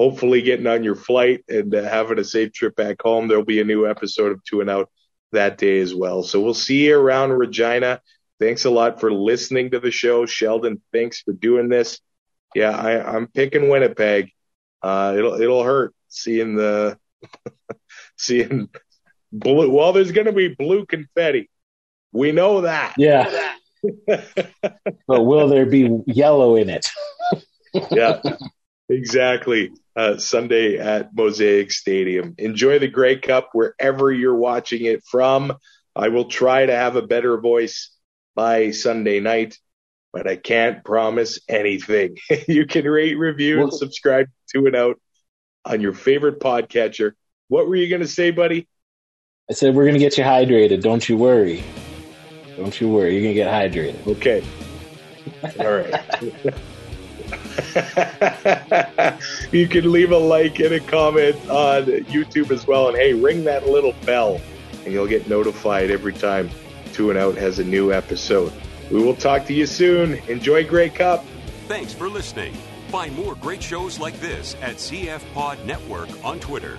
hopefully 0.00 0.40
getting 0.40 0.66
on 0.66 0.82
your 0.82 0.94
flight 0.94 1.44
and 1.46 1.74
uh, 1.74 1.82
having 1.82 2.18
a 2.18 2.24
safe 2.24 2.54
trip 2.54 2.74
back 2.74 3.02
home, 3.02 3.28
there'll 3.28 3.44
be 3.44 3.60
a 3.60 3.64
new 3.64 3.86
episode 3.86 4.32
of 4.32 4.42
Two 4.44 4.62
and 4.62 4.70
Out 4.70 4.88
that 5.32 5.58
day 5.58 5.78
as 5.78 5.94
well. 5.94 6.22
So 6.22 6.40
we'll 6.40 6.54
see 6.54 6.86
you 6.86 6.98
around 6.98 7.32
Regina. 7.32 8.00
Thanks 8.38 8.64
a 8.64 8.70
lot 8.70 8.98
for 8.98 9.12
listening 9.12 9.72
to 9.72 9.78
the 9.78 9.90
show. 9.90 10.24
Sheldon, 10.24 10.80
thanks 10.90 11.20
for 11.20 11.34
doing 11.34 11.68
this. 11.68 12.00
Yeah, 12.54 12.70
I, 12.70 13.14
I'm 13.14 13.26
picking 13.26 13.68
Winnipeg. 13.68 14.30
Uh, 14.80 15.16
it'll 15.18 15.38
it'll 15.38 15.62
hurt 15.62 15.94
seeing 16.08 16.56
the 16.56 16.98
seeing 18.16 18.70
blue. 19.30 19.70
Well, 19.70 19.92
there's 19.92 20.12
going 20.12 20.28
to 20.28 20.32
be 20.32 20.48
blue 20.48 20.86
confetti. 20.86 21.50
We 22.10 22.32
know 22.32 22.62
that. 22.62 22.94
Yeah. 22.96 23.54
but 24.06 25.24
will 25.24 25.48
there 25.48 25.66
be 25.66 25.90
yellow 26.06 26.56
in 26.56 26.70
it? 26.70 26.88
yeah, 27.90 28.22
exactly. 28.90 29.72
Uh, 29.96 30.16
Sunday 30.18 30.78
at 30.78 31.14
Mosaic 31.14 31.72
Stadium. 31.72 32.34
Enjoy 32.38 32.78
the 32.78 32.88
Grey 32.88 33.18
Cup 33.18 33.50
wherever 33.52 34.12
you're 34.12 34.36
watching 34.36 34.84
it 34.84 35.02
from. 35.04 35.56
I 35.96 36.08
will 36.08 36.26
try 36.26 36.66
to 36.66 36.74
have 36.74 36.96
a 36.96 37.02
better 37.02 37.38
voice 37.40 37.90
by 38.34 38.70
Sunday 38.70 39.20
night, 39.20 39.58
but 40.12 40.28
I 40.28 40.36
can't 40.36 40.84
promise 40.84 41.40
anything. 41.48 42.16
you 42.48 42.66
can 42.66 42.84
rate, 42.84 43.14
review, 43.14 43.62
and 43.62 43.72
subscribe 43.72 44.28
to 44.54 44.66
and 44.66 44.76
out 44.76 45.00
on 45.64 45.80
your 45.80 45.92
favorite 45.92 46.40
podcatcher. 46.40 47.12
What 47.48 47.68
were 47.68 47.76
you 47.76 47.88
going 47.88 48.02
to 48.02 48.08
say, 48.08 48.30
buddy? 48.30 48.68
I 49.50 49.54
said 49.54 49.74
we're 49.74 49.84
going 49.84 49.94
to 49.94 50.00
get 50.00 50.16
you 50.16 50.24
hydrated. 50.24 50.82
Don't 50.82 51.08
you 51.08 51.16
worry. 51.16 51.64
Don't 52.56 52.80
you 52.80 52.88
worry. 52.88 53.14
You're 53.14 53.22
going 53.22 53.34
to 53.34 53.72
get 53.72 53.74
hydrated. 53.74 54.06
Okay. 54.06 54.44
All 55.58 55.76
right. 55.76 56.54
you 59.52 59.68
can 59.68 59.90
leave 59.90 60.12
a 60.12 60.18
like 60.18 60.60
and 60.60 60.74
a 60.74 60.80
comment 60.80 61.36
on 61.48 61.84
YouTube 61.84 62.50
as 62.50 62.66
well. 62.66 62.88
And 62.88 62.96
hey, 62.96 63.14
ring 63.14 63.44
that 63.44 63.66
little 63.66 63.94
bell 64.04 64.40
and 64.84 64.92
you'll 64.92 65.06
get 65.06 65.28
notified 65.28 65.90
every 65.90 66.12
time 66.12 66.50
Two 66.92 67.10
and 67.10 67.18
Out 67.18 67.36
has 67.36 67.58
a 67.58 67.64
new 67.64 67.92
episode. 67.92 68.52
We 68.90 69.02
will 69.02 69.14
talk 69.14 69.46
to 69.46 69.54
you 69.54 69.66
soon. 69.66 70.14
Enjoy 70.28 70.66
Grey 70.66 70.90
Cup. 70.90 71.24
Thanks 71.68 71.92
for 71.92 72.08
listening. 72.08 72.52
Find 72.88 73.14
more 73.14 73.36
great 73.36 73.62
shows 73.62 74.00
like 74.00 74.18
this 74.20 74.56
at 74.60 74.76
CF 74.76 75.22
Pod 75.32 75.64
Network 75.64 76.08
on 76.24 76.40
Twitter. 76.40 76.76